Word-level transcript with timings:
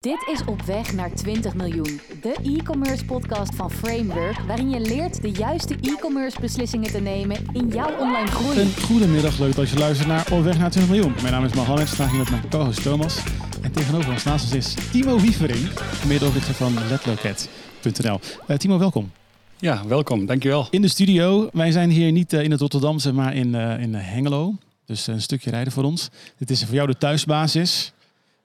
Dit 0.00 0.28
is 0.32 0.44
Op 0.44 0.62
Weg 0.62 0.92
naar 0.92 1.14
20 1.14 1.54
miljoen, 1.54 2.00
de 2.22 2.36
e-commerce 2.42 3.04
podcast 3.04 3.54
van 3.54 3.70
Framework, 3.70 4.38
waarin 4.38 4.70
je 4.70 4.80
leert 4.80 5.22
de 5.22 5.30
juiste 5.30 5.76
e-commerce 5.80 6.40
beslissingen 6.40 6.90
te 6.90 7.00
nemen 7.00 7.36
in 7.52 7.68
jouw 7.68 7.98
online 7.98 8.26
groei. 8.26 8.60
Een 8.60 8.82
goedemiddag, 8.82 9.38
leuk 9.38 9.54
dat 9.54 9.70
je 9.70 9.78
luistert 9.78 10.08
naar 10.08 10.32
Op 10.32 10.42
Weg 10.42 10.58
naar 10.58 10.70
20 10.70 10.94
miljoen. 10.94 11.14
Mijn 11.22 11.32
naam 11.32 11.44
is 11.44 11.52
Mohammed, 11.52 11.88
sta 11.88 12.08
hier 12.08 12.18
met 12.18 12.30
mijn 12.30 12.48
co-host 12.48 12.82
Thomas. 12.82 13.22
En 13.62 13.72
tegenover 13.72 14.10
ons 14.10 14.24
naast 14.24 14.44
ons 14.44 14.54
is 14.54 14.90
Timo 14.90 15.20
Wievering, 15.20 15.68
medeoprichter 16.06 16.54
van 16.54 16.74
letloket.nl. 16.88 18.20
Uh, 18.48 18.56
Timo, 18.56 18.78
welkom. 18.78 19.10
Ja, 19.56 19.86
welkom, 19.86 20.26
dankjewel. 20.26 20.66
In 20.70 20.82
de 20.82 20.88
studio, 20.88 21.48
wij 21.52 21.70
zijn 21.70 21.90
hier 21.90 22.12
niet 22.12 22.32
uh, 22.32 22.42
in 22.42 22.50
het 22.50 22.60
Rotterdamse, 22.60 23.12
maar 23.12 23.34
in, 23.34 23.54
uh, 23.54 23.80
in 23.80 23.94
Hengelo. 23.94 24.54
Dus 24.84 25.06
een 25.06 25.22
stukje 25.22 25.50
rijden 25.50 25.72
voor 25.72 25.84
ons. 25.84 26.08
Dit 26.36 26.50
is 26.50 26.64
voor 26.64 26.74
jou 26.74 26.86
de 26.86 26.96
thuisbasis. 26.96 27.92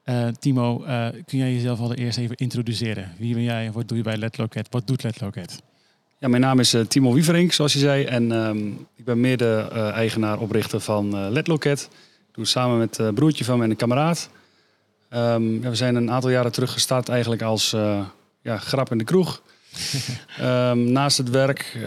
Uh, 0.04 0.26
Timo, 0.38 0.84
uh, 0.86 1.06
kun 1.26 1.38
jij 1.38 1.52
jezelf 1.52 1.80
allereerst 1.80 2.18
even 2.18 2.36
introduceren? 2.36 3.12
Wie 3.18 3.34
ben 3.34 3.42
jij? 3.42 3.72
Wat 3.72 3.88
doe 3.88 3.96
je 3.96 4.02
bij 4.02 4.16
Letloket? 4.16 4.66
Wat 4.70 4.86
doet 4.86 5.02
Letloket? 5.02 5.62
Ja, 6.18 6.28
mijn 6.28 6.42
naam 6.42 6.60
is 6.60 6.74
uh, 6.74 6.84
Timo 6.84 7.12
Wieverink, 7.12 7.52
zoals 7.52 7.72
je 7.72 7.78
zei. 7.78 8.04
En 8.04 8.30
um, 8.30 8.86
ik 8.96 9.04
ben 9.04 9.20
mede-eigenaar, 9.20 10.38
oprichter 10.38 10.80
van 10.80 11.30
Letloket. 11.30 11.82
Ik 12.28 12.34
doe 12.34 12.44
het 12.44 12.52
samen 12.52 12.78
met 12.78 12.98
een 12.98 13.14
broertje 13.14 13.44
van 13.44 13.58
me 13.58 13.64
en 13.64 13.70
een 13.70 13.76
kameraad. 13.76 14.30
Um, 15.10 15.62
ja, 15.62 15.68
we 15.68 15.74
zijn 15.74 15.94
een 15.94 16.10
aantal 16.10 16.30
jaren 16.30 16.52
terug 16.52 16.72
gestart 16.72 17.08
eigenlijk 17.08 17.42
als 17.42 17.70
ja, 18.42 18.58
grap 18.58 18.90
in 18.90 18.98
de 18.98 19.04
kroeg. 19.04 19.42
um, 20.40 20.92
naast 20.98 21.18
het 21.18 21.30
werk. 21.30 21.78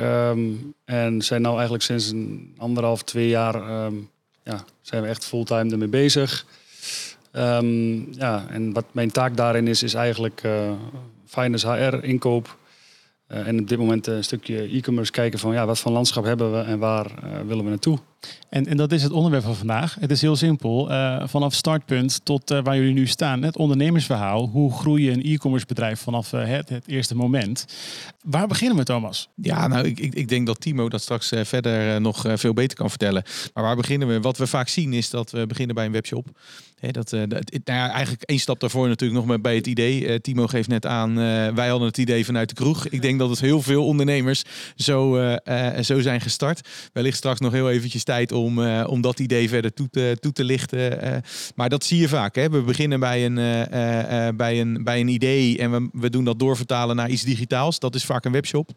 en 0.85 1.21
zijn 1.21 1.41
nu 1.41 1.48
eigenlijk 1.48 1.84
sinds 1.84 2.09
een 2.09 2.54
anderhalf, 2.57 3.04
twee 3.04 3.27
jaar... 3.27 3.62
ja, 4.43 4.63
zijn 4.81 5.02
we 5.02 5.07
echt 5.07 5.26
fulltime 5.26 5.71
ermee 5.71 5.88
bezig. 5.88 6.45
Um, 7.38 8.08
ja, 8.12 8.46
en 8.50 8.73
wat 8.73 8.86
mijn 8.91 9.12
taak 9.12 9.36
daarin 9.36 9.68
is, 9.68 9.84
is 9.84 9.94
eigenlijk 9.94 10.44
uh, 10.44 10.72
finance 11.26 11.68
HR, 11.68 12.04
inkoop. 12.04 12.58
Uh, 13.32 13.48
en 13.48 13.60
op 13.60 13.68
dit 13.68 13.77
moment 13.77 14.07
een 14.07 14.24
stukje 14.24 14.62
e-commerce 14.62 15.12
kijken 15.12 15.40
van 15.40 15.54
ja, 15.54 15.66
wat 15.66 15.79
voor 15.79 15.91
landschap 15.91 16.24
hebben 16.24 16.52
we 16.52 16.60
en 16.60 16.79
waar 16.79 17.05
uh, 17.05 17.40
willen 17.48 17.63
we 17.63 17.70
naartoe. 17.70 17.99
En, 18.49 18.68
en 18.68 18.77
dat 18.77 18.91
is 18.91 19.04
het 19.04 19.12
onderwerp 19.12 19.43
van 19.43 19.55
vandaag. 19.55 19.98
Het 19.99 20.12
is 20.12 20.21
heel 20.21 20.35
simpel. 20.35 20.91
Uh, 20.91 21.27
vanaf 21.27 21.54
startpunt 21.54 22.20
tot 22.26 22.49
waar 22.49 22.76
jullie 22.76 22.93
nu 22.93 23.07
staan. 23.07 23.41
Het 23.41 23.57
ondernemersverhaal. 23.57 24.48
Hoe 24.48 24.73
groei 24.73 25.04
je 25.04 25.12
een 25.12 25.23
e-commerce 25.23 25.65
bedrijf 25.65 25.99
vanaf 25.99 26.32
het, 26.32 26.70
het, 26.70 26.88
eerste 26.88 27.15
moment. 27.15 27.65
Waar 28.23 28.48
beginnen 28.48 28.77
we 28.77 28.84
Thomas? 28.84 29.29
Ja, 29.35 29.68
nou 29.68 29.85
ik, 29.85 29.99
ik, 29.99 30.13
ik 30.13 30.27
denk 30.27 30.48
dat 30.48 30.62
Timo 30.62 30.90
dat 30.90 31.01
straks 31.01 31.32
verder 31.41 32.01
nog 32.01 32.26
veel 32.34 32.54
beter 32.54 32.77
kan 32.77 32.90
vertellen. 32.90 33.23
Maar 33.54 33.63
waar 33.63 33.76
beginnen 33.76 34.07
we? 34.07 34.20
Wat 34.20 34.38
we 34.38 34.48
vaak 34.48 34.68
zien 34.68 34.93
is 34.93 35.10
dat 35.10 35.32
we 35.32 35.48
beginnen 35.48 35.76
bij 35.76 35.85
een 35.85 35.91
webshop. 35.91 36.27
Dat, 36.91 37.10
dat, 37.10 37.51
nou 37.63 37.91
eigenlijk 37.91 38.21
één 38.21 38.40
stap 38.40 38.60
daarvoor 38.60 38.88
natuurlijk 38.88 39.20
nog 39.20 39.27
maar 39.27 39.41
bij 39.41 39.55
het 39.55 39.68
idee. 39.68 40.21
Timo 40.21 40.48
geeft 40.48 40.68
net 40.68 40.85
aan, 40.85 41.15
wij 41.55 41.68
hadden 41.68 41.88
het 41.88 41.98
idee 41.98 42.26
vanuit 42.26 42.49
de 42.49 42.55
kroeg. 42.55 42.88
Ik 42.88 43.01
denk 43.01 43.20
dat 43.20 43.29
het 43.29 43.40
heel 43.40 43.62
veel 43.62 43.85
ondernemers 43.85 44.43
zo, 44.76 45.15
zo 45.82 45.99
zijn 45.99 46.21
gestart. 46.21 46.68
Wellicht 46.93 47.18
straks 47.18 47.40
nog 47.40 47.51
heel 47.51 47.70
eventjes 47.70 48.04
tijd 48.08 48.32
om, 48.32 48.60
om 48.84 49.02
dat 49.02 49.20
idee 49.20 49.50
verder 49.50 49.74
toe 49.74 49.90
te, 49.90 50.18
toe 50.20 50.32
te 50.32 50.44
lichten. 50.44 51.22
maar 51.55 51.70
dat 51.70 51.84
zie 51.84 52.00
je 52.00 52.08
vaak. 52.08 52.36
Hè? 52.36 52.50
We 52.50 52.62
beginnen 52.62 53.00
bij 53.00 53.26
een, 53.26 53.36
bij 54.38 54.62
een, 54.62 54.84
bij 54.84 55.00
een 55.00 55.08
idee 55.08 55.58
en 55.58 55.72
we, 55.72 55.90
we 55.91 56.10
doen 56.10 56.24
dat 56.24 56.40
doorvertalen 56.40 56.96
naar 56.96 57.10
iets 57.10 57.24
digitaals. 57.24 57.80
Dat 57.80 57.96
is 57.96 58.05
vaak 58.05 58.26
een 58.26 58.32
webshop. 58.32 58.70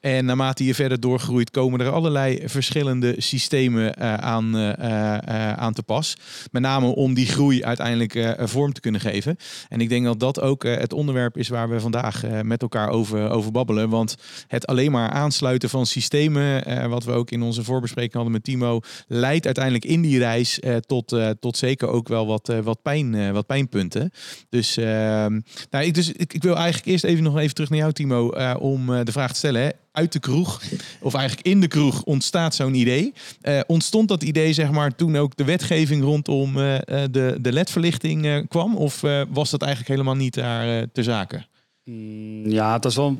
En 0.00 0.24
naarmate 0.24 0.64
je 0.64 0.74
verder 0.74 1.00
doorgroeit, 1.00 1.50
komen 1.50 1.80
er 1.80 1.90
allerlei 1.90 2.40
verschillende 2.44 3.14
systemen 3.18 3.96
aan, 4.22 4.56
aan 5.56 5.72
te 5.72 5.82
pas. 5.82 6.16
Met 6.50 6.62
name 6.62 6.86
om 6.86 7.14
die 7.14 7.26
groei 7.26 7.64
uiteindelijk 7.64 8.34
vorm 8.38 8.72
te 8.72 8.80
kunnen 8.80 9.00
geven. 9.00 9.36
En 9.68 9.80
ik 9.80 9.88
denk 9.88 10.04
dat 10.04 10.20
dat 10.20 10.40
ook 10.40 10.62
het 10.62 10.92
onderwerp 10.92 11.36
is 11.36 11.48
waar 11.48 11.68
we 11.68 11.80
vandaag 11.80 12.24
met 12.42 12.62
elkaar 12.62 12.88
over, 12.88 13.30
over 13.30 13.52
babbelen. 13.52 13.88
Want 13.88 14.16
het 14.46 14.66
alleen 14.66 14.90
maar 14.90 15.10
aansluiten 15.10 15.68
van 15.68 15.86
systemen, 15.86 16.88
wat 16.88 17.04
we 17.04 17.12
ook 17.12 17.30
in 17.30 17.42
onze 17.42 17.64
voorbespreking 17.64 18.14
hadden 18.14 18.32
met 18.32 18.44
Timo, 18.44 18.69
leidt 19.06 19.44
uiteindelijk 19.44 19.84
in 19.84 20.02
die 20.02 20.18
reis 20.18 20.60
tot, 20.86 21.16
tot 21.40 21.56
zeker 21.56 21.88
ook 21.88 22.08
wel 22.08 22.26
wat, 22.26 22.52
wat, 22.62 22.82
pijn, 22.82 23.32
wat 23.32 23.46
pijnpunten. 23.46 24.10
Dus, 24.48 24.76
ehm, 24.76 25.40
nou, 25.70 25.84
ik, 25.84 25.94
dus 25.94 26.12
ik, 26.12 26.42
wil 26.42 26.56
eigenlijk 26.56 26.86
eerst 26.86 27.04
even 27.04 27.22
nog 27.22 27.38
even 27.38 27.54
terug 27.54 27.70
naar 27.70 27.78
jou, 27.78 27.92
Timo, 27.92 28.28
om 28.58 29.04
de 29.04 29.12
vraag 29.12 29.30
te 29.30 29.38
stellen. 29.38 29.62
Hè? 29.62 29.68
uit 29.92 30.12
de 30.12 30.18
kroeg, 30.18 30.62
of 31.00 31.14
eigenlijk 31.14 31.46
in 31.46 31.60
de 31.60 31.68
kroeg, 31.68 32.02
ontstaat 32.02 32.54
zo'n 32.54 32.74
idee. 32.74 33.12
Ontstond 33.66 34.08
dat 34.08 34.22
idee, 34.22 34.52
zeg 34.52 34.70
maar, 34.70 34.94
toen 34.94 35.16
ook 35.16 35.36
de 35.36 35.44
wetgeving 35.44 36.02
rondom 36.02 36.54
de, 36.54 37.38
de 37.40 37.52
ledverlichting 37.52 38.48
kwam? 38.48 38.76
Of 38.76 39.00
was 39.30 39.50
dat 39.50 39.62
eigenlijk 39.62 39.90
helemaal 39.92 40.14
niet 40.16 40.34
daar 40.34 40.86
te 40.92 41.02
zaken? 41.02 41.46
Mm, 41.84 42.50
ja, 42.50 42.72
het 42.72 42.84
was, 42.84 42.96
wel, 42.96 43.16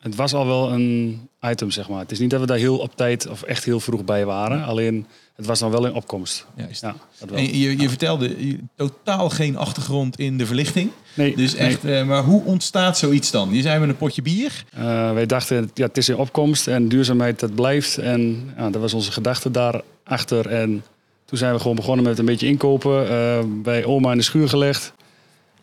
het 0.00 0.14
was 0.14 0.34
al 0.34 0.46
wel 0.46 0.72
een 0.72 1.20
item, 1.40 1.70
zeg 1.70 1.88
maar. 1.88 1.98
Het 1.98 2.10
is 2.10 2.18
niet 2.18 2.30
dat 2.30 2.40
we 2.40 2.46
daar 2.46 2.56
heel 2.56 2.78
op 2.78 2.96
tijd 2.96 3.28
of 3.28 3.42
echt 3.42 3.64
heel 3.64 3.80
vroeg 3.80 4.04
bij 4.04 4.24
waren. 4.24 4.64
Alleen 4.64 5.06
het 5.36 5.46
was 5.46 5.58
dan 5.58 5.70
wel 5.70 5.86
in 5.86 5.94
opkomst. 5.94 6.46
Juist. 6.54 6.80
Ja, 6.80 6.94
dat 7.18 7.30
wel. 7.30 7.38
En 7.38 7.58
je, 7.58 7.78
je 7.78 7.88
vertelde 7.88 8.46
je, 8.46 8.58
totaal 8.76 9.30
geen 9.30 9.56
achtergrond 9.56 10.18
in 10.18 10.38
de 10.38 10.46
verlichting. 10.46 10.90
Nee. 11.14 11.36
Dus 11.36 11.54
echt, 11.54 11.82
nee. 11.82 12.00
uh, 12.00 12.06
maar 12.06 12.22
hoe 12.22 12.44
ontstaat 12.44 12.98
zoiets 12.98 13.30
dan? 13.30 13.54
Je 13.54 13.62
zei 13.62 13.80
met 13.80 13.88
een 13.88 13.96
potje 13.96 14.22
bier. 14.22 14.64
Uh, 14.78 15.12
wij 15.12 15.26
dachten, 15.26 15.70
ja, 15.74 15.86
het 15.86 15.96
is 15.96 16.08
in 16.08 16.16
opkomst 16.16 16.66
en 16.66 16.88
duurzaamheid 16.88 17.40
dat 17.40 17.54
blijft. 17.54 17.98
En 17.98 18.52
ja, 18.56 18.70
dat 18.70 18.80
was 18.80 18.94
onze 18.94 19.12
gedachte 19.12 19.50
daarachter. 19.50 20.46
En 20.46 20.84
toen 21.24 21.38
zijn 21.38 21.54
we 21.54 21.60
gewoon 21.60 21.76
begonnen 21.76 22.04
met 22.04 22.18
een 22.18 22.24
beetje 22.24 22.46
inkopen. 22.46 23.10
Uh, 23.10 23.38
bij 23.62 23.84
oma 23.84 24.10
in 24.10 24.18
de 24.18 24.24
schuur 24.24 24.48
gelegd. 24.48 24.92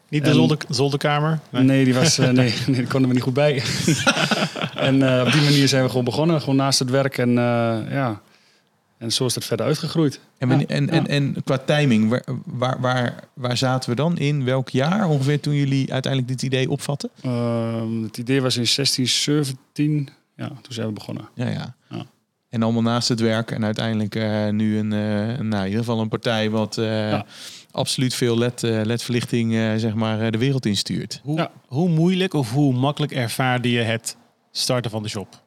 Niet 0.10 0.26
de 0.26 0.34
zolder, 0.34 0.58
zolderkamer? 0.70 1.40
Nee, 1.50 1.64
nee 1.64 1.86
die 1.86 1.94
was, 1.94 2.18
nee, 2.18 2.34
nee, 2.34 2.54
daar 2.68 2.88
konden 2.88 3.08
we 3.08 3.14
niet 3.14 3.24
goed 3.24 3.34
bij. 3.34 3.54
en 4.76 5.22
op 5.26 5.32
die 5.32 5.42
manier 5.42 5.68
zijn 5.68 5.84
we 5.84 5.90
gewoon 5.90 6.06
begonnen. 6.06 6.40
Gewoon 6.40 6.56
naast 6.56 6.80
het 6.80 6.90
werk 6.90 7.18
en 7.18 7.32
ja... 7.90 8.22
En 8.98 9.12
zo 9.12 9.26
is 9.26 9.36
het 9.36 9.46
verder 9.46 9.66
uitgegroeid. 9.66 10.20
En, 10.38 10.50
ja, 10.50 10.66
en, 10.66 10.90
en, 10.90 11.08
en, 11.08 11.36
qua 11.44 11.58
timing, 11.58 12.10
waar, 12.10 12.24
waar, 12.46 12.80
waar, 12.80 13.24
waar, 13.34 13.58
zaten 13.58 13.90
we 13.90 13.96
dan 13.96 14.18
in? 14.18 14.44
Welk 14.44 14.70
jaar 14.70 15.08
ongeveer 15.08 15.40
toen 15.40 15.54
jullie 15.54 15.94
uiteindelijk 15.94 16.32
dit 16.32 16.42
idee 16.42 16.70
opvatten? 16.70 17.10
Uh, 17.26 18.04
het 18.04 18.18
idee 18.18 18.42
was 18.42 18.58
in 18.58 18.68
16, 18.68 19.08
17. 19.08 20.10
Ja, 20.36 20.48
toen 20.48 20.74
zijn 20.74 20.88
we 20.88 20.94
begonnen. 20.94 21.30
Ja, 21.34 21.48
ja. 21.48 21.76
ja. 21.90 22.06
En 22.50 22.64
allemaal 22.64 22.82
naast 22.82 23.10
het 23.10 23.20
werk 23.20 23.52
en 23.52 23.66
uiteindelijk 23.66 24.16
uh, 24.16 24.50
nu 24.50 24.78
een, 24.78 24.92
uh, 24.92 25.40
nou, 25.40 25.62
in 25.62 25.66
ieder 25.66 25.80
geval 25.80 26.00
een 26.00 26.08
partij 26.08 26.50
wat 26.50 26.78
uh, 26.78 27.10
ja. 27.10 27.26
absoluut 27.72 28.14
veel 28.14 28.38
LED, 28.38 28.62
LED-verlichting 28.62 29.54
zeg 29.80 29.94
maar, 29.94 30.32
de 30.32 30.38
wereld 30.38 30.66
instuurt. 30.66 31.22
Hoe, 31.24 31.38
ja. 31.38 31.52
hoe 31.68 31.90
moeilijk 31.90 32.34
of 32.34 32.52
hoe 32.52 32.74
makkelijk 32.74 33.12
ervaarde 33.12 33.72
je 33.72 33.82
het 33.82 34.18
starten 34.52 34.92
van 34.92 35.04
de 35.04 35.10
shop? 35.10 35.42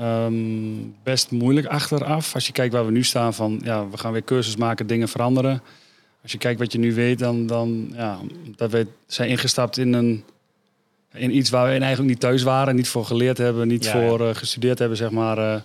Um, 0.00 0.94
best 1.02 1.30
moeilijk 1.30 1.66
achteraf. 1.66 2.34
Als 2.34 2.46
je 2.46 2.52
kijkt 2.52 2.72
waar 2.72 2.86
we 2.86 2.92
nu 2.92 3.04
staan 3.04 3.34
van 3.34 3.60
ja, 3.64 3.88
we 3.88 3.98
gaan 3.98 4.12
weer 4.12 4.24
cursus 4.24 4.56
maken, 4.56 4.86
dingen 4.86 5.08
veranderen. 5.08 5.62
Als 6.22 6.32
je 6.32 6.38
kijkt 6.38 6.60
wat 6.60 6.72
je 6.72 6.78
nu 6.78 6.94
weet, 6.94 7.18
dan, 7.18 7.46
dan 7.46 7.90
ja, 7.94 8.18
dat 8.56 8.70
we 8.70 8.86
zijn 9.06 9.28
ingestapt 9.28 9.78
in 9.78 9.92
een 9.92 10.24
in 11.12 11.36
iets 11.36 11.50
waar 11.50 11.64
we 11.64 11.70
eigenlijk 11.78 12.10
niet 12.10 12.20
thuis 12.20 12.42
waren, 12.42 12.76
niet 12.76 12.88
voor 12.88 13.04
geleerd 13.04 13.38
hebben, 13.38 13.68
niet 13.68 13.84
ja, 13.84 13.92
voor 13.92 14.20
uh, 14.20 14.34
gestudeerd 14.34 14.78
hebben, 14.78 14.96
zeg 14.96 15.10
maar. 15.10 15.62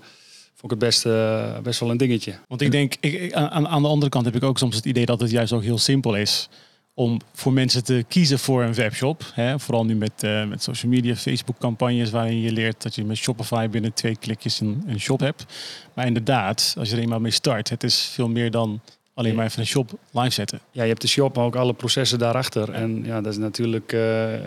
Vond 0.64 0.76
ik 0.76 0.82
het 0.82 0.90
best, 0.90 1.06
uh, 1.06 1.60
best 1.60 1.80
wel 1.80 1.90
een 1.90 1.98
dingetje. 1.98 2.34
Want 2.48 2.62
ik 2.62 2.72
denk, 2.72 2.96
ik, 3.00 3.34
aan, 3.34 3.68
aan 3.68 3.82
de 3.82 3.88
andere 3.88 4.10
kant 4.10 4.26
heb 4.26 4.36
ik 4.36 4.44
ook 4.44 4.58
soms 4.58 4.76
het 4.76 4.86
idee 4.86 5.06
dat 5.06 5.20
het 5.20 5.32
juist 5.32 5.54
ook 5.54 5.64
heel 5.64 5.78
simpel 5.78 6.16
is 6.16 6.50
om 6.94 7.20
voor 7.34 7.54
mensen 7.54 7.84
te 7.84 8.06
kiezen 8.08 8.40
voor 8.40 8.64
een 8.64 8.74
webshop. 8.74 9.24
Hè? 9.34 9.60
Vooral 9.60 9.86
nu 9.86 9.96
met, 9.96 10.24
uh, 10.24 10.48
met 10.48 10.64
social 10.64 10.92
media, 10.92 11.16
Facebook 11.16 11.58
campagnes 11.60 12.10
waarin 12.10 12.42
je 12.42 12.52
leert 12.52 12.82
dat 12.84 12.96
je 12.96 13.04
met 13.04 13.18
Shopify 13.18 13.70
binnen 13.70 13.94
twee 13.94 14.18
klikjes 14.18 14.60
een, 14.60 14.84
een 14.88 15.00
shop 15.00 15.20
hebt. 15.20 15.46
Maar 15.94 16.06
inderdaad, 16.06 16.76
als 16.78 16.90
je 16.90 16.96
er 16.96 17.02
eenmaal 17.02 17.20
mee 17.20 17.32
start, 17.32 17.70
het 17.70 17.84
is 17.84 18.10
veel 18.14 18.30
meer 18.30 18.52
dan 18.52 18.82
alleen 19.14 19.36
maar 19.36 19.46
even 19.46 19.60
een 19.60 19.68
shop 19.68 19.92
live 20.12 20.30
zetten. 20.30 20.60
Ja, 20.72 20.82
je 20.82 20.90
hebt 20.90 21.02
de 21.02 21.08
shop, 21.08 21.36
maar 21.36 21.46
ook 21.46 21.56
alle 21.56 21.74
processen 21.74 22.20
daarachter. 22.20 22.72
En 22.72 23.04
ja, 23.06 23.22
dat 23.22 23.32
is 23.32 23.40
natuurlijk, 23.40 23.94
uh, 23.94 24.00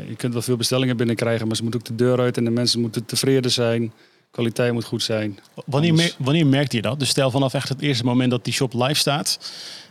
je 0.08 0.14
kunt 0.16 0.32
wel 0.32 0.42
veel 0.42 0.56
bestellingen 0.56 0.96
binnenkrijgen, 0.96 1.46
maar 1.46 1.56
ze 1.56 1.62
moeten 1.62 1.80
ook 1.80 1.86
de 1.86 1.94
deur 1.94 2.20
uit 2.20 2.36
en 2.36 2.44
de 2.44 2.50
mensen 2.50 2.80
moeten 2.80 3.04
tevreden 3.04 3.50
zijn. 3.50 3.92
Kwaliteit 4.30 4.72
moet 4.72 4.84
goed 4.84 5.02
zijn. 5.02 5.38
Wanneer, 5.66 5.94
mer 5.94 6.14
wanneer 6.18 6.46
merkte 6.46 6.76
je 6.76 6.82
dat? 6.82 6.98
Dus 6.98 7.08
stel 7.08 7.30
vanaf 7.30 7.54
echt 7.54 7.68
het 7.68 7.80
eerste 7.80 8.04
moment 8.04 8.30
dat 8.30 8.44
die 8.44 8.52
shop 8.52 8.72
live 8.72 8.94
staat, 8.94 9.38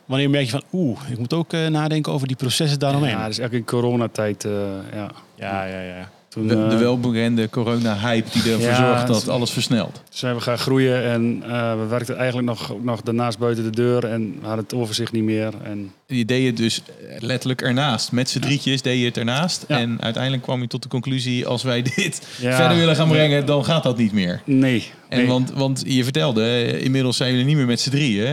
Wanneer 0.05 0.29
merk 0.29 0.45
je 0.45 0.51
van, 0.51 0.63
oeh, 0.73 0.99
ik 1.09 1.17
moet 1.17 1.33
ook 1.33 1.53
uh, 1.53 1.67
nadenken 1.67 2.11
over 2.11 2.27
die 2.27 2.35
processen 2.35 2.79
daaromheen? 2.79 3.11
Ja, 3.11 3.21
dat 3.21 3.29
is 3.29 3.39
eigenlijk 3.39 3.71
in 3.71 3.77
coronatijd, 3.79 4.43
uh, 4.43 4.51
ja. 4.93 5.11
Ja, 5.35 5.65
ja, 5.65 5.81
ja. 5.81 6.09
Toen, 6.35 6.47
de, 6.47 6.67
de 6.67 6.77
welbekende 6.77 7.49
corona-hype 7.49 8.29
die 8.31 8.51
ervoor 8.51 8.67
ja, 8.67 8.75
zorgt 8.75 9.07
dat 9.07 9.29
alles 9.29 9.51
versnelt. 9.51 10.01
Zijn 10.09 10.35
we 10.35 10.41
gaan 10.41 10.57
groeien 10.57 11.03
en 11.03 11.43
uh, 11.45 11.79
we 11.79 11.85
werkten 11.89 12.17
eigenlijk 12.17 12.47
nog, 12.47 12.75
nog 12.83 13.01
daarnaast 13.01 13.37
buiten 13.37 13.63
de 13.63 13.69
deur 13.69 14.05
en 14.05 14.35
hadden 14.41 14.63
het 14.63 14.73
overzicht 14.73 15.11
niet 15.11 15.23
meer. 15.23 15.53
En... 15.63 15.91
Je 16.07 16.25
deed 16.25 16.45
het 16.45 16.57
dus 16.57 16.81
letterlijk 17.19 17.61
ernaast. 17.61 18.11
Met 18.11 18.29
z'n 18.29 18.39
drietjes 18.39 18.81
deed 18.81 18.99
je 18.99 19.05
het 19.05 19.17
ernaast. 19.17 19.65
Ja. 19.67 19.79
En 19.79 20.01
uiteindelijk 20.01 20.43
kwam 20.43 20.61
je 20.61 20.67
tot 20.67 20.83
de 20.83 20.89
conclusie, 20.89 21.47
als 21.47 21.63
wij 21.63 21.81
dit 21.81 22.21
verder 22.39 22.77
willen 22.77 22.95
gaan 22.95 23.07
brengen, 23.07 23.45
dan 23.45 23.65
gaat 23.65 23.83
dat 23.83 23.97
niet 23.97 24.11
meer. 24.11 24.41
Nee. 24.43 24.91
En 25.09 25.17
nee. 25.17 25.27
want, 25.27 25.51
want 25.51 25.83
je 25.85 26.03
vertelde, 26.03 26.79
inmiddels 26.79 27.17
zijn 27.17 27.31
jullie 27.31 27.45
niet 27.45 27.55
meer 27.55 27.65
met 27.65 27.79
z'n 27.79 27.89
drieën. 27.89 28.25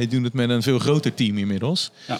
Je 0.00 0.06
doet 0.08 0.24
het 0.24 0.32
met 0.32 0.50
een 0.50 0.62
veel 0.62 0.78
groter 0.78 1.14
team 1.14 1.38
inmiddels. 1.38 1.90
Ja. 2.08 2.18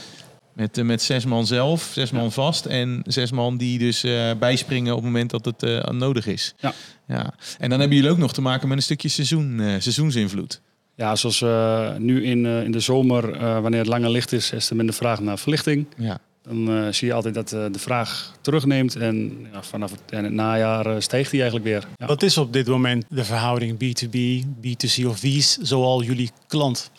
Met, 0.61 0.79
eh, 0.79 0.85
met 0.85 1.03
zes 1.03 1.25
man 1.25 1.47
zelf, 1.47 1.91
zes 1.93 2.11
man 2.11 2.33
vast 2.33 2.67
en 2.67 3.03
zes 3.07 3.31
man 3.31 3.57
die 3.57 3.79
dus 3.79 4.05
eh, 4.05 4.31
bijspringen 4.39 4.93
op 4.93 4.99
het 4.99 5.07
moment 5.07 5.31
dat 5.31 5.45
het 5.45 5.62
eh, 5.62 5.89
nodig 5.89 6.27
is. 6.27 6.55
Ja. 6.59 6.73
ja. 7.09 7.35
En 7.59 7.71
dan 7.71 7.79
hebben 7.79 7.97
jullie 7.97 8.12
ook 8.12 8.19
nog 8.19 8.33
te 8.33 8.41
maken 8.41 8.69
met 8.69 8.77
een 8.77 8.83
stukje 8.83 9.09
seizoen, 9.09 9.61
eh, 9.61 9.67
seizoensinvloed. 9.67 10.61
Ja, 10.95 11.17
zoals 11.17 11.41
nu 11.99 12.25
in, 12.25 12.47
in 12.47 12.71
de 12.71 12.81
zomer, 12.81 13.39
wanneer 13.62 13.81
het 13.81 13.89
langer 13.89 14.11
licht 14.11 14.33
is, 14.33 14.53
is 14.53 14.71
er 14.71 14.77
minder 14.77 14.95
vraag 14.95 15.21
naar 15.21 15.39
verlichting. 15.39 15.87
Ja. 15.97 16.21
Dan 16.43 16.69
eh, 16.69 16.93
zie 16.93 17.09
je 17.09 17.15
altijd 17.15 17.35
dat 17.35 17.53
eh, 17.53 17.65
de 17.73 17.79
vraag 17.79 18.35
terugneemt 18.41 18.97
en 18.97 19.47
ja, 19.53 19.63
vanaf 19.63 19.91
het, 19.91 20.01
en 20.11 20.25
het 20.25 20.33
najaar 20.33 20.87
eh, 20.87 21.01
stijgt 21.01 21.31
die 21.31 21.41
eigenlijk 21.41 21.71
weer. 21.71 21.87
Ja. 21.97 22.07
Wat 22.07 22.23
is 22.23 22.39
op 22.39 22.53
dit 22.53 22.67
moment 22.67 23.05
de 23.09 23.25
verhouding 23.25 23.75
B2B, 23.75 24.47
B2C 24.67 25.07
of 25.07 25.21
wie 25.21 25.37
is 25.37 25.57
zoal 25.57 26.03
jullie 26.03 26.31
klant? 26.47 26.91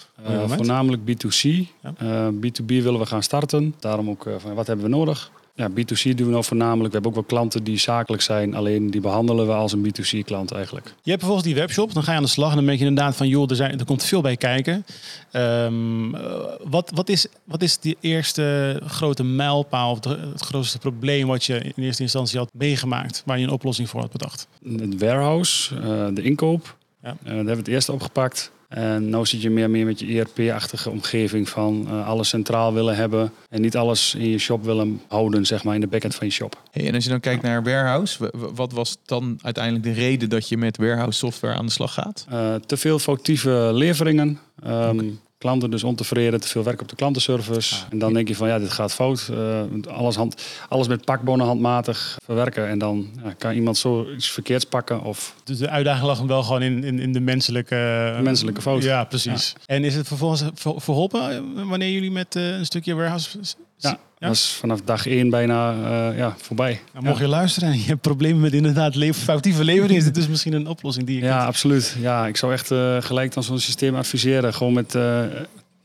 voornamelijk 0.48 1.02
B2C. 1.02 1.50
Ja. 1.82 1.94
Eh, 1.98 2.28
B2B 2.28 2.66
willen 2.66 3.00
we 3.00 3.06
gaan 3.06 3.24
starten. 3.24 3.76
Daarom 3.80 4.10
ook 4.10 4.30
van 4.38 4.54
wat 4.54 4.68
hebben 4.68 4.86
we 4.86 4.92
nodig. 4.92 5.32
Ja, 5.62 5.69
B2C 5.69 6.16
doen 6.16 6.25
we 6.25 6.31
nou 6.31 6.44
voornamelijk. 6.44 6.88
We 6.88 6.94
hebben 6.94 7.10
ook 7.10 7.16
wel 7.16 7.38
klanten 7.38 7.63
die 7.63 7.78
zakelijk 7.78 8.22
zijn. 8.22 8.56
Alleen 8.56 8.92
die 8.92 9.02
behandelen 9.02 9.48
we 9.48 9.54
als 9.54 9.72
een 9.72 9.86
B2C 9.86 10.25
klant 10.25 10.52
eigenlijk. 10.52 10.86
Je 10.86 11.10
hebt 11.10 11.22
bijvoorbeeld 11.22 11.44
die 11.44 11.56
webshop, 11.56 11.94
dan 11.94 12.04
ga 12.04 12.12
je 12.12 12.18
aan 12.18 12.24
de 12.24 12.30
slag 12.30 12.50
en 12.50 12.56
dan 12.56 12.66
merk 12.66 12.80
je 12.80 12.86
inderdaad 12.86 13.16
van, 13.16 13.28
joh, 13.28 13.50
er, 13.50 13.56
zijn, 13.56 13.80
er 13.80 13.86
komt 13.86 14.04
veel 14.04 14.22
bij 14.22 14.38
kijken. 14.38 14.86
Ehm, 15.31 16.16
eh, 16.16 16.22
wat, 16.63 16.92
wat, 16.96 17.10
is, 17.10 17.28
wat 17.44 17.62
is 17.62 17.78
de 17.78 17.96
eerste 18.00 18.80
grote 18.86 19.24
mijlpaal 19.24 19.92
of 19.92 20.04
het 20.04 20.42
grootste 20.42 20.78
probleem 20.78 21.28
wat 21.28 21.44
je 21.46 21.60
in 21.60 21.84
eerste 21.84 22.04
instantie 22.04 22.40
had 22.40 22.50
meegemaakt, 22.54 23.24
waar 23.25 23.40
je 23.40 23.44
een 23.44 23.52
oplossing 23.52 23.90
voor 23.90 24.02
had 24.02 24.12
bedacht? 24.12 24.48
Het 24.63 25.00
warehouse, 25.00 25.75
eh, 25.75 26.08
de 26.13 26.22
inkoop. 26.22 26.78
Ja. 27.04 27.10
Eh, 27.10 27.16
daar 27.24 27.36
hebben 27.36 27.54
we 27.54 27.60
het 27.60 27.68
eerst 27.68 27.90
opgepakt. 27.90 28.52
En 28.72 29.10
nu 29.10 29.26
zit 29.26 29.42
je 29.42 29.50
meer 29.50 29.70
meer 29.70 29.86
met 29.86 30.00
je 30.00 30.20
ERP-achtige 30.20 30.90
omgeving 30.90 31.50
van 31.50 31.88
eh, 31.88 32.08
alles 32.08 32.30
centraal 32.30 32.74
willen 32.74 32.96
hebben. 32.96 33.32
En 33.50 33.62
niet 33.62 33.78
alles 33.78 34.16
in 34.16 34.30
je 34.30 34.38
shop 34.38 34.64
willen 34.64 35.02
houden, 35.08 35.46
zeg 35.46 35.64
maar, 35.64 35.76
in 35.76 35.82
de 35.82 35.88
backend 35.88 36.16
van 36.16 36.28
je 36.28 36.34
shop. 36.34 36.62
Hey, 36.72 36.88
en 36.88 36.96
als 36.96 37.04
je 37.04 37.10
dan 37.10 37.20
kijkt 37.20 37.42
naar 37.42 37.64
warehouse, 37.64 38.32
wat 38.54 38.72
was 38.72 38.98
dan 39.06 39.40
uiteindelijk 39.42 39.84
de 39.84 39.92
reden 39.92 40.30
dat 40.30 40.50
je 40.50 40.58
met 40.58 40.78
warehouse 40.78 41.18
software 41.18 41.56
aan 41.56 41.66
de 41.66 41.72
slag 41.72 41.94
gaat? 41.94 42.26
Eh, 42.30 42.56
te 42.56 42.78
veel 42.78 43.00
foutieve 43.00 43.70
leveringen. 43.74 44.40
Ehm, 44.64 45.06
Klanten 45.42 45.72
dus 45.72 45.84
ontevreden, 45.84 46.42
te 46.42 46.48
veel 46.48 46.64
werk 46.64 46.82
op 46.82 46.90
de 46.90 46.96
klantenservice. 46.96 47.76
Ah, 47.76 47.82
en 47.90 48.00
dan 48.00 48.14
denk 48.14 48.28
je 48.28 48.36
van 48.36 48.48
ja, 48.48 48.60
dit 48.60 48.72
gaat 48.72 48.94
fout. 48.94 49.30
Eh, 49.32 49.62
alles, 49.88 50.16
hand, 50.16 50.44
alles 50.70 50.88
met 50.88 51.06
pakbonnen 51.06 51.48
handmatig 51.48 52.18
verwerken. 52.24 52.68
En 52.68 52.78
dan 52.78 53.10
ja, 53.24 53.34
kan 53.38 53.54
iemand 53.54 53.78
zo 53.78 54.12
iets 54.16 54.32
verkeerds 54.32 54.66
pakken. 54.66 55.04
Of 55.04 55.36
Dus 55.44 55.58
de 55.58 55.70
uitdaging 55.70 56.06
lag 56.06 56.18
hem 56.18 56.28
wel 56.28 56.44
gewoon 56.44 56.62
in, 56.62 56.84
in, 56.84 57.00
in 57.00 57.14
de 57.14 57.20
menselijke... 57.20 58.20
menselijke 58.22 58.62
fout. 58.62 58.84
Ja, 58.84 59.04
precies. 59.04 59.54
En 59.66 59.84
is 59.84 59.96
het 59.96 60.08
vervolgens 60.08 60.44
ver- 60.54 60.82
verholpen 60.82 61.32
eh, 61.32 61.40
wanneer 61.70 61.92
jullie 61.92 62.12
met 62.12 62.36
eh, 62.36 62.48
een 62.58 62.66
stukje 62.66 62.94
warehouse... 62.94 63.40
Ja, 63.83 63.89
Ja? 64.19 64.28
dat 64.28 64.36
is 64.36 64.45
vanaf 64.60 64.81
dag 64.81 65.07
één 65.07 65.30
bijna 65.30 65.72
eh, 65.74 66.18
ja, 66.18 66.36
voorbij. 66.42 66.81
Nou, 66.94 67.06
mocht 67.06 67.19
je 67.19 67.28
luisteren 67.28 67.69
en 67.72 67.78
je 67.78 67.86
hebt 67.86 68.01
problemen 68.01 68.42
met 68.42 68.54
inderdaad 68.54 68.95
foutieve 69.13 69.63
levering, 69.63 69.98
is 69.98 70.04
dit 70.04 70.16
dus 70.16 70.28
misschien 70.28 70.54
een 70.54 70.68
oplossing 70.68 71.06
die 71.07 71.18
je 71.18 71.24
Ja, 71.24 71.36
kunt- 71.36 71.48
absoluut. 71.48 71.95
Ja, 72.00 72.28
ik 72.28 72.38
zou 72.38 72.54
echt 72.54 72.72
eh, 72.72 72.98
gelijk 73.00 73.33
dan 73.33 73.44
zo'n 73.44 73.60
systeem 73.60 73.95
adviseren. 73.95 74.54
Gewoon 74.54 74.74
met 74.74 74.95
eh, 74.95 75.22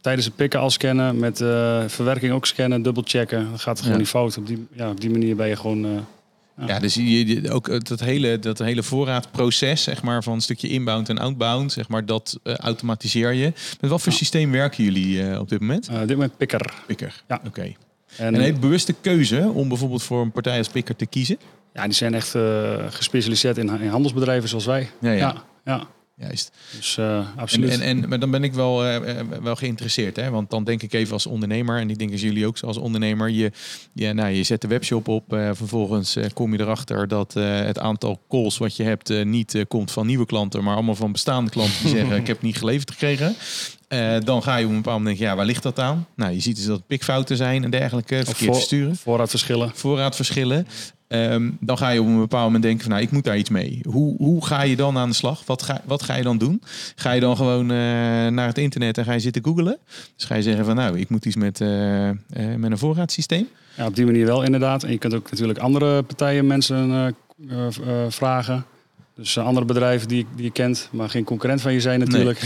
tijdens 0.00 0.26
het 0.26 0.36
pikken 0.36 0.60
al 0.60 0.70
scannen, 0.70 1.18
met 1.18 1.40
eh, 1.40 1.82
verwerking 1.86 2.32
ook 2.32 2.46
scannen, 2.46 2.82
dubbelchecken. 2.82 3.44
Dan 3.48 3.58
gaat 3.58 3.68
het 3.68 3.78
gewoon 3.78 3.92
Ja. 3.92 3.98
niet 3.98 4.08
fout. 4.08 4.36
Op 4.38 4.46
die, 4.46 4.66
ja, 4.72 4.90
op 4.90 5.00
die 5.00 5.10
manier 5.10 5.36
ben 5.36 5.48
je 5.48 5.56
gewoon. 5.56 5.84
eh, 5.84 5.90
Ja, 6.66 6.78
dus 6.78 6.94
je, 6.94 7.50
ook 7.52 7.86
dat 7.88 8.00
hele, 8.00 8.38
dat 8.38 8.58
hele 8.58 8.82
voorraadproces, 8.82 9.82
zeg 9.82 10.02
maar, 10.02 10.22
van 10.22 10.32
een 10.32 10.40
stukje 10.40 10.68
inbound 10.68 11.08
en 11.08 11.18
outbound, 11.18 11.72
zeg 11.72 11.88
maar, 11.88 12.06
dat 12.06 12.38
automatiseer 12.44 13.32
je. 13.32 13.52
Met 13.80 13.90
wat 13.90 14.02
voor 14.02 14.12
Ja. 14.12 14.18
systeem 14.18 14.50
werken 14.50 14.84
jullie 14.84 15.22
eh, 15.22 15.40
op 15.40 15.48
dit 15.48 15.60
moment? 15.60 15.88
eh, 15.88 15.98
dit 15.98 16.08
moment 16.08 16.36
pikker. 16.36 16.74
Pikker. 16.86 17.22
Ja. 17.28 17.40
Oké. 17.46 17.72
En, 18.16 18.26
En 18.26 18.34
een 18.34 18.40
hele 18.40 18.58
bewuste 18.58 18.92
keuze 19.00 19.50
om 19.54 19.68
bijvoorbeeld 19.68 20.02
voor 20.02 20.20
een 20.20 20.32
partij 20.32 20.58
als 20.58 20.68
Pikker 20.68 20.96
te 20.96 21.06
kiezen. 21.06 21.38
ja, 21.74 21.84
die 21.84 21.92
zijn 21.92 22.14
echt 22.14 22.34
eh, 22.34 22.74
gespecialiseerd 22.88 23.58
in, 23.58 23.80
in 23.80 23.88
handelsbedrijven 23.88 24.48
zoals 24.48 24.66
wij. 24.66 24.90
Ja, 25.00 25.10
ja. 25.10 25.18
ja. 25.18 25.34
ja. 25.64 25.86
Juist. 26.20 26.50
Dus 26.76 26.96
eh, 26.98 27.16
En, 27.18 27.26
absoluut. 27.36 27.70
en, 27.70 27.80
en, 27.80 28.08
maar 28.08 28.18
dan 28.18 28.30
ben 28.30 28.44
ik 28.44 28.52
wel, 28.54 28.84
eh, 28.84 29.18
eh, 29.20 29.26
wel 29.42 29.56
geïnteresseerd. 29.56 30.16
Hè? 30.16 30.30
Want 30.30 30.50
dan 30.50 30.64
denk 30.64 30.82
ik 30.82 30.92
even 30.92 31.12
als 31.12 31.26
ondernemer, 31.26 31.78
en 31.80 31.90
ik 31.90 31.98
denk 31.98 32.12
als 32.12 32.20
jullie 32.20 32.46
ook 32.46 32.58
als 32.60 32.76
ondernemer, 32.76 33.30
je, 33.30 33.52
je, 33.92 34.12
nou, 34.12 34.30
je 34.30 34.42
zet 34.42 34.60
de 34.60 34.68
webshop 34.68 35.08
op. 35.08 35.32
eh, 35.32 35.50
vervolgens 35.52 36.16
kom 36.34 36.52
je 36.52 36.60
erachter 36.60 37.08
dat 37.08 37.32
het 37.34 37.78
aantal 37.78 38.20
calls 38.28 38.58
wat 38.58 38.76
je 38.76 38.82
hebt 38.82 39.24
niet 39.24 39.64
komt 39.68 39.90
van 39.90 40.06
nieuwe 40.06 40.26
klanten, 40.26 40.64
maar 40.64 40.74
allemaal 40.74 40.94
van 40.94 41.12
bestaande 41.12 41.50
klanten 41.50 41.82
die 41.82 41.88
zeggen 41.96 42.16
ik 42.22 42.26
heb 42.26 42.42
niet 42.42 42.56
geleverd 42.56 42.90
gekregen. 42.90 43.34
Dan 44.24 44.42
ga 44.42 44.56
je 44.56 44.64
op 44.64 44.70
een 44.70 44.76
bepaald 44.76 44.98
moment 44.98 45.04
denken, 45.06 45.24
ja, 45.26 45.36
waar 45.36 45.46
ligt 45.46 45.62
dat 45.62 45.78
aan? 45.78 46.06
Nou, 46.16 46.32
je 46.32 46.40
ziet 46.40 46.56
dus 46.56 46.64
dat 46.64 46.86
pikfouten 46.86 47.36
zijn 47.36 47.64
en 47.64 47.70
dergelijke, 47.70 48.14
verkeerd 48.14 48.38
voor- 48.38 48.54
versturen 48.54 48.96
Voorraadverschillen. 48.96 49.70
voorraadverschillen. 49.74 50.66
Ehm, 51.08 51.50
dan 51.60 51.78
ga 51.78 51.90
je 51.90 52.00
op 52.00 52.06
een 52.06 52.18
bepaald 52.18 52.44
moment 52.44 52.62
denken 52.62 52.82
van, 52.82 52.90
nou, 52.90 53.02
ik 53.02 53.10
moet 53.10 53.24
daar 53.24 53.38
iets 53.38 53.50
mee. 53.50 53.80
Hoe, 53.88 54.16
hoe 54.16 54.46
ga 54.46 54.62
je 54.62 54.76
dan 54.76 54.98
aan 54.98 55.08
de 55.08 55.14
slag? 55.14 55.42
Wat 55.46 55.62
ga, 55.62 55.80
wat 55.84 56.02
ga 56.02 56.14
je 56.14 56.22
dan 56.22 56.38
doen? 56.38 56.62
Ga 56.96 57.12
je 57.12 57.20
dan 57.20 57.36
gewoon 57.36 57.70
eh, 57.70 57.76
naar 58.26 58.46
het 58.46 58.58
internet 58.58 58.98
en 58.98 59.04
ga 59.04 59.12
je 59.12 59.20
zitten 59.20 59.44
googlen? 59.44 59.78
Dus 60.16 60.24
ga 60.24 60.34
je 60.34 60.42
zeggen 60.42 60.64
van, 60.64 60.74
nou, 60.76 60.98
ik 60.98 61.08
moet 61.08 61.24
iets 61.24 61.36
met, 61.36 61.60
eh, 61.60 62.08
eh, 62.08 62.16
met 62.56 62.70
een 62.70 62.78
voorraadsysteem. 62.78 63.48
Ja, 63.76 63.86
op 63.86 63.96
die 63.96 64.04
manier 64.04 64.26
wel 64.26 64.42
inderdaad. 64.42 64.82
En 64.82 64.90
je 64.90 64.98
kunt 64.98 65.14
ook 65.14 65.30
natuurlijk 65.30 65.58
andere 65.58 66.02
partijen 66.02 66.46
mensen 66.46 67.14
vragen. 68.08 68.64
Dus 69.16 69.36
eh, 69.36 69.44
andere 69.44 69.66
bedrijven 69.66 70.08
die, 70.08 70.26
die 70.34 70.44
je 70.44 70.50
kent, 70.50 70.88
maar 70.92 71.10
geen 71.10 71.24
concurrent 71.24 71.60
van 71.60 71.72
je 71.72 71.80
zijn 71.80 71.98
natuurlijk. 71.98 72.40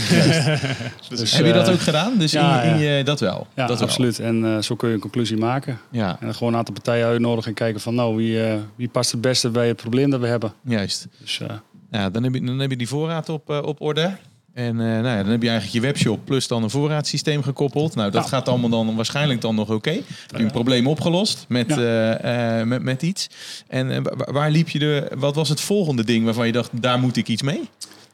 Dus, 1.09 1.33
Heb 1.37 1.45
je 1.45 1.53
dat 1.53 1.67
eh, 1.67 1.73
ook 1.73 1.79
gedaan? 1.79 2.17
Dus 2.17 2.31
ja, 2.31 2.61
in, 2.61 2.73
in 2.73 2.79
ja. 2.81 3.03
dat 3.03 3.19
wel. 3.19 3.47
Ja, 3.55 3.67
dat 3.67 3.79
wel. 3.79 3.87
absoluut. 3.87 4.19
En 4.19 4.45
eh, 4.45 4.61
zo 4.61 4.75
kun 4.75 4.87
je 4.87 4.93
een 4.95 4.99
conclusie 5.01 5.37
maken. 5.37 5.79
Ja, 5.91 6.09
En 6.19 6.25
dan 6.25 6.35
gewoon 6.35 6.53
een 6.53 6.59
aantal 6.59 6.73
partijen 6.73 7.05
uitnodigen 7.05 7.49
en 7.49 7.53
kijken 7.53 7.81
van 7.81 7.95
nou, 7.95 8.15
wie, 8.15 8.43
eh, 8.43 8.55
wie 8.75 8.89
past 8.89 9.11
het 9.11 9.21
beste 9.21 9.49
bij 9.49 9.67
het 9.67 9.77
probleem 9.77 10.09
dat 10.09 10.19
we 10.19 10.27
hebben. 10.27 10.53
juist. 10.63 11.07
Dus 11.19 11.39
eh, 11.39 11.47
Ja, 11.91 12.09
dan, 12.09 12.23
heb 12.23 12.33
je, 12.33 12.41
dan 12.45 12.59
heb 12.59 12.69
je 12.69 12.77
die 12.77 12.87
voorraad 12.87 13.29
op, 13.29 13.49
eh, 13.49 13.61
op 13.63 13.81
orde. 13.81 14.17
En 14.53 14.79
eh, 14.79 14.85
nou 14.85 15.05
ja, 15.07 15.21
dan 15.21 15.31
heb 15.31 15.41
je 15.41 15.49
eigenlijk 15.49 15.85
je 15.85 15.91
webshop 15.91 16.25
plus 16.25 16.47
dan 16.47 16.63
een 16.63 16.69
voorraadsysteem 16.69 17.43
gekoppeld. 17.43 17.95
Nou, 17.95 18.11
dat 18.11 18.23
Ja. 18.23 18.29
gaat 18.29 18.47
allemaal 18.47 18.69
dan 18.69 18.95
waarschijnlijk 18.95 19.41
dan 19.41 19.55
nog 19.55 19.69
oké. 19.69 19.91
Heb 19.91 20.03
je 20.37 20.43
een 20.43 20.51
probleem 20.51 20.87
opgelost 20.87 21.45
met, 21.47 21.69
Ja. 21.69 21.77
eh, 22.15 22.59
eh, 22.59 22.67
met, 22.67 22.81
met 22.83 23.01
iets. 23.01 23.29
En 23.67 23.91
eh, 23.91 23.97
wa- 24.03 24.31
waar 24.33 24.51
liep 24.51 24.69
je 24.69 24.79
de, 24.79 25.11
wat 25.17 25.35
was 25.35 25.49
het 25.49 25.61
volgende 25.61 26.03
ding 26.03 26.25
waarvan 26.25 26.45
je 26.45 26.51
dacht, 26.51 26.69
daar 26.81 26.99
moet 26.99 27.17
ik 27.17 27.27
iets 27.27 27.41
mee? 27.41 27.69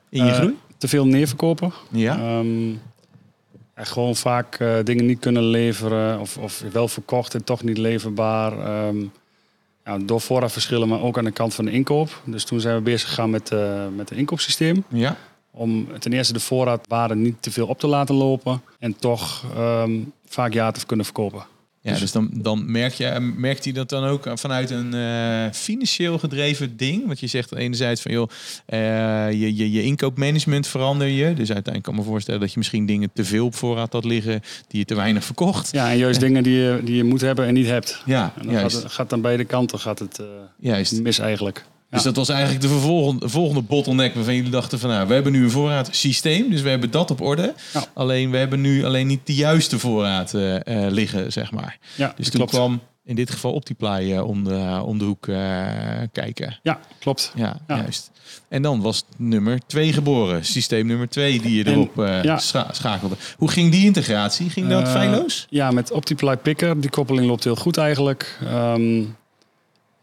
In 0.09 0.25
je 0.25 0.31
groei? 0.33 0.55
te 0.77 0.87
veel 0.87 1.05
neerverkopen. 1.05 1.73
Ja. 1.91 2.41
Ja, 3.75 3.83
gewoon 3.83 4.15
vaak 4.15 4.57
dingen 4.83 5.05
niet 5.05 5.19
kunnen 5.19 5.43
leveren 5.43 6.19
of, 6.19 6.37
of 6.37 6.63
wel 6.71 6.87
verkocht 6.87 7.33
en 7.33 7.43
toch 7.43 7.63
niet 7.63 7.77
leverbaar. 7.77 8.51
Ehm, 8.59 8.97
ja, 9.85 9.97
door 9.97 10.21
voorraadverschillen, 10.21 10.87
maar 10.87 11.01
ook 11.01 11.17
aan 11.17 11.23
de 11.23 11.31
kant 11.31 11.53
van 11.53 11.65
de 11.65 11.71
inkoop. 11.71 12.21
Dus 12.25 12.43
toen 12.43 12.59
zijn 12.59 12.75
we 12.75 12.81
bezig 12.81 13.07
gegaan 13.09 13.29
met, 13.29 13.51
met 13.95 14.11
een 14.11 14.17
inkoopsysteem. 14.17 14.83
ja. 14.89 15.15
Om 15.57 15.87
ten 15.99 16.13
eerste 16.13 16.33
de 16.33 16.39
voorraadwaarde 16.39 17.15
niet 17.15 17.35
te 17.39 17.51
veel 17.51 17.67
op 17.67 17.79
te 17.79 17.87
laten 17.87 18.15
lopen. 18.15 18.61
En 18.79 18.95
toch 18.95 19.43
ehm, 19.55 19.99
vaak 20.25 20.53
ja 20.53 20.71
te 20.71 20.85
kunnen 20.85 21.05
verkopen. 21.05 21.45
Ja, 21.93 21.99
dus 21.99 22.11
dan, 22.11 22.29
dan 22.33 22.71
merk 22.71 22.93
je, 22.93 23.33
merkt 23.37 23.63
hij 23.63 23.73
dat 23.73 23.89
dan 23.89 24.03
ook 24.03 24.29
vanuit 24.33 24.69
een 24.69 24.93
eh, 24.93 25.53
financieel 25.53 26.19
gedreven 26.19 26.77
ding? 26.77 27.05
Want 27.05 27.19
je 27.19 27.27
zegt 27.27 27.55
enerzijds 27.55 28.01
van 28.01 28.11
joh, 28.11 28.29
eh, 28.65 29.31
je, 29.31 29.55
je, 29.55 29.71
je 29.71 29.83
inkoopmanagement 29.83 30.67
verander 30.67 31.07
je. 31.07 31.25
Dus 31.25 31.51
uiteindelijk 31.51 31.83
kan 31.83 31.93
ik 31.93 31.99
me 31.99 32.05
voorstellen 32.05 32.39
dat 32.39 32.51
je 32.51 32.57
misschien 32.57 32.85
dingen 32.85 33.09
te 33.13 33.25
veel 33.25 33.45
op 33.45 33.55
voorraad 33.55 33.93
had 33.93 34.05
liggen 34.05 34.41
die 34.67 34.79
je 34.79 34.85
te 34.85 34.95
weinig 34.95 35.23
verkocht. 35.23 35.71
Ja, 35.71 35.91
en 35.91 35.97
juist 35.97 36.19
dingen 36.19 36.43
die 36.43 36.55
je, 36.55 36.79
die 36.83 36.95
je 36.95 37.03
moet 37.03 37.21
hebben 37.21 37.45
en 37.45 37.53
niet 37.53 37.67
hebt. 37.67 38.01
Ja, 38.05 38.33
En 38.39 38.47
dan 38.47 38.55
gaat, 38.55 38.83
gaat 38.87 39.13
aan 39.13 39.21
beide 39.21 39.45
kanten 39.45 39.79
gaat 39.79 39.99
het 39.99 40.19
eh, 40.19 40.25
juist. 40.59 41.01
mis 41.01 41.19
eigenlijk. 41.19 41.65
Dus 41.89 42.03
dat 42.03 42.15
was 42.15 42.29
eigenlijk 42.29 42.61
de 42.61 42.67
vervolgende, 42.67 43.29
volgende 43.29 43.61
bottleneck 43.61 44.13
waarvan 44.13 44.35
jullie 44.35 44.51
dachten 44.51 44.79
van 44.79 44.89
nou, 44.89 45.07
we 45.07 45.13
hebben 45.13 45.31
nu 45.31 45.43
een 45.43 45.51
voorraadsysteem, 45.51 46.49
dus 46.49 46.61
we 46.61 46.69
hebben 46.69 46.91
dat 46.91 47.11
op 47.11 47.21
orde. 47.21 47.53
Alleen 47.93 48.31
we 48.31 48.37
hebben 48.37 48.61
nu 48.61 48.85
alleen 48.85 49.07
niet 49.07 49.19
de 49.23 49.35
juiste 49.35 49.79
voorraad 49.79 50.33
eh, 50.33 50.55
eh, 50.85 50.91
liggen, 50.91 51.31
zeg 51.31 51.51
maar. 51.51 51.77
Dus 52.15 52.25
toen 52.29 52.31
klopt. 52.39 52.51
kwam 52.51 52.79
in 53.03 53.15
dit 53.15 53.31
geval 53.31 53.53
Optiply 53.53 54.13
eh, 54.13 54.27
om, 54.27 54.43
de, 54.43 54.81
om 54.85 54.97
de 54.97 55.05
hoek 55.05 55.23
kijken. 56.11 56.59
Ja, 56.63 56.79
klopt. 56.99 57.31
Ja, 57.35 57.57
Ja. 57.67 57.75
juist. 57.77 58.11
En 58.49 58.61
dan 58.61 58.81
was 58.81 59.03
nummer 59.17 59.59
twee 59.67 59.93
geboren. 59.93 60.45
Systeem 60.45 60.85
nummer 60.87 61.09
twee 61.09 61.41
die 61.41 61.55
je 61.57 61.63
En- 61.63 61.71
erop 61.71 61.91
ja. 62.23 62.37
scha- 62.37 62.69
schakelde. 62.71 63.15
Hoe 63.37 63.49
ging 63.51 63.71
die 63.71 63.85
integratie? 63.85 64.49
Ging 64.49 64.67
dat 64.69 64.89
feilloos? 64.89 65.47
Ja, 65.49 65.71
met 65.71 65.91
Optiply 65.91 66.37
Picker. 66.37 66.81
Die 66.81 66.89
koppeling 66.89 67.27
loopt 67.27 67.43
heel 67.43 67.55
goed 67.55 67.77
eigenlijk. 67.77 68.37
Ehm, 68.45 69.03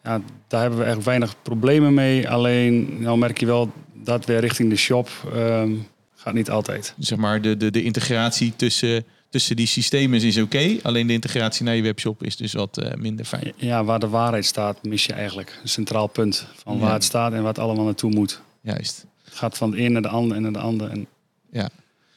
ja, 0.05 0.21
daar 0.49 0.61
hebben 0.61 0.79
we 0.79 0.85
echt 0.85 1.05
weinig 1.05 1.35
problemen 1.43 1.95
mee. 1.95 2.29
Alleen, 2.29 2.97
nou 3.03 3.19
merk 3.19 3.39
je 3.39 3.47
wel 3.47 3.73
dat 3.93 4.25
weer 4.25 4.41
richting 4.41 4.71
de 4.71 4.77
shop 4.77 5.09
ehm, 5.35 5.73
gaat 6.15 6.35
niet 6.35 6.51
altijd. 6.51 6.95
Zeg 6.99 7.19
maar, 7.19 7.41
de, 7.43 7.57
de, 7.57 7.71
de 7.71 7.83
integratie 7.83 8.53
tussen, 8.57 9.05
tussen 9.31 9.57
die 9.57 9.67
systemen 9.67 10.21
is 10.23 10.39
oké. 10.39 10.77
alleen 10.83 11.07
de 11.07 11.13
integratie 11.13 11.65
naar 11.65 11.75
je 11.77 11.83
webshop 11.83 12.23
is 12.23 12.37
dus 12.37 12.53
wat 12.53 12.79
eh, 12.79 12.95
minder 12.95 13.25
fijn. 13.25 13.53
Ja, 13.57 13.85
waar 13.85 13.99
de 13.99 14.09
waarheid 14.09 14.45
staat, 14.45 14.83
mis 14.83 15.07
je 15.07 15.13
eigenlijk 15.13 15.59
een 15.63 15.69
centraal 15.69 16.07
punt 16.07 16.47
van 16.55 16.75
Ja. 16.75 16.81
waar 16.81 16.93
het 16.93 17.05
staat 17.05 17.33
en 17.33 17.39
waar 17.39 17.49
het 17.49 17.59
allemaal 17.59 17.85
naartoe 17.85 18.11
moet. 18.11 18.41
Juist. 18.61 19.07
Het 19.25 19.35
gaat 19.35 19.57
van 19.57 19.71
de 19.71 19.81
een 19.81 19.93
naar 19.93 20.03
de 20.03 20.09
ander 20.09 20.37
en 20.37 20.43
naar 20.43 20.53
de 20.53 20.59
ander. 20.59 20.91
En 20.91 21.07
Ja. 21.51 21.69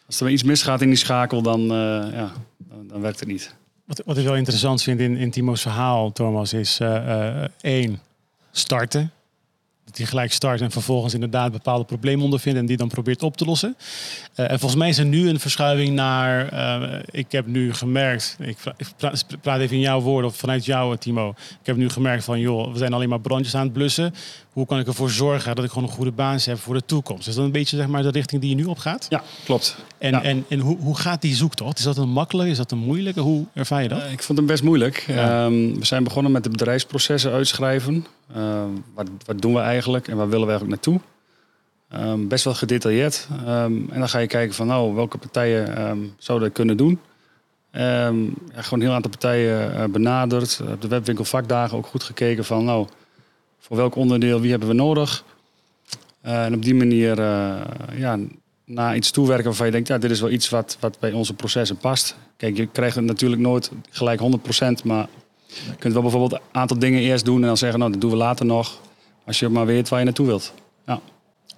Als 0.06 0.20
er 0.22 0.29
iets 0.29 0.44
misgaat 0.44 0.82
in 0.82 0.88
die 0.88 0.98
schakel, 0.98 1.41
dan, 1.41 1.62
eh, 1.62 1.67
ja, 2.12 2.32
dan, 2.58 2.88
dan 2.88 3.01
werkt 3.01 3.20
het 3.20 3.29
niet. 3.29 3.56
Wat, 3.88 4.01
wat 4.06 4.17
ik 4.17 4.25
wel 4.25 4.36
interessant 4.36 4.84
vind 4.84 5.00
in, 5.00 5.17
in 5.17 5.32
Timo's 5.32 5.62
verhaal, 5.62 6.12
Thomas, 6.12 6.53
is 6.53 6.79
eh, 6.79 7.41
eh, 7.44 7.50
één, 7.62 8.01
starten. 8.51 9.12
Dat 9.86 9.98
hij 9.98 10.06
gelijk 10.06 10.34
start 10.34 10.62
en 10.62 10.72
vervolgens 10.72 11.13
inderdaad 11.13 11.51
bepaalde 11.51 11.86
problemen 11.86 12.24
ondervindt 12.24 12.60
en 12.60 12.65
die 12.65 12.77
dan 12.77 12.88
probeert 12.88 13.24
op 13.24 13.38
te 13.38 13.46
lossen. 13.46 13.75
Uh, 14.36 14.51
en 14.51 14.60
volgens 14.60 14.79
mij 14.79 14.89
is 14.89 14.98
er 14.98 15.06
nu 15.06 15.29
een 15.29 15.39
verschuiving 15.39 15.96
naar. 15.96 16.53
Ik 17.12 17.32
heb 17.32 17.46
nu 17.46 17.74
gemerkt, 17.74 18.38
ik, 18.39 18.58
ik 18.77 18.88
praat 19.41 19.60
even 19.60 19.75
in 19.75 19.82
jouw 19.82 20.01
woorden 20.01 20.29
of 20.29 20.38
vanuit 20.38 20.65
jou, 20.65 20.98
Timo. 20.98 21.29
Ik 21.29 21.65
heb 21.65 21.75
nu 21.75 21.89
gemerkt 21.89 22.24
van, 22.24 22.39
joh, 22.39 22.72
we 22.72 22.77
zijn 22.77 22.94
alleen 22.94 23.10
maar 23.10 23.20
brandjes 23.20 23.56
aan 23.56 23.63
het 23.63 23.74
blussen. 23.74 24.13
Hoe 24.58 24.66
kan 24.66 24.80
ik 24.80 24.88
ervoor 24.88 25.10
zorgen 25.10 25.56
dat 25.56 25.66
ik 25.66 25.72
gewoon 25.72 25.90
een 25.90 25.96
goede 25.96 26.12
basis 26.12 26.46
heb 26.46 26.60
voor 26.60 26.74
de 26.74 26.86
toekomst? 26.86 27.28
Is 27.28 27.36
dat 27.36 27.46
een 27.46 27.52
beetje 27.52 27.78
zeg 27.78 27.88
maar, 27.88 28.02
de 28.02 28.10
richting 28.10 28.42
die 28.42 28.50
je 28.50 28.56
nu 28.56 28.66
op 28.66 28.78
gaat? 28.78 29.06
Ja, 29.10 29.24
klopt. 29.46 29.78
En, 29.98 30.12
ja. 30.12 30.24
en, 30.24 30.46
en 30.48 30.60
hoe, 30.60 30.78
hoe 30.78 30.98
gaat 30.98 31.22
die 31.22 31.36
zoektocht? 31.36 31.78
Is 31.78 31.84
dat 31.84 31.98
een 31.98 32.10
makkelijke? 32.10 32.52
Is 32.52 32.58
dat 32.58 32.72
een 32.72 32.78
moeilijke? 32.78 33.20
Hoe 33.20 33.46
ervaar 33.54 33.82
je 33.84 33.90
dat? 33.90 34.00
Uh, 34.00 34.12
ik 34.12 34.24
vond 34.24 34.38
hem 34.38 34.48
best 34.48 34.64
moeilijk. 34.64 35.04
Ja. 35.08 35.46
Um, 35.46 35.80
we 35.80 35.86
zijn 35.86 36.04
begonnen 36.04 36.32
met 36.32 36.44
de 36.44 36.50
bedrijfsprocessen 36.50 37.32
uitschrijven. 37.32 38.06
wat, 38.94 39.08
wat 39.26 39.42
doen 39.42 39.54
we 39.54 39.60
eigenlijk 39.60 40.08
en 40.08 40.18
waar 40.18 40.30
willen 40.30 40.48
we 40.48 40.52
eigenlijk 40.52 40.86
naartoe? 40.86 41.02
Um, 42.12 42.28
best 42.28 42.44
wel 42.44 42.54
gedetailleerd. 42.54 43.28
En 43.46 43.90
dan 43.94 44.10
ga 44.10 44.20
je 44.20 44.28
kijken 44.28 44.56
van 44.56 44.68
nou, 44.68 44.96
welke 44.96 45.18
partijen 45.18 46.16
zouden 46.18 46.48
dat 46.48 46.58
kunnen 46.58 46.78
doen. 46.78 47.00
ja, 47.72 48.12
gewoon 48.52 48.80
een 48.80 48.82
heel 48.82 48.94
aantal 48.94 49.12
partijen 49.12 49.74
uh, 49.74 49.84
benaderd. 49.84 50.62
Op 50.72 50.82
de 50.82 50.88
webwinkel 50.88 51.26
vakdagen 51.26 51.78
ook 51.78 51.86
goed 51.86 52.04
gekeken 52.04 52.46
van 52.46 52.66
nou, 52.66 52.88
voor 53.60 53.78
welk 53.78 53.96
onderdeel, 53.96 54.42
wie 54.42 54.50
hebben 54.50 54.70
we 54.70 54.76
nodig. 54.76 55.24
Uh, 56.26 56.46
en 56.46 56.54
op 56.54 56.64
die 56.64 56.76
manier 56.76 57.20
uh, 57.20 57.62
ja, 57.96 58.20
naar 58.66 58.96
iets 58.96 59.12
toewerken 59.12 59.46
waarvan 59.46 59.66
je 59.66 59.72
denkt, 59.72 59.88
ja, 59.88 59.98
dit 59.98 60.12
is 60.12 60.22
wel 60.22 60.30
iets 60.30 60.50
wat, 60.50 60.78
wat 60.80 61.00
bij 61.00 61.12
onze 61.12 61.34
processen 61.34 61.78
past. 61.78 62.16
Kijk, 62.38 62.58
je 62.58 62.66
krijgt 62.66 62.96
het 62.96 63.06
natuurlijk 63.06 63.42
nooit 63.42 63.72
gelijk 63.90 64.22
100%, 64.22 64.24
maar 64.84 65.08
je 65.48 65.76
kunt 65.80 65.94
wel 65.94 66.02
bijvoorbeeld 66.02 66.34
een 66.34 66.48
aantal 66.52 66.80
dingen 66.80 67.02
eerst 67.02 67.26
doen 67.26 67.42
en 67.42 67.48
dan 67.48 67.58
zeggen, 67.58 67.80
nou, 67.80 67.92
dat 67.92 68.02
doen 68.02 68.12
we 68.12 68.18
later 68.18 68.46
nog. 68.46 68.80
Als 69.26 69.40
je 69.40 69.50
maar 69.50 69.66
weet 69.66 69.90
waar 69.90 70.00
je 70.00 70.06
naartoe 70.06 70.26
wilt. 70.26 70.54
Ja. 70.86 71.02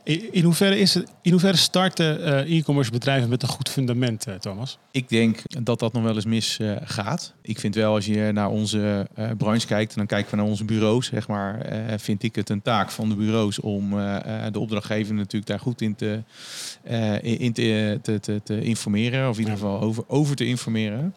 In 0.04 0.44
hoeverre, 0.44 0.80
is 0.80 0.94
het, 0.94 1.12
in 1.22 1.32
hoeverre 1.32 1.58
starten 1.58 2.20
uh, 2.20 2.58
e-commerce 2.58 2.92
bedrijven 2.92 3.30
met 3.30 3.44
een 3.44 3.50
goed 3.50 3.70
fundament, 3.70 4.28
uh, 4.28 4.36
Thomas? 4.36 4.78
Ik 4.92 5.10
denk 5.10 5.42
dat 5.64 5.80
dat 5.80 5.94
nog 5.94 6.04
wel 6.04 6.16
eens 6.16 6.26
misgaat. 6.26 7.34
Uh, 7.36 7.50
ik 7.50 7.60
vind 7.60 7.76
wel, 7.76 7.94
als 7.94 8.06
je 8.06 8.32
naar 8.34 8.50
onze 8.50 9.08
branche 9.38 9.68
kijkt, 9.68 9.92
en 9.92 9.98
dan 9.98 10.06
kijken 10.06 10.32
we 10.32 10.38
naar 10.38 10.46
onze 10.46 10.66
bureaus, 10.66 11.08
zeg 11.08 11.28
maar, 11.28 11.66
vind 11.98 12.24
ik 12.24 12.36
het 12.36 12.50
een 12.50 12.62
taak 12.62 12.92
van 12.92 13.10
de 13.10 13.16
bureaus 13.16 13.60
om 13.60 13.90
de 14.52 14.60
opdrachtgever 14.60 15.14
natuurlijk 15.14 15.46
daar 15.46 15.60
goed 15.60 15.82
in 15.82 15.96
te, 15.96 16.24
in 17.22 17.54
te, 17.54 18.00
te, 18.02 18.42
te, 18.44 18.62
informeren, 18.62 19.30
of 19.30 19.34
in 19.34 19.40
ieder 19.40 19.58
geval 19.58 19.80
over, 19.82 20.04
over 20.08 20.36
te 20.36 20.46
informeren. 20.46 21.14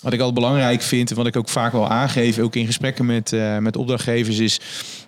Wat 0.00 0.12
ik 0.12 0.18
altijd 0.18 0.38
belangrijk 0.38 0.82
vind, 0.82 1.10
en 1.10 1.16
wat 1.16 1.26
ik 1.26 1.36
ook 1.36 1.48
vaak 1.48 1.72
wel 1.72 1.88
aangeef, 1.88 2.38
ook 2.38 2.56
in 2.56 2.66
gesprekken 2.66 3.06
met, 3.06 3.36
met 3.60 3.76
opdrachtgevers, 3.76 4.38
is 4.38 4.60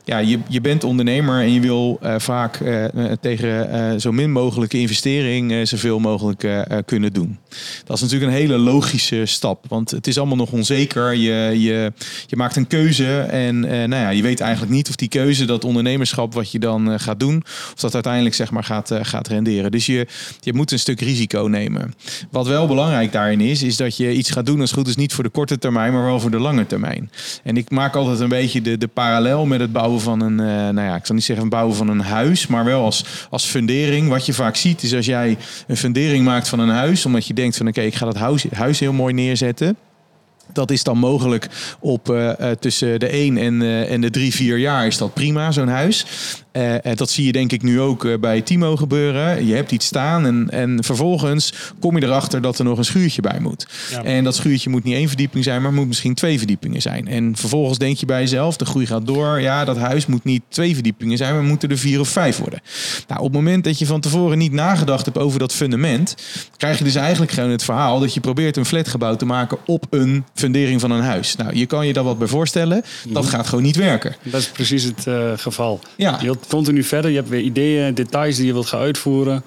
ja, 0.04 0.18
je, 0.18 0.38
je 0.48 0.60
bent 0.60 0.84
ondernemer 0.84 1.40
en 1.40 1.52
je 1.52 1.60
wil 1.60 1.98
uh, 2.02 2.14
vaak 2.18 2.60
uh, 2.60 2.84
tegen 3.20 4.00
zo 4.00 4.12
min 4.12 4.32
mogelijke 4.32 4.78
investering 4.78 5.68
zoveel 5.68 5.98
mogelijk 5.98 6.46
kunnen 6.84 7.12
doen. 7.12 7.38
Dat 7.84 7.96
is 7.96 8.02
natuurlijk 8.02 8.30
een 8.30 8.38
hele 8.38 8.58
logische 8.58 9.26
stap, 9.26 9.64
want 9.68 9.90
het 9.90 10.06
is 10.06 10.18
allemaal 10.18 10.36
nog 10.36 10.52
onzeker. 10.52 11.14
Je, 11.14 11.60
je, 11.60 11.92
je 12.26 12.36
maakt 12.36 12.56
een 12.56 12.66
keuze 12.66 13.20
en 13.20 13.60
nou 13.60 13.94
ja, 13.94 14.10
je 14.10 14.22
weet 14.22 14.40
eigenlijk 14.40 14.72
niet 14.72 14.88
of 14.88 14.96
die 14.96 15.08
keuze, 15.08 15.44
dat 15.44 15.64
ondernemerschap 15.64 16.34
wat 16.34 16.50
je 16.50 16.58
dan 16.58 17.00
gaat 17.00 17.20
doen, 17.20 17.42
of 17.74 17.80
dat 17.80 17.94
uiteindelijk 17.94 18.34
zeg 18.34 18.50
maar 18.50 18.64
gaat, 18.64 18.90
gaat 19.02 19.28
renderen. 19.28 19.70
Dus 19.70 19.86
je, 19.86 20.06
je 20.40 20.54
moet 20.54 20.72
een 20.72 20.78
stuk 20.78 21.00
risico 21.00 21.46
nemen. 21.46 21.94
Wat 22.30 22.46
wel 22.46 22.66
belangrijk 22.66 23.12
daarin 23.12 23.40
is, 23.40 23.62
is 23.62 23.76
dat 23.76 23.96
je 23.96 24.12
iets 24.12 24.30
gaat 24.30 24.46
doen 24.46 24.60
als 24.60 24.72
goed 24.72 24.88
is 24.88 24.96
niet 24.96 25.12
voor 25.12 25.24
de 25.24 25.30
korte 25.30 25.58
termijn, 25.58 25.92
maar 25.92 26.04
wel 26.04 26.20
voor 26.20 26.30
de 26.30 26.38
lange 26.38 26.66
termijn. 26.66 27.10
En 27.42 27.56
ik 27.56 27.70
maak 27.70 27.96
altijd 27.96 28.20
een 28.20 28.28
beetje 28.28 28.62
de, 28.62 28.78
de 28.78 28.88
parallel 28.88 29.46
met 29.46 29.60
het 29.60 29.72
bouwen 29.72 29.93
van 30.00 30.20
een, 30.20 30.38
uh, 30.38 30.46
nou 30.46 30.80
ja, 30.80 30.96
ik 30.96 31.06
zal 31.06 31.14
niet 31.14 31.24
zeggen 31.24 31.48
bouwen 31.48 31.76
van 31.76 31.88
een 31.88 32.00
huis, 32.00 32.46
maar 32.46 32.64
wel 32.64 32.84
als, 32.84 33.04
als 33.30 33.44
fundering. 33.44 34.08
Wat 34.08 34.26
je 34.26 34.32
vaak 34.32 34.56
ziet 34.56 34.82
is 34.82 34.94
als 34.94 35.06
jij 35.06 35.38
een 35.66 35.76
fundering 35.76 36.24
maakt 36.24 36.48
van 36.48 36.58
een 36.58 36.68
huis, 36.68 37.06
omdat 37.06 37.26
je 37.26 37.34
denkt 37.34 37.56
van 37.56 37.68
oké, 37.68 37.80
ik 37.80 37.94
ga 37.94 38.04
dat 38.04 38.16
huis, 38.16 38.44
huis 38.52 38.80
heel 38.80 38.92
mooi 38.92 39.14
neerzetten. 39.14 39.76
Dat 40.52 40.70
is 40.70 40.82
dan 40.82 40.98
mogelijk 40.98 41.48
op 41.80 42.10
uh, 42.10 42.32
uh, 42.40 42.50
tussen 42.50 43.00
de 43.00 43.06
1 43.06 43.36
en, 43.36 43.62
en 43.88 44.00
de 44.00 44.10
3, 44.10 44.34
4 44.34 44.58
jaar 44.58 44.86
is 44.86 44.98
dat 44.98 45.14
prima, 45.14 45.52
zo'n 45.52 45.68
huis. 45.68 46.06
Uh, 46.56 46.74
dat 46.94 47.10
zie 47.10 47.26
je 47.26 47.32
denk 47.32 47.52
ik 47.52 47.62
nu 47.62 47.80
ook 47.80 48.04
uh, 48.04 48.18
bij 48.18 48.40
Timo 48.40 48.76
gebeuren. 48.76 49.46
Je 49.46 49.54
hebt 49.54 49.72
iets 49.72 49.86
staan 49.86 50.26
en, 50.26 50.50
en 50.50 50.84
vervolgens 50.84 51.52
kom 51.80 51.98
je 51.98 52.04
erachter 52.04 52.42
dat 52.42 52.58
er 52.58 52.64
nog 52.64 52.78
een 52.78 52.84
schuurtje 52.84 53.22
bij 53.22 53.38
moet. 53.40 53.66
Ja. 53.90 54.04
En 54.04 54.24
dat 54.24 54.34
schuurtje 54.34 54.70
moet 54.70 54.84
niet 54.84 54.94
één 54.94 55.08
verdieping 55.08 55.44
zijn, 55.44 55.62
maar 55.62 55.72
moet 55.72 55.86
misschien 55.86 56.14
twee 56.14 56.38
verdiepingen 56.38 56.82
zijn. 56.82 57.08
En 57.08 57.36
vervolgens 57.36 57.78
denk 57.78 57.96
je 57.96 58.06
bij 58.06 58.20
jezelf, 58.20 58.56
de 58.56 58.64
groei 58.64 58.86
gaat 58.86 59.06
door. 59.06 59.40
Ja, 59.40 59.64
dat 59.64 59.76
huis 59.76 60.06
moet 60.06 60.24
niet 60.24 60.42
twee 60.48 60.74
verdiepingen 60.74 61.16
zijn, 61.16 61.34
maar 61.34 61.42
moeten 61.42 61.68
er 61.68 61.78
vier 61.78 62.00
of 62.00 62.08
vijf 62.08 62.36
worden. 62.38 62.60
Nou, 63.08 63.20
op 63.20 63.26
het 63.26 63.34
moment 63.34 63.64
dat 63.64 63.78
je 63.78 63.86
van 63.86 64.00
tevoren 64.00 64.38
niet 64.38 64.52
nagedacht 64.52 65.04
hebt 65.04 65.18
over 65.18 65.38
dat 65.38 65.52
fundament, 65.52 66.16
krijg 66.56 66.78
je 66.78 66.84
dus 66.84 66.94
eigenlijk 66.94 67.32
gewoon 67.32 67.50
het 67.50 67.64
verhaal 67.64 68.00
dat 68.00 68.14
je 68.14 68.20
probeert 68.20 68.56
een 68.56 68.64
flatgebouw 68.64 69.16
te 69.16 69.24
maken 69.24 69.58
op 69.66 69.86
een 69.90 70.24
fundering 70.34 70.80
van 70.80 70.90
een 70.90 71.02
huis. 71.02 71.36
Nou, 71.36 71.56
je 71.56 71.66
kan 71.66 71.86
je 71.86 71.92
daar 71.92 72.04
wat 72.04 72.18
bij 72.18 72.28
voorstellen. 72.28 72.82
Dat 73.08 73.26
gaat 73.26 73.46
gewoon 73.46 73.64
niet 73.64 73.76
werken. 73.76 74.16
Dat 74.22 74.40
is 74.40 74.48
precies 74.48 74.82
het 74.82 75.06
uh, 75.06 75.32
geval. 75.36 75.80
Ja. 75.96 76.16
Je 76.18 76.24
wilt 76.24 76.43
continu 76.46 76.82
verder. 76.82 77.10
Je 77.10 77.16
hebt 77.16 77.28
weer 77.28 77.40
ideeën, 77.40 77.94
details 77.94 78.36
die 78.36 78.46
je 78.46 78.52
wilt 78.52 78.66
gaan 78.66 78.80
uitvoeren. 78.80 79.44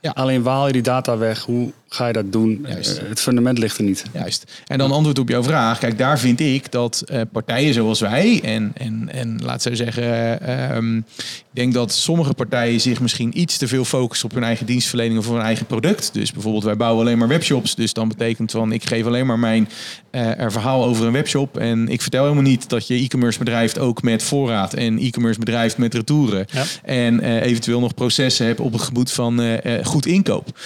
Ja. 0.00 0.10
Alleen 0.10 0.42
waal 0.42 0.66
je 0.66 0.72
die 0.72 0.82
data 0.82 1.18
weg. 1.18 1.44
Hoe 1.44 1.72
ga 1.88 2.06
je 2.06 2.12
dat 2.12 2.32
doen? 2.32 2.66
Juist. 2.68 3.00
Uh, 3.02 3.08
het 3.08 3.20
fundament 3.20 3.58
ligt 3.58 3.78
er 3.78 3.84
niet. 3.84 4.04
Juist. 4.12 4.52
En 4.66 4.78
dan 4.78 4.92
antwoord 4.92 5.18
op 5.18 5.28
jouw 5.28 5.42
vraag. 5.42 5.78
Kijk, 5.78 5.98
daar 5.98 6.18
vind 6.18 6.40
ik 6.40 6.72
dat 6.72 7.04
uh, 7.06 7.20
partijen 7.32 7.74
zoals 7.74 8.00
wij 8.00 8.40
en, 8.42 8.72
en, 8.74 9.08
en 9.12 9.40
laat 9.42 9.62
zo 9.62 9.74
zeggen, 9.74 10.38
uh, 10.42 10.76
um, 10.76 10.96
ik 11.18 11.64
denk 11.64 11.74
dat 11.74 11.92
sommige 11.92 12.34
partijen 12.34 12.80
zich 12.80 13.00
misschien 13.00 13.40
iets 13.40 13.56
te 13.56 13.68
veel 13.68 13.84
focussen 13.84 14.28
op 14.28 14.34
hun 14.34 14.44
eigen 14.44 14.66
dienstverlening 14.66 15.18
of 15.18 15.28
hun 15.28 15.40
eigen 15.40 15.66
product. 15.66 16.10
Dus 16.12 16.32
bijvoorbeeld 16.32 16.64
wij 16.64 16.76
bouwen 16.76 17.04
alleen 17.04 17.18
maar 17.18 17.28
webshops. 17.28 17.74
Dus 17.74 17.92
dan 17.92 18.08
betekent 18.08 18.50
van 18.50 18.72
ik 18.72 18.84
geef 18.84 19.06
alleen 19.06 19.26
maar 19.26 19.38
mijn 19.38 19.68
er 20.10 20.52
verhaal 20.52 20.84
over 20.84 21.06
een 21.06 21.12
webshop. 21.12 21.56
En 21.56 21.88
ik 21.88 22.02
vertel 22.02 22.22
helemaal 22.22 22.42
niet 22.42 22.68
dat 22.68 22.86
je 22.86 22.94
e-commerce 22.94 23.38
bedrijft 23.38 23.78
ook 23.78 24.02
met 24.02 24.22
voorraad 24.22 24.74
en 24.74 24.98
e-commerce 24.98 25.38
bedrijft 25.38 25.78
met 25.78 25.94
retouren. 25.94 26.46
Ja. 26.50 26.64
En 26.82 27.40
eventueel 27.40 27.80
nog 27.80 27.94
processen 27.94 28.46
hebt 28.46 28.60
op 28.60 28.72
het 28.72 28.82
gebied 28.82 29.10
van 29.10 29.60
goed 29.82 30.06
inkoop. 30.06 30.58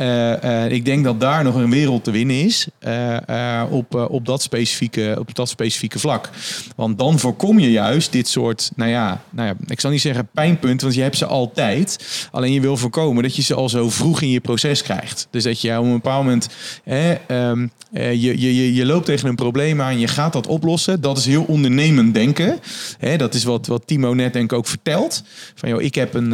Uh, 0.00 0.42
uh, 0.42 0.70
ik 0.70 0.84
denk 0.84 1.04
dat 1.04 1.20
daar 1.20 1.44
nog 1.44 1.54
een 1.54 1.70
wereld 1.70 2.04
te 2.04 2.10
winnen 2.10 2.44
is 2.44 2.66
uh, 2.86 3.64
op, 3.70 3.94
op, 3.94 4.26
dat 4.26 4.42
specifieke, 4.42 5.16
op 5.18 5.34
dat 5.34 5.48
specifieke 5.48 5.98
vlak. 5.98 6.30
Want 6.76 6.98
dan 6.98 7.18
voorkom 7.18 7.58
je 7.58 7.70
juist 7.70 8.12
dit 8.12 8.28
soort, 8.28 8.70
nou 8.76 8.90
ja, 8.90 9.20
nou 9.30 9.48
ja, 9.48 9.54
ik 9.66 9.80
zal 9.80 9.90
niet 9.90 10.00
zeggen 10.00 10.28
pijnpunten, 10.32 10.86
want 10.86 10.94
je 10.94 11.02
hebt 11.02 11.16
ze 11.16 11.26
altijd. 11.26 11.98
Alleen 12.30 12.52
je 12.52 12.60
wil 12.60 12.76
voorkomen 12.76 13.22
dat 13.22 13.36
je 13.36 13.42
ze 13.42 13.54
al 13.54 13.68
zo 13.68 13.90
vroeg 13.90 14.22
in 14.22 14.30
je 14.30 14.40
proces 14.40 14.82
krijgt. 14.82 15.28
Dus 15.30 15.42
dat 15.42 15.60
je 15.60 15.78
op 15.78 15.84
een 15.84 15.92
bepaald 15.92 16.24
moment, 16.24 16.48
um, 17.30 17.70
je, 17.90 18.40
je, 18.40 18.74
je 18.74 18.86
loopt 18.86 19.04
tegen 19.04 19.28
een 19.28 19.34
probleem 19.34 19.80
aan, 19.80 19.98
je 19.98 20.08
gaat 20.08 20.32
dat 20.32 20.46
oplossen. 20.46 21.00
Dat 21.00 21.18
is 21.18 21.26
heel 21.26 21.44
ondernemend 21.44 22.14
denken. 22.14 22.58
Dat 23.16 23.34
is 23.34 23.44
wat, 23.44 23.66
wat 23.66 23.82
Timo 23.86 24.14
net 24.14 24.32
denk 24.32 24.52
ik 24.52 24.58
ook 24.58 24.66
vertelt. 24.66 25.22
Van 25.54 25.68
joh, 25.68 25.82
ik 25.82 25.94
heb 25.94 26.14
een, 26.14 26.32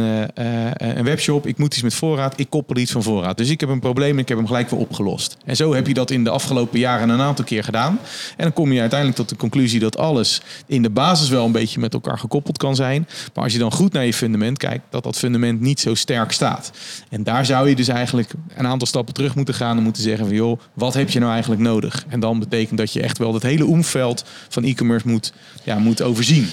een 0.97 1.03
webshop, 1.03 1.47
ik 1.47 1.57
moet 1.57 1.73
iets 1.73 1.83
met 1.83 1.93
voorraad, 1.93 2.39
ik 2.39 2.49
koppel 2.49 2.77
iets 2.77 2.91
van 2.91 3.03
voorraad. 3.03 3.37
Dus 3.37 3.49
ik 3.49 3.59
heb 3.59 3.69
een 3.69 3.79
probleem 3.79 4.11
en 4.11 4.19
ik 4.19 4.27
heb 4.27 4.37
hem 4.37 4.47
gelijk 4.47 4.69
weer 4.69 4.79
opgelost. 4.79 5.37
En 5.45 5.55
zo 5.55 5.73
heb 5.73 5.87
je 5.87 5.93
dat 5.93 6.11
in 6.11 6.23
de 6.23 6.29
afgelopen 6.29 6.79
jaren 6.79 7.09
een 7.09 7.21
aantal 7.21 7.45
keer 7.45 7.63
gedaan. 7.63 7.99
En 8.37 8.43
dan 8.43 8.53
kom 8.53 8.71
je 8.71 8.79
uiteindelijk 8.79 9.19
tot 9.19 9.29
de 9.29 9.35
conclusie 9.35 9.79
dat 9.79 9.97
alles 9.97 10.41
in 10.67 10.81
de 10.81 10.89
basis 10.89 11.29
wel 11.29 11.45
een 11.45 11.51
beetje 11.51 11.79
met 11.79 11.93
elkaar 11.93 12.19
gekoppeld 12.19 12.57
kan 12.57 12.75
zijn. 12.75 13.07
Maar 13.33 13.43
als 13.43 13.53
je 13.53 13.59
dan 13.59 13.71
goed 13.71 13.93
naar 13.93 14.05
je 14.05 14.13
fundament 14.13 14.57
kijkt, 14.57 14.83
dat 14.89 15.03
dat 15.03 15.17
fundament 15.17 15.61
niet 15.61 15.79
zo 15.79 15.93
sterk 15.93 16.31
staat. 16.31 16.71
En 17.09 17.23
daar 17.23 17.45
zou 17.45 17.69
je 17.69 17.75
dus 17.75 17.87
eigenlijk 17.87 18.31
een 18.55 18.67
aantal 18.67 18.87
stappen 18.87 19.13
terug 19.13 19.35
moeten 19.35 19.53
gaan 19.53 19.77
en 19.77 19.83
moeten 19.83 20.03
zeggen 20.03 20.25
van 20.25 20.35
joh, 20.35 20.59
wat 20.73 20.93
heb 20.93 21.09
je 21.09 21.19
nou 21.19 21.31
eigenlijk 21.31 21.43
nodig? 21.47 22.05
En 22.07 22.19
dan 22.19 22.39
betekent 22.39 22.77
dat 22.77 22.93
je 22.93 23.01
echt 23.01 23.17
wel 23.17 23.33
het 23.33 23.43
hele 23.43 23.65
omveld 23.65 24.23
van 24.49 24.63
e-commerce 24.63 25.07
moet, 25.07 25.33
ja, 25.63 25.79
moet 25.79 26.01
overzien. 26.01 26.47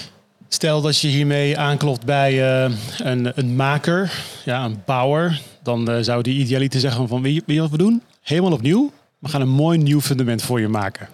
Stel 0.47 0.81
dat 0.81 0.99
je 0.99 1.07
hiermee 1.07 1.57
aanklopt 1.57 2.05
bij 2.05 2.65
uh, 2.65 2.75
een, 2.97 3.31
een 3.35 3.55
maker, 3.55 4.23
ja, 4.45 4.65
een 4.65 4.81
bouwer. 4.85 5.41
Dan 5.63 5.91
uh, 5.91 5.97
zou 6.01 6.21
die 6.21 6.39
idealiter 6.39 6.79
zeggen 6.79 7.07
van, 7.07 7.21
weet 7.21 7.43
je, 7.45 7.59
wat 7.61 7.69
we 7.69 7.77
doen? 7.77 8.01
Helemaal 8.21 8.51
opnieuw. 8.51 8.91
We 9.19 9.29
gaan 9.29 9.41
een 9.41 9.49
mooi 9.49 9.77
nieuw 9.77 10.01
fundament 10.01 10.41
voor 10.41 10.59
je 10.59 10.67
maken. 10.67 11.07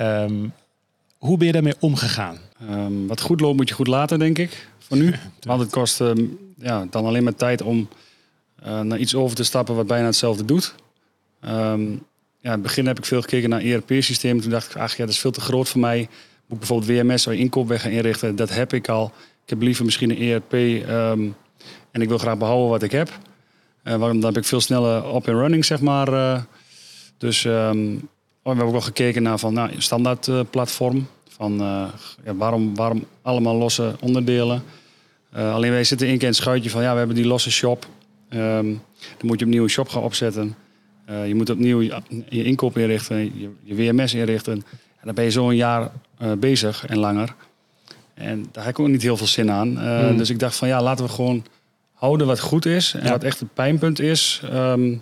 Um, 0.00 0.52
hoe 1.18 1.36
ben 1.36 1.46
je 1.46 1.52
daarmee 1.52 1.74
omgegaan? 1.80 2.38
Um, 2.70 3.06
wat 3.06 3.20
goed 3.20 3.40
loopt 3.40 3.56
moet 3.56 3.68
je 3.68 3.74
goed 3.74 3.86
laten, 3.86 4.18
denk 4.18 4.38
ik, 4.38 4.68
voor 4.78 4.96
nu. 4.96 5.14
Want 5.40 5.60
het 5.60 5.70
kost 5.70 6.00
um, 6.00 6.38
ja, 6.58 6.86
dan 6.90 7.04
alleen 7.04 7.24
maar 7.24 7.34
tijd 7.34 7.62
om 7.62 7.88
uh, 8.66 8.80
naar 8.80 8.98
iets 8.98 9.14
over 9.14 9.36
te 9.36 9.44
stappen 9.44 9.74
wat 9.74 9.86
bijna 9.86 10.06
hetzelfde 10.06 10.44
doet. 10.44 10.74
Ja, 12.40 12.48
in 12.48 12.50
het 12.50 12.62
begin 12.62 12.86
heb 12.86 12.98
ik 12.98 13.04
veel 13.04 13.20
gekeken 13.20 13.50
naar 13.50 13.60
ERP-systemen. 13.60 14.42
Toen 14.42 14.50
dacht 14.50 14.70
ik, 14.70 14.76
ach 14.76 14.96
ja, 14.96 15.04
dat 15.04 15.14
is 15.14 15.20
veel 15.20 15.30
te 15.30 15.40
groot 15.40 15.68
voor 15.68 15.80
mij 15.80 16.08
moet 16.50 16.62
ik 16.62 16.68
bijvoorbeeld 16.68 17.08
WMS 17.08 17.24
je 17.24 17.36
inkoopweg 17.36 17.82
gaan 17.82 17.90
inrichten. 17.90 18.36
Dat 18.36 18.50
heb 18.50 18.72
ik 18.72 18.88
al. 18.88 19.12
Ik 19.44 19.50
heb 19.50 19.60
liever 19.62 19.84
misschien 19.84 20.10
een 20.10 20.20
ERP 20.20 20.52
um, 20.52 21.34
en 21.90 22.00
ik 22.00 22.08
wil 22.08 22.18
graag 22.18 22.38
behouden 22.38 22.68
wat 22.68 22.82
ik 22.82 22.92
heb. 22.92 23.08
Uh, 23.84 23.94
waarom 23.96 24.20
dan 24.20 24.32
heb 24.32 24.42
ik 24.42 24.48
veel 24.48 24.60
sneller 24.60 25.04
op 25.04 25.28
en 25.28 25.34
running, 25.34 25.64
zeg 25.64 25.80
maar. 25.80 26.12
Uh, 26.12 26.40
dus 27.18 27.44
um, 27.44 28.08
we 28.42 28.48
hebben 28.48 28.64
ook 28.64 28.70
wel 28.70 28.80
gekeken 28.80 29.22
naar 29.22 29.38
van 29.38 29.54
nou, 29.54 29.72
een 29.72 29.82
standaard 29.82 30.28
eh, 30.28 30.40
platform. 30.50 31.06
Van 31.28 31.60
eh, 31.60 31.86
ja, 32.24 32.34
waarom, 32.34 32.74
waarom 32.74 33.04
allemaal 33.22 33.56
losse 33.56 33.96
onderdelen? 34.00 34.62
Eh, 35.32 35.54
alleen 35.54 35.70
wij 35.70 35.84
zitten 35.84 36.08
in 36.08 36.26
het 36.26 36.36
schuitje 36.36 36.70
van 36.70 36.82
ja, 36.82 36.92
we 36.92 36.98
hebben 36.98 37.16
die 37.16 37.26
losse 37.26 37.50
shop. 37.50 37.86
Ehm, 38.28 38.66
dan 39.18 39.26
moet 39.26 39.38
je 39.38 39.44
opnieuw 39.44 39.62
een 39.62 39.68
shop 39.68 39.88
gaan 39.88 40.02
opzetten. 40.02 40.54
Eh, 41.10 41.26
je 41.28 41.34
moet 41.34 41.50
opnieuw 41.50 41.80
je, 41.80 42.00
je 42.28 42.44
inkoop 42.44 42.78
inrichten, 42.78 43.16
je, 43.40 43.50
je 43.62 43.74
WMS 43.74 44.14
inrichten. 44.14 44.52
En 44.52 45.04
dan 45.06 45.14
ben 45.14 45.24
je 45.24 45.30
zo 45.30 45.48
een 45.48 45.56
jaar 45.56 45.90
eh, 46.18 46.32
bezig 46.32 46.86
en 46.86 46.98
langer. 46.98 47.34
En 48.14 48.46
daar 48.52 48.64
heb 48.64 48.72
ik 48.72 48.78
ook 48.80 48.88
niet 48.88 49.02
heel 49.02 49.16
veel 49.16 49.26
zin 49.26 49.50
aan. 49.50 49.78
Eh, 49.78 49.98
Hmm. 50.06 50.16
Dus 50.16 50.30
ik 50.30 50.38
dacht 50.38 50.56
van 50.56 50.68
ja, 50.68 50.82
laten 50.82 51.04
we 51.04 51.10
gewoon 51.10 51.44
houden 51.92 52.26
wat 52.26 52.40
goed 52.40 52.66
is. 52.66 52.94
En 52.94 53.04
Ja. 53.04 53.10
wat 53.10 53.24
echt 53.24 53.40
het 53.40 53.54
pijnpunt 53.54 54.00
is, 54.00 54.42
ehm, 54.50 54.96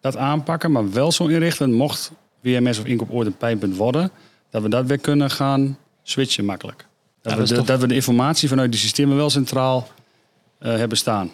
dat 0.00 0.16
aanpakken. 0.16 0.72
Maar 0.72 0.90
wel 0.92 1.12
zo 1.12 1.26
inrichten, 1.26 1.72
mocht 1.72 2.12
WMS 2.40 2.78
of 2.78 2.84
inkoop 2.84 3.10
ooit 3.10 3.26
een 3.26 3.36
pijnpunt 3.36 3.76
worden, 3.76 4.10
dat 4.50 4.62
we 4.62 4.68
dat 4.68 4.86
weer 4.86 4.98
kunnen 4.98 5.30
gaan 5.30 5.78
switchen 6.02 6.44
makkelijk. 6.44 6.86
Dat, 7.22 7.32
Ja, 7.32 7.38
we, 7.38 7.54
dat 7.54 7.66
de, 7.66 7.78
we 7.78 7.86
de 7.86 7.94
informatie 7.94 8.48
vanuit 8.48 8.70
die 8.70 8.80
systemen 8.80 9.16
wel 9.16 9.30
centraal 9.30 9.88
hebben 10.58 10.98
staan. 10.98 11.30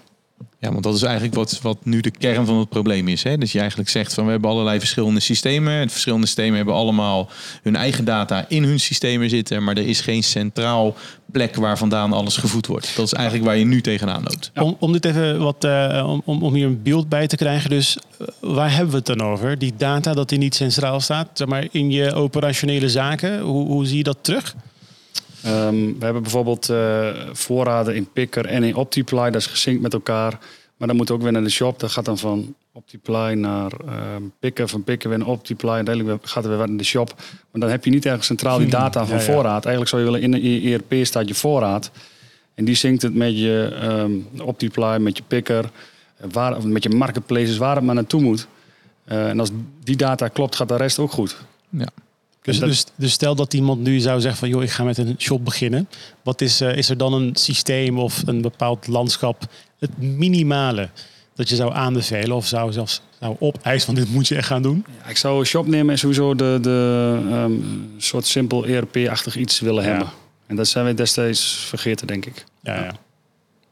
Ja, 0.58 0.72
want 0.72 0.82
dat 0.82 0.94
is 0.94 1.02
eigenlijk 1.02 1.34
wat, 1.34 1.60
wat 1.62 1.84
nu 1.84 2.00
de 2.00 2.10
kern 2.10 2.46
van 2.46 2.58
het 2.58 2.68
probleem 2.68 3.08
is. 3.08 3.22
Hè? 3.22 3.38
Dus 3.38 3.52
je 3.52 3.58
eigenlijk 3.58 3.88
zegt 3.88 4.14
van 4.14 4.24
we 4.24 4.30
hebben 4.30 4.50
allerlei 4.50 4.78
verschillende 4.78 5.20
systemen. 5.20 5.72
En 5.72 5.90
verschillende 5.90 6.26
systemen 6.26 6.56
hebben 6.56 6.74
allemaal 6.74 7.30
hun 7.62 7.76
eigen 7.76 8.04
data 8.04 8.44
in 8.48 8.64
hun 8.64 8.80
systemen 8.80 9.30
zitten. 9.30 9.64
Maar 9.64 9.76
er 9.76 9.86
is 9.86 10.00
geen 10.00 10.22
centraal 10.22 10.96
plek 11.32 11.56
waar 11.56 11.78
vandaan 11.78 12.12
alles 12.12 12.36
gevoed 12.36 12.66
wordt. 12.66 12.96
Dat 12.96 13.06
is 13.06 13.12
eigenlijk 13.12 13.46
waar 13.46 13.56
je 13.56 13.64
nu 13.64 13.80
tegenaan 13.80 14.22
loopt. 14.22 14.50
Om, 14.54 14.76
om 14.78 14.92
dit 14.92 15.04
even 15.04 15.38
wat, 15.38 15.64
eh, 15.64 16.20
om, 16.24 16.42
om, 16.42 16.54
hier 16.54 16.66
een 16.66 16.82
beeld 16.82 17.08
bij 17.08 17.26
te 17.26 17.36
krijgen. 17.36 17.70
Dus 17.70 17.96
eh, 18.18 18.26
waar 18.40 18.70
hebben 18.70 18.90
we 18.90 18.96
het 18.96 19.06
dan 19.06 19.22
over? 19.22 19.58
Die 19.58 19.72
data 19.76 20.14
dat 20.14 20.28
die 20.28 20.38
niet 20.38 20.54
centraal 20.54 21.00
staat, 21.00 21.46
maar 21.46 21.66
in 21.70 21.90
je 21.90 22.14
operationele 22.14 22.88
zaken. 22.88 23.40
Hoe, 23.40 23.66
hoe 23.66 23.86
zie 23.86 23.96
je 23.96 24.02
dat 24.02 24.18
terug? 24.20 24.54
Ehm, 25.46 25.74
we 25.98 26.04
hebben 26.04 26.22
bijvoorbeeld 26.22 26.68
eh, 26.68 27.08
voorraden 27.32 27.94
in 27.94 28.08
Picker 28.12 28.46
en 28.46 28.62
in 28.62 28.74
Optiply. 28.74 29.24
Dat 29.30 29.34
is 29.40 29.46
gesynct 29.46 29.82
met 29.82 29.92
elkaar. 29.92 30.38
Maar 30.76 30.88
dan 30.88 30.96
moet 30.96 31.10
ook 31.10 31.22
weer 31.22 31.32
naar 31.32 31.42
de 31.42 31.50
shop. 31.50 31.80
Dat 31.80 31.90
gaat 31.90 32.04
dan 32.04 32.18
van 32.18 32.54
Optiply 32.72 33.32
naar 33.32 33.72
ehm 33.86 34.22
Picker. 34.40 34.68
Van 34.68 34.84
Picker 34.84 35.08
weer 35.08 35.18
naar 35.18 35.26
Optiply. 35.28 35.70
Uiteindelijk 35.70 36.26
gaat 36.28 36.42
er 36.44 36.48
weer 36.50 36.58
wat 36.58 36.68
naar 36.68 36.76
de 36.76 36.84
shop. 36.84 37.14
Maar 37.50 37.60
dan 37.60 37.70
heb 37.70 37.84
je 37.84 37.90
niet 37.90 38.06
ergens 38.06 38.26
centraal 38.26 38.58
die 38.58 38.68
data 38.68 39.06
van 39.06 39.16
Ja, 39.18 39.24
ja. 39.24 39.32
voorraad. 39.32 39.64
Eigenlijk 39.64 39.88
zou 39.88 40.02
je 40.04 40.10
willen 40.10 40.42
in 40.42 40.60
je 40.62 40.72
ERP 40.88 41.04
staat 41.06 41.28
je 41.28 41.34
voorraad. 41.34 41.90
En 42.54 42.64
die 42.64 42.74
zinkt 42.74 43.02
het 43.02 43.14
met 43.14 43.38
je 43.38 43.76
ehm 43.80 44.42
Optiply, 44.42 44.96
met 44.98 45.16
je 45.16 45.22
Picker. 45.26 45.64
eh, 46.16 46.26
Waar, 46.32 46.56
of 46.56 46.64
met 46.64 46.82
je 46.82 46.88
marketplaces, 46.90 47.56
waar 47.56 47.76
het 47.76 47.84
maar 47.84 47.94
naartoe 47.94 48.20
moet. 48.22 48.46
Eh, 49.04 49.28
en 49.28 49.40
als 49.40 49.50
die 49.84 49.96
data 49.96 50.28
klopt, 50.28 50.56
gaat 50.56 50.68
de 50.68 50.76
rest 50.76 50.98
ook 50.98 51.10
goed. 51.12 51.36
Ja. 51.70 51.88
Dus, 52.46 52.58
dat- 52.58 52.68
dus, 52.68 52.84
dus 52.96 53.12
stel 53.12 53.34
dat 53.34 53.54
iemand 53.54 53.80
nu 53.82 53.98
zou 54.00 54.20
zeggen 54.20 54.38
van 54.38 54.48
joh, 54.48 54.62
ik 54.62 54.70
ga 54.70 54.84
met 54.84 54.98
een 54.98 55.14
shop 55.18 55.44
beginnen. 55.44 55.88
Wat 56.22 56.40
is, 56.40 56.60
eh, 56.60 56.76
is 56.76 56.88
er 56.88 56.96
dan 56.96 57.12
een 57.12 57.30
systeem 57.36 57.98
of 57.98 58.22
een 58.26 58.40
bepaald 58.42 58.86
landschap, 58.86 59.42
het 59.78 59.90
minimale 59.98 60.88
dat 61.34 61.48
je 61.48 61.56
zou 61.56 61.72
aanbevelen 61.74 62.36
of 62.36 62.46
zou 62.46 62.72
zelfs 62.72 63.00
zou 63.20 63.36
opeisen 63.38 63.86
van 63.86 63.94
dit 63.94 64.12
moet 64.12 64.28
je 64.28 64.36
echt 64.36 64.46
gaan 64.46 64.62
doen? 64.62 64.84
Ja, 65.02 65.08
ik 65.10 65.16
zou 65.16 65.38
een 65.40 65.46
shop 65.46 65.66
nemen 65.66 65.90
en 65.92 65.98
sowieso 65.98 66.34
de, 66.34 66.58
de 66.62 67.18
ehm, 67.30 67.52
soort 67.96 68.26
simpel 68.26 68.66
ERP-achtig 68.66 69.36
iets 69.36 69.60
willen 69.60 69.82
Ja. 69.84 69.88
hebben. 69.90 70.08
En 70.46 70.56
dat 70.56 70.68
zijn 70.68 70.84
we 70.86 70.94
destijds 70.94 71.44
vergeten, 71.68 72.06
denk 72.06 72.26
ik. 72.26 72.44
Ja, 72.62 72.74
ja. 72.74 72.92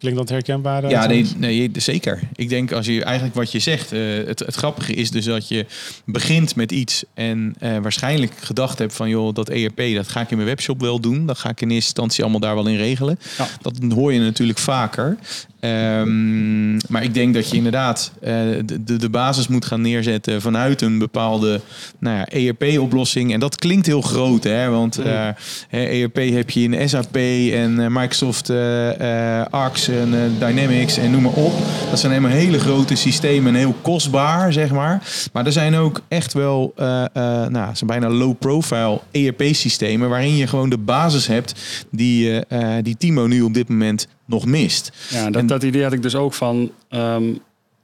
Klinkt 0.04 0.20
dat 0.20 0.28
herkenbaar? 0.28 0.88
Ja, 0.88 1.06
nee, 1.06 1.26
nee, 1.36 1.70
zeker. 1.74 2.20
Ik 2.34 2.48
denk 2.48 2.72
als 2.72 2.86
je 2.86 3.04
eigenlijk 3.04 3.34
wat 3.34 3.52
je 3.52 3.58
zegt, 3.58 3.92
eh, 3.92 4.00
het, 4.26 4.38
het 4.38 4.54
grappige 4.54 4.92
is 4.94 5.10
dus 5.10 5.24
dat 5.24 5.48
je 5.48 5.66
begint 6.04 6.56
met 6.56 6.72
iets 6.72 7.04
en 7.14 7.54
eh, 7.58 7.78
waarschijnlijk 7.78 8.32
gedacht 8.40 8.78
hebt 8.78 8.94
van 8.94 9.08
joh, 9.08 9.34
dat 9.34 9.48
ERP, 9.48 9.94
dat 9.94 10.08
ga 10.08 10.20
ik 10.20 10.30
in 10.30 10.36
mijn 10.36 10.48
webshop 10.48 10.80
wel 10.80 11.00
doen. 11.00 11.26
Dat 11.26 11.38
ga 11.38 11.48
ik 11.48 11.60
in 11.60 11.70
eerste 11.70 11.86
instantie 11.86 12.22
allemaal 12.22 12.40
daar 12.40 12.54
wel 12.54 12.66
in 12.66 12.76
regelen. 12.76 13.18
Ja. 13.38 13.48
Dat 13.62 13.78
hoor 13.92 14.12
je 14.12 14.20
natuurlijk 14.20 14.58
vaker. 14.58 15.16
Ehm, 15.64 16.72
maar 16.88 17.02
ik 17.02 17.14
denk 17.14 17.34
dat 17.34 17.50
je 17.50 17.56
inderdaad 17.56 18.12
eh, 18.20 18.32
de, 18.80 18.96
de, 18.96 19.10
basis 19.10 19.48
moet 19.48 19.64
gaan 19.64 19.80
neerzetten 19.80 20.40
vanuit 20.40 20.82
een 20.82 20.98
bepaalde 20.98 21.60
nou 21.98 22.16
ja, 22.16 22.28
ERP-oplossing. 22.28 23.32
En 23.32 23.40
dat 23.40 23.56
klinkt 23.56 23.86
heel 23.86 24.00
groot, 24.00 24.44
hè? 24.44 24.68
want 24.68 24.98
eh, 24.98 25.28
hè, 25.68 25.84
ERP 25.84 26.16
heb 26.16 26.50
je 26.50 26.60
in 26.60 26.88
SAP 26.88 27.16
en 27.16 27.80
eh, 27.80 27.86
Microsoft 27.88 28.50
eh, 28.50 29.40
eh, 29.40 29.46
AX 29.50 29.88
en 29.88 30.14
eh, 30.14 30.48
Dynamics 30.48 30.96
en 30.96 31.10
noem 31.10 31.22
maar 31.22 31.32
op. 31.32 31.52
Dat 31.90 31.98
zijn 31.98 32.12
helemaal 32.12 32.36
hele 32.36 32.58
grote 32.58 32.94
systemen 32.94 33.52
en 33.52 33.58
heel 33.58 33.76
kostbaar, 33.82 34.52
zeg 34.52 34.70
maar. 34.70 35.02
Maar 35.32 35.46
er 35.46 35.52
zijn 35.52 35.74
ook 35.74 36.00
echt 36.08 36.32
wel, 36.32 36.72
eh 36.76 37.04
eh 37.04 37.46
nou, 37.48 37.74
zijn 37.74 37.90
bijna 37.90 38.08
low-profile 38.08 39.00
ERP-systemen 39.10 40.08
waarin 40.08 40.36
je 40.36 40.46
gewoon 40.46 40.70
de 40.70 40.78
basis 40.78 41.26
hebt 41.26 41.54
die, 41.90 42.40
eh, 42.40 42.76
eh, 42.76 42.84
die 42.84 42.96
Timo 42.96 43.26
nu 43.26 43.42
op 43.42 43.54
dit 43.54 43.68
moment 43.68 44.08
nog 44.26 44.46
mist. 44.46 44.92
Ja, 45.10 45.24
dat, 45.30 45.40
En- 45.40 45.46
dat 45.46 45.62
idee 45.62 45.82
had 45.82 45.92
ik 45.92 46.02
dus 46.02 46.14
ook 46.14 46.34
van... 46.34 46.72
ehm, 46.88 47.24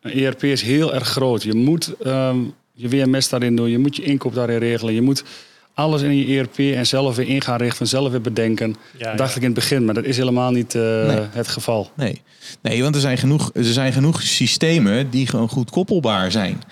een 0.01 0.13
ERP 0.13 0.45
is 0.45 0.63
heel 0.63 0.95
erg 0.95 1.09
groot. 1.09 1.43
Je 1.43 1.55
moet 1.55 1.93
ehm, 2.03 2.39
je 2.73 2.89
WMS 2.89 3.29
daarin 3.29 3.57
doen. 3.57 3.71
Je 3.71 3.79
moet 3.79 3.97
je 3.97 4.03
inkoop 4.03 4.35
daarin 4.35 4.59
regelen. 4.59 4.95
Je 4.95 5.03
moet 5.03 5.25
alles 5.75 6.03
in 6.03 6.17
je 6.17 6.39
ERP 6.39 6.59
en 6.59 6.87
zelf 6.87 7.17
weer 7.17 7.29
in 7.29 7.43
gaan 7.43 7.59
richten. 7.59 7.87
Zelf 7.87 8.11
weer 8.11 8.21
bedenken. 8.21 8.77
Ja, 8.99 9.15
dacht 9.15 9.31
ja. 9.31 9.37
ik 9.37 9.43
in 9.43 9.51
het 9.51 9.55
begin, 9.55 9.85
maar 9.85 9.95
dat 9.95 10.05
is 10.05 10.17
helemaal 10.17 10.51
niet 10.51 10.75
eh, 10.75 10.83
Nee. 10.83 11.19
het 11.31 11.49
geval. 11.49 11.91
Nee. 11.97 12.21
nee, 12.63 12.83
want 12.83 12.95
er 12.95 13.01
zijn, 13.01 13.19
genoeg, 13.19 13.51
er 13.55 13.65
zijn 13.65 13.93
genoeg 13.93 14.23
systemen 14.23 15.11
die 15.11 15.27
gewoon 15.27 15.49
goed 15.49 15.71
koppelbaar 15.71 16.31
zijn. 16.31 16.63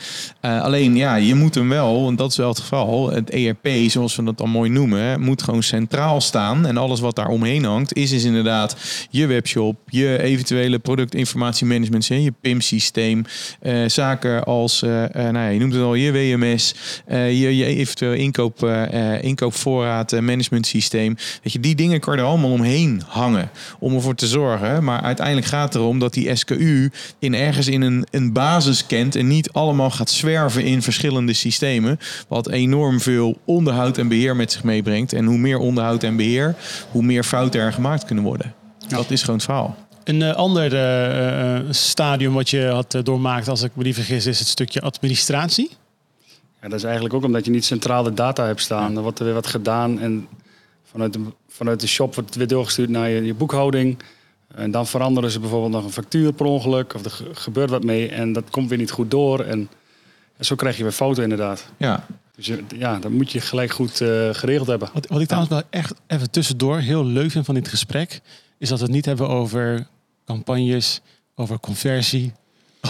Eh, 0.40 0.62
alleen 0.62 0.96
ja, 0.96 1.14
je 1.16 1.34
moet 1.34 1.54
hem 1.54 1.68
wel, 1.68 2.08
en 2.08 2.16
dat 2.16 2.30
is 2.30 2.36
wel 2.36 2.48
het 2.48 2.58
geval, 2.60 3.10
het 3.10 3.30
ERP, 3.30 3.68
zoals 3.86 4.16
we 4.16 4.22
dat 4.22 4.38
dan 4.38 4.50
mooi 4.50 4.70
noemen, 4.70 5.20
moet 5.20 5.42
gewoon 5.42 5.62
centraal 5.62 6.20
staan. 6.20 6.66
En 6.66 6.76
alles 6.76 7.00
wat 7.00 7.16
daar 7.16 7.28
omheen 7.28 7.64
hangt, 7.64 7.94
is, 7.94 8.12
is 8.12 8.24
inderdaad 8.24 8.76
je 9.10 9.26
webshop, 9.26 9.76
je 9.86 10.22
eventuele 10.22 10.78
productinformatiemanagement, 10.78 12.06
je 12.06 12.32
PIM-systeem, 12.40 13.24
eh, 13.60 13.82
zaken 13.86 14.44
als, 14.44 14.82
eh, 14.82 15.04
eh, 15.04 15.10
nou 15.14 15.38
ja, 15.38 15.48
je 15.48 15.58
noemt 15.58 15.72
het 15.72 15.82
al, 15.82 15.94
je 15.94 16.12
WMS, 16.12 16.74
eh, 17.06 17.40
je, 17.40 17.56
je 17.56 17.64
eventueel 17.64 18.12
inkoop, 18.12 18.60
eh, 18.90 19.22
inkoopvoorraad, 19.22 20.12
eh, 20.12 20.20
management 20.20 20.66
systeem. 20.66 21.16
Weet 21.42 21.52
je, 21.52 21.60
die 21.60 21.74
dingen 21.74 22.00
kan 22.00 22.14
je 22.14 22.20
er 22.20 22.26
allemaal 22.26 22.50
omheen 22.50 23.02
hangen 23.06 23.50
om 23.78 23.94
ervoor 23.94 24.14
te 24.14 24.26
zorgen. 24.26 24.84
Maar 24.84 25.00
uiteindelijk 25.00 25.46
gaat 25.46 25.72
het 25.72 25.82
erom 25.82 25.98
dat 25.98 26.14
die 26.14 26.34
SKU 26.34 26.90
in 27.18 27.34
ergens 27.34 27.68
in 27.68 27.82
een, 27.82 28.06
een 28.10 28.32
basis 28.32 28.86
kent 28.86 29.16
en 29.16 29.26
niet 29.26 29.52
allemaal 29.52 29.90
gaat 29.90 30.10
zwerven 30.10 30.64
in 30.64 30.82
verschillende 30.82 31.32
systemen. 31.32 31.98
Wat 32.28 32.48
enorm 32.48 33.00
veel 33.00 33.38
onderhoud 33.44 33.98
en 33.98 34.08
beheer 34.08 34.36
met 34.36 34.52
zich 34.52 34.64
meebrengt. 34.64 35.12
En 35.12 35.24
hoe 35.24 35.38
meer 35.38 35.58
onderhoud 35.58 36.02
en 36.02 36.16
beheer, 36.16 36.54
hoe 36.90 37.02
meer 37.02 37.24
fouten 37.24 37.60
er 37.60 37.72
gemaakt 37.72 38.04
kunnen 38.04 38.24
worden. 38.24 38.54
Dat 38.88 39.10
is 39.10 39.20
gewoon 39.20 39.36
het 39.36 39.44
verhaal. 39.44 39.76
Een 40.04 40.22
eh, 40.22 40.34
ander 40.34 41.74
stadium 41.74 42.32
wat 42.32 42.50
je 42.50 42.66
had 42.66 43.00
doormaakt, 43.02 43.48
als 43.48 43.62
ik 43.62 43.70
me 43.74 43.82
niet 43.82 43.94
vergis, 43.94 44.26
is 44.26 44.38
het 44.38 44.48
stukje 44.48 44.80
administratie. 44.80 45.70
Ja, 46.62 46.68
dat 46.68 46.78
is 46.78 46.84
eigenlijk 46.84 47.14
ook 47.14 47.24
omdat 47.24 47.44
je 47.44 47.50
niet 47.50 47.64
centraal 47.64 48.02
de 48.02 48.14
data 48.14 48.46
hebt 48.46 48.60
staan. 48.60 48.96
Er 48.96 49.02
wordt 49.02 49.18
er 49.18 49.24
weer 49.24 49.34
wat 49.34 49.46
gedaan 49.46 49.98
en 50.00 50.28
vanuit 50.84 51.12
de, 51.12 51.20
vanuit 51.48 51.80
de 51.80 51.86
shop 51.86 52.14
wordt 52.14 52.28
het 52.28 52.38
weer 52.38 52.48
doorgestuurd 52.48 52.88
naar 52.88 53.08
je, 53.08 53.24
je 53.24 53.34
boekhouding. 53.34 53.98
En 54.54 54.70
dan 54.70 54.86
veranderen 54.86 55.30
ze 55.30 55.40
bijvoorbeeld 55.40 55.72
nog 55.72 55.84
een 55.84 55.92
factuur 55.92 56.32
per 56.32 56.46
ongeluk 56.46 56.94
of 56.94 57.04
er 57.04 57.10
ge- 57.10 57.34
gebeurt 57.34 57.70
wat 57.70 57.84
mee 57.84 58.08
en 58.08 58.32
dat 58.32 58.50
komt 58.50 58.68
weer 58.68 58.78
niet 58.78 58.90
goed 58.90 59.10
door. 59.10 59.40
En, 59.40 59.68
en 60.36 60.44
zo 60.44 60.54
krijg 60.56 60.76
je 60.76 60.82
weer 60.82 60.92
fouten 60.92 61.22
inderdaad. 61.22 61.66
Ja, 61.76 62.06
Dus 62.36 62.46
je, 62.46 62.64
ja, 62.76 62.98
dat 62.98 63.10
moet 63.10 63.32
je 63.32 63.40
gelijk 63.40 63.70
goed 63.70 64.00
eh, 64.00 64.28
geregeld 64.32 64.68
hebben. 64.68 64.88
Wat, 64.92 65.06
wat 65.06 65.20
ik 65.20 65.26
trouwens 65.26 65.54
wel 65.54 65.62
echt 65.70 65.94
even 66.06 66.30
tussendoor 66.30 66.78
heel 66.78 67.04
leuk 67.04 67.30
vind 67.30 67.44
van 67.44 67.54
dit 67.54 67.68
gesprek, 67.68 68.20
is 68.58 68.68
dat 68.68 68.78
we 68.78 68.84
het 68.84 68.94
niet 68.94 69.04
hebben 69.04 69.28
over 69.28 69.86
campagnes, 70.24 71.00
over 71.34 71.60
conversie, 71.60 72.32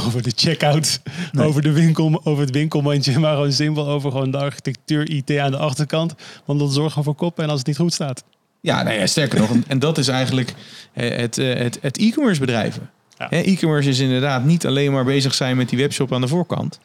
over 0.07 0.23
de 0.23 0.33
checkout, 0.37 1.01
Nee. 1.33 1.47
over 1.47 1.63
de 1.63 1.73
winkel, 1.73 2.21
over 2.25 2.41
het 2.45 2.55
winkelmandje, 2.55 3.19
maar 3.19 3.35
gewoon 3.35 3.53
simpel 3.53 3.87
over 3.89 4.11
gewoon 4.11 4.31
de 4.31 4.39
architectuur, 4.39 5.09
IT 5.11 5.39
aan 5.39 5.51
de 5.51 5.57
achterkant. 5.57 6.15
Want 6.45 6.59
dat 6.59 6.73
zorgt 6.73 6.89
gewoon 6.89 7.05
voor 7.05 7.15
koppen 7.15 7.45
en 7.45 7.51
als 7.51 7.59
het 7.59 7.67
niet 7.69 7.77
goed 7.77 7.93
staat. 7.93 8.25
Ja, 8.61 8.83
nou 8.83 8.99
ja, 8.99 9.07
sterker 9.07 9.39
nog, 9.39 9.51
en- 9.67 9.79
dat 9.79 9.99
is 9.99 10.09
eigenlijk 10.09 10.55
eh, 10.93 11.17
het, 11.17 11.39
eh, 11.39 11.55
het, 11.55 11.79
het 11.83 11.99
e-commerce 11.99 12.41
bedrijven. 12.41 12.91
Ja. 13.19 13.31
E-commerce 13.31 13.89
is 13.89 13.99
inderdaad 13.99 14.45
niet 14.45 14.67
alleen 14.67 14.93
maar 14.93 15.05
bezig 15.05 15.35
zijn 15.35 15.57
met 15.57 15.69
die 15.69 15.79
webshop 15.79 16.13
aan 16.13 16.21
de 16.21 16.29
voorkant. 16.29 16.79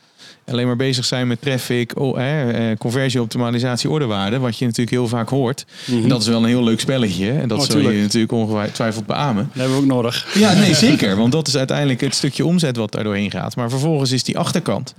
Alleen 0.45 0.67
maar 0.67 0.75
bezig 0.75 1.05
zijn 1.05 1.27
met 1.27 1.41
traffic, 1.41 1.99
oh, 1.99 2.19
eh, 2.19 2.71
eh, 2.71 2.77
conversie, 2.77 3.21
optimalisatie, 3.21 3.89
orderwaarde. 3.89 4.39
Wat 4.39 4.57
je 4.57 4.65
natuurlijk 4.65 4.95
heel 4.95 5.07
vaak 5.07 5.29
hoort. 5.29 5.65
En 5.87 6.09
dat 6.09 6.21
is 6.21 6.27
wel 6.27 6.39
een 6.39 6.47
heel 6.47 6.63
leuk 6.63 6.79
spelletje. 6.79 7.31
En 7.31 7.47
dat 7.47 7.59
Oh, 7.59 7.65
zul 7.65 7.75
je 7.77 7.83
tuurlijk. 7.83 8.03
natuurlijk 8.03 8.31
ongetwijfeld 8.31 9.05
beamen. 9.05 9.49
Dat 9.53 9.61
hebben 9.61 9.75
we 9.75 9.83
ook 9.83 9.89
nodig. 9.89 10.27
Ja, 10.33 10.53
nee, 10.53 10.73
zeker. 10.73 11.15
Want 11.15 11.31
dat 11.31 11.47
is 11.47 11.57
uiteindelijk 11.57 12.01
het 12.01 12.15
stukje 12.15 12.45
omzet 12.45 12.77
wat 12.77 12.91
daar 12.91 13.03
doorheen 13.03 13.31
gaat. 13.31 13.55
Maar 13.55 13.69
vervolgens 13.69 14.11
is 14.11 14.23
die 14.23 14.37
achterkant 14.37 14.93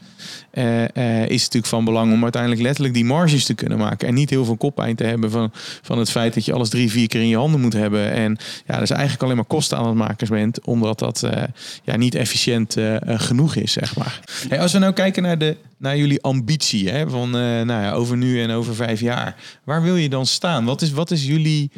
eh, 0.51 0.83
eh, 0.97 1.29
is 1.29 1.43
natuurlijk 1.43 1.67
van 1.67 1.85
belang 1.85 2.13
om 2.13 2.23
uiteindelijk 2.23 2.63
letterlijk 2.63 2.95
die 2.95 3.05
marges 3.05 3.45
te 3.45 3.55
kunnen 3.55 3.79
maken. 3.79 4.09
En 4.09 4.15
niet 4.15 4.31
heel 4.31 4.45
veel 4.45 4.57
koppijn 4.57 4.97
te 4.97 5.05
hebben 5.05 5.31
van, 5.31 5.51
van 5.83 5.99
het 5.99 6.11
feit 6.11 6.35
dat 6.35 6.45
je 6.45 6.53
alles 6.53 6.69
drie, 6.69 6.91
vier 6.91 7.09
keer 7.09 7.21
in 7.21 7.29
je 7.29 7.37
handen 7.37 7.61
moet 7.61 7.73
hebben. 7.73 8.13
En 8.13 8.39
ja, 8.67 8.79
dus 8.79 8.91
eigenlijk 8.91 9.23
alleen 9.23 9.37
maar 9.37 9.45
kosten 9.45 9.79
aan 9.79 9.87
het 9.87 9.95
maken 9.95 10.29
bent, 10.29 10.65
omdat 10.65 10.99
dat 10.99 11.23
eh, 11.23 11.43
ja, 11.83 11.97
niet 11.97 12.15
efficiënt 12.15 12.77
genoeg 13.07 13.55
is, 13.55 13.73
zeg 13.73 13.97
maar. 13.97 14.21
Hey, 14.49 14.61
als 14.61 14.73
we 14.73 14.79
nou 14.79 14.93
kijken 14.93 15.23
naar 15.23 15.34
naar, 15.39 15.49
de, 15.49 15.57
naar 15.77 15.97
jullie 15.97 16.23
ambitie 16.23 16.89
hè? 16.89 17.11
van 17.11 17.27
eh, 17.27 17.41
nou 17.41 17.83
ja, 17.83 17.93
over 17.93 18.17
nu 18.17 18.43
en 18.43 18.51
over 18.51 18.75
vijf 18.75 19.01
jaar? 19.01 19.37
Waar 19.65 19.83
wil 19.83 19.97
je 19.97 20.09
dan 20.09 20.27
staan? 20.27 20.65
Wat 20.65 20.83
is, 20.83 20.91
wat 20.91 21.11
is 21.11 21.27
jullie 21.27 21.71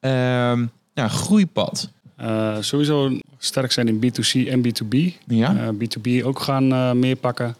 ehm, 0.00 0.66
ja, 0.94 1.08
groeipad? 1.08 1.90
Eh, 2.16 2.56
sowieso 2.60 3.18
sterk 3.38 3.72
zijn 3.72 3.88
in 3.88 3.96
B2C 3.96 4.48
en 4.48 4.62
B2B. 4.66 4.96
Ja? 5.26 5.56
Eh, 5.56 5.68
B2B 5.68 6.24
ook 6.24 6.40
gaan 6.40 6.72
eh, 6.72 6.92
meer 6.92 7.16
pakken. 7.16 7.56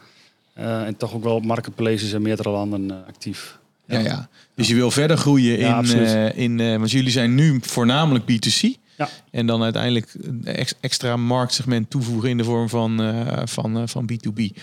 Eh, 0.54 0.86
en 0.86 0.96
toch 0.96 1.14
ook 1.14 1.24
wel 1.24 1.34
op 1.34 1.44
marketplaces 1.44 2.12
en 2.12 2.22
meerdere 2.22 2.50
landen 2.50 2.90
eh, 2.90 2.96
actief. 3.08 3.58
Ja, 3.86 3.98
ja. 3.98 4.28
Dus 4.54 4.68
je 4.68 4.74
wil 4.74 4.90
verder 4.90 5.16
groeien 5.16 5.58
Ja, 5.58 5.82
in, 5.82 5.92
eh, 5.92 6.38
in 6.38 6.60
eh, 6.60 6.76
want 6.76 6.90
jullie 6.90 7.10
zijn 7.10 7.34
nu 7.34 7.58
voornamelijk 7.62 8.24
B2C. 8.24 8.80
Ja. 8.96 9.08
En 9.30 9.46
dan 9.46 9.62
uiteindelijk 9.62 10.14
extra 10.80 11.16
marktsegment 11.16 11.90
toevoegen 11.90 12.30
in 12.30 12.36
de 12.36 12.44
vorm 12.44 12.68
van, 12.68 13.02
eh, 13.02 13.42
van, 13.44 13.76
eh, 13.76 13.82
van 13.86 14.04
B2B. 14.04 14.38
Ik 14.38 14.54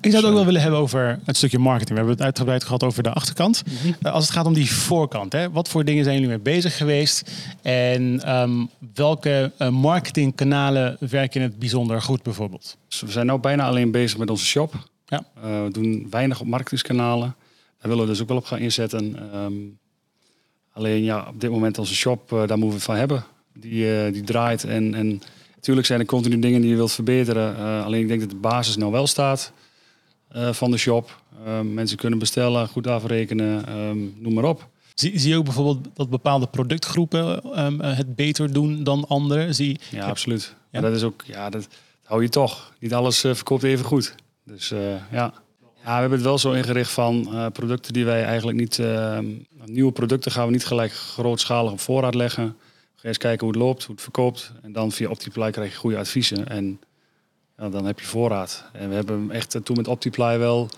zou 0.00 0.16
het 0.16 0.24
ook 0.24 0.32
wel 0.32 0.44
willen 0.44 0.60
hebben 0.60 0.80
over 0.80 1.18
het 1.24 1.36
stukje 1.36 1.58
marketing. 1.58 1.90
We 1.90 1.96
hebben 1.96 2.14
het 2.14 2.24
uitgebreid 2.24 2.64
gehad 2.64 2.82
over 2.82 3.02
de 3.02 3.12
achterkant. 3.12 3.62
Eh, 4.02 4.12
als 4.12 4.24
het 4.24 4.32
gaat 4.32 4.46
om 4.46 4.54
die 4.54 4.72
voorkant, 4.72 5.32
hè, 5.32 5.50
wat 5.50 5.68
voor 5.68 5.84
dingen 5.84 6.04
zijn 6.04 6.14
jullie 6.14 6.30
mee 6.30 6.38
bezig 6.38 6.76
geweest? 6.76 7.30
En 7.62 8.22
ehm, 8.24 8.66
welke 8.94 9.52
marketingkanalen 9.70 10.96
werken 11.00 11.40
in 11.40 11.46
het 11.46 11.58
bijzonder 11.58 12.02
goed 12.02 12.22
bijvoorbeeld? 12.22 12.76
Dus 12.88 13.00
we 13.00 13.10
zijn 13.10 13.26
nu 13.26 13.38
bijna 13.38 13.66
alleen 13.66 13.90
bezig 13.90 14.18
met 14.18 14.30
onze 14.30 14.46
shop. 14.46 14.74
Ja. 15.06 15.24
Eh, 15.42 15.62
we 15.64 15.68
doen 15.70 16.06
weinig 16.10 16.40
op 16.40 16.46
marketingkanalen. 16.46 17.34
Daar 17.78 17.90
willen 17.90 18.04
we 18.04 18.10
dus 18.10 18.20
ook 18.22 18.28
wel 18.28 18.36
op 18.36 18.44
gaan 18.44 18.58
inzetten. 18.58 19.32
Ehm, 19.32 19.52
alleen 20.72 21.02
ja, 21.02 21.26
op 21.28 21.40
dit 21.40 21.50
moment 21.50 21.78
onze 21.78 21.94
shop, 21.94 22.28
daar 22.28 22.38
moeten 22.38 22.68
we 22.68 22.74
het 22.74 22.82
van 22.82 22.96
hebben. 22.96 23.24
Die, 23.54 24.04
eh, 24.04 24.12
die 24.12 24.22
draait 24.22 24.64
en, 24.64 24.94
en 24.94 25.22
natuurlijk 25.54 25.86
zijn 25.86 26.00
er 26.00 26.06
continu 26.06 26.38
dingen 26.38 26.60
die 26.60 26.70
je 26.70 26.76
wilt 26.76 26.92
verbeteren. 26.92 27.56
Eh, 27.56 27.84
alleen 27.84 28.00
ik 28.00 28.08
denk 28.08 28.20
dat 28.20 28.30
de 28.30 28.36
basis 28.36 28.76
nou 28.76 28.92
wel 28.92 29.06
staat 29.06 29.52
eh, 30.30 30.52
van 30.52 30.70
de 30.70 30.76
shop. 30.76 31.22
Ehm, 31.44 31.74
mensen 31.74 31.96
kunnen 31.96 32.18
bestellen, 32.18 32.68
goed 32.68 32.86
afrekenen, 32.86 33.66
ehm, 33.66 33.98
noem 34.18 34.34
maar 34.34 34.44
op. 34.44 34.68
Zie, 34.94 35.18
zie 35.18 35.30
je 35.30 35.36
ook 35.36 35.44
bijvoorbeeld 35.44 35.88
dat 35.94 36.10
bepaalde 36.10 36.46
productgroepen 36.46 37.42
ehm, 37.42 37.80
eh, 37.80 37.96
het 37.96 38.14
beter 38.14 38.52
doen 38.52 38.82
dan 38.82 39.04
anderen? 39.08 39.54
Zie, 39.54 39.80
Ja, 39.90 40.06
absoluut. 40.06 40.54
Ja. 40.70 40.80
Dat 40.80 40.94
is 40.94 41.02
ook, 41.02 41.22
ja, 41.26 41.50
dat, 41.50 41.68
hou 42.04 42.22
je 42.22 42.28
toch. 42.28 42.72
Niet 42.78 42.94
alles 42.94 43.20
verkoopt 43.20 43.62
even 43.62 43.84
goed. 43.84 44.14
Dus 44.44 44.68
ja. 44.68 45.32
ja, 45.82 45.94
we 45.94 46.00
hebben 46.00 46.18
het 46.18 46.22
wel 46.22 46.38
zo 46.38 46.52
ingericht 46.52 46.90
van 46.90 47.28
producten 47.52 47.92
die 47.92 48.04
wij 48.04 48.24
eigenlijk 48.24 48.58
niet, 48.58 48.78
eh, 48.78 49.18
nieuwe 49.64 49.92
producten 49.92 50.32
gaan 50.32 50.46
we 50.46 50.52
niet 50.52 50.66
gelijk 50.66 50.92
grootschalig 50.92 51.72
op 51.72 51.80
voorraad 51.80 52.14
leggen. 52.14 52.56
Gaan 53.00 53.08
eens 53.08 53.18
kijken 53.18 53.46
hoe 53.46 53.56
het 53.56 53.64
loopt, 53.64 53.84
hoe 53.84 53.94
het 53.94 54.02
verkoopt. 54.02 54.52
En 54.62 54.72
dan 54.72 54.92
via 54.92 55.08
Optiply 55.08 55.50
krijg 55.50 55.72
je 55.72 55.78
goede 55.78 55.98
adviezen. 55.98 56.48
En 56.48 56.80
dan 57.56 57.84
heb 57.84 58.00
je 58.00 58.06
voorraad. 58.06 58.64
En 58.72 58.88
we 58.88 58.94
hebben 58.94 59.30
echt 59.30 59.54
eh, 59.54 59.62
toen 59.62 59.76
met 59.76 59.88
Optiply 59.88 60.38
wel 60.38 60.68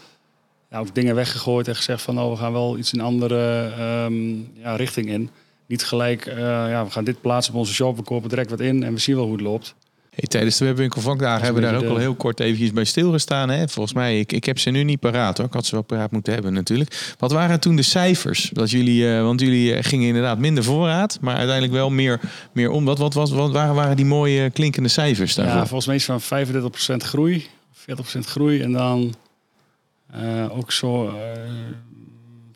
ja, 0.71 0.79
ook 0.79 0.95
dingen 0.95 1.15
weggegooid 1.15 1.69
en 1.69 1.77
gezegd 1.77 2.03
van 2.03 2.21
oh, 2.21 2.31
we 2.31 2.37
gaan 2.37 2.53
wel 2.53 2.79
iets 2.79 2.93
in 2.93 2.99
een 2.99 3.05
andere 3.05 3.73
ehm, 3.77 4.35
ja, 4.61 4.77
richting 4.77 5.09
in. 5.09 5.31
Niet 5.67 5.85
gelijk, 5.85 6.27
eh, 6.27 6.39
ja, 6.39 6.85
we 6.85 6.91
gaan 6.91 7.05
dit 7.05 7.21
plaatsen 7.21 7.53
op 7.53 7.59
onze 7.59 7.75
shop, 7.75 7.97
we 7.97 8.03
kopen 8.03 8.29
direct 8.29 8.51
wat 8.51 8.61
in 8.61 8.83
en 8.83 8.93
we 8.93 8.99
zien 8.99 9.17
wel 9.17 9.25
hoe 9.25 9.33
het 9.33 9.43
loopt. 9.43 9.75
Hey, 10.15 10.29
tijdens 10.29 10.57
de 10.57 10.65
webwinkelvakdagen 10.65 11.39
is 11.39 11.45
hebben 11.45 11.63
we 11.63 11.69
daar 11.69 11.79
ook 11.79 11.91
al 11.91 11.97
heel 11.97 12.15
kort 12.15 12.41
eventjes 12.41 12.73
bij 12.73 12.85
stilgestaan. 12.85 13.49
Hè? 13.49 13.69
Volgens 13.69 13.95
mij, 13.95 14.19
ik, 14.19 14.33
ik 14.33 14.45
heb 14.45 14.59
ze 14.59 14.71
nu 14.71 14.83
niet 14.83 15.01
paraat 15.01 15.37
hoor. 15.37 15.47
Ik 15.47 15.53
had 15.53 15.67
ze 15.67 15.75
wel 15.75 15.83
paraat 15.83 16.11
moeten 16.11 16.33
hebben 16.33 16.53
natuurlijk. 16.53 17.15
Wat 17.19 17.33
waren 17.33 17.61
toen 17.61 17.77
de 17.77 17.83
cijfers? 17.83 18.51
Dat 18.53 18.71
jullie, 18.71 19.15
eh, 19.15 19.23
want 19.23 19.41
jullie 19.41 19.75
eh, 19.75 19.85
gingen 19.85 20.07
inderdaad 20.07 20.39
minder 20.39 20.65
voorraad, 20.65 21.19
maar 21.21 21.37
uiteindelijk 21.37 21.73
wel 21.73 21.91
meer, 21.91 22.21
meer 22.53 22.71
om. 22.71 22.85
Wat, 22.85 22.99
wat, 22.99 23.15
was, 23.15 23.31
wat 23.31 23.53
waren, 23.53 23.75
waren 23.75 23.97
die 23.97 24.05
mooie 24.05 24.51
klinkende 24.51 24.89
cijfers 24.89 25.35
daarvoor? 25.35 25.57
Ja, 25.57 25.67
volgens 25.67 25.87
mij 25.87 25.97
is 25.97 26.05
van 26.05 26.21
35% 26.21 26.97
groei, 26.97 27.47
40% 27.75 28.19
groei 28.19 28.63
en 28.63 28.73
dan 28.73 29.15
eh, 30.11 30.59
ook 30.59 30.73
zo 30.73 31.07
eh 31.09 31.15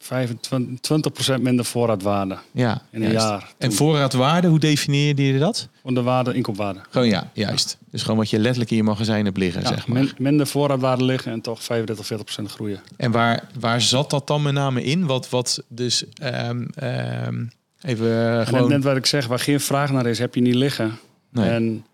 25, 0.07 1.39
20% 1.39 1.41
minder 1.41 1.65
voorraadwaarde 1.65 2.37
Ja, 2.53 2.83
in 2.91 3.03
een 3.03 3.11
juist. 3.11 3.27
jaar. 3.29 3.53
En 3.59 3.73
voorraadwaarde, 3.73 4.49
hoe 4.49 4.59
definieerde 4.59 5.23
je 5.27 5.39
dat? 5.39 5.69
Van 5.83 5.95
de 5.95 6.03
waarde, 6.03 6.35
inkoopwaarde. 6.35 6.81
Gewoon 6.91 7.09
ja, 7.09 7.31
juist. 7.33 7.79
Dus 7.91 8.03
gewoon 8.03 8.17
wat 8.17 8.31
je 8.31 8.39
letterlijk 8.39 8.71
in 8.71 8.77
je 8.77 8.83
magazijn 8.83 9.25
hebt 9.25 9.37
liggen, 9.37 9.63
Ja, 9.63 9.69
zeg 9.69 9.87
maar. 9.87 9.99
min- 10.03 10.13
minder 10.19 10.47
voorraadwaarde 10.47 11.05
liggen 11.05 11.33
en 11.33 11.41
toch 11.41 11.63
35, 11.63 12.07
40% 12.07 12.43
groeien. 12.53 12.81
En 12.97 13.11
waar, 13.11 13.45
waar 13.61 13.81
zat 13.81 14.11
dat 14.11 14.27
dan 14.27 14.43
met 14.43 14.53
name 14.55 14.85
in? 14.85 15.07
Wat, 15.07 15.31
wat 15.31 15.63
dus 15.69 16.05
ehm, 16.15 16.65
ehm, 16.75 17.45
even 17.83 18.39
eh, 18.41 18.47
gewoon... 18.47 18.61
net, 18.61 18.69
net 18.69 18.85
wat 18.85 18.97
ik 18.97 19.07
zeg, 19.07 19.27
waar 19.27 19.39
geen 19.39 19.61
vraag 19.61 19.91
naar 19.93 20.07
is, 20.07 20.19
heb 20.19 20.35
je 20.35 20.41
niet 20.41 20.55
liggen. 20.55 20.99
Nee. 21.31 21.51
En 21.51 21.85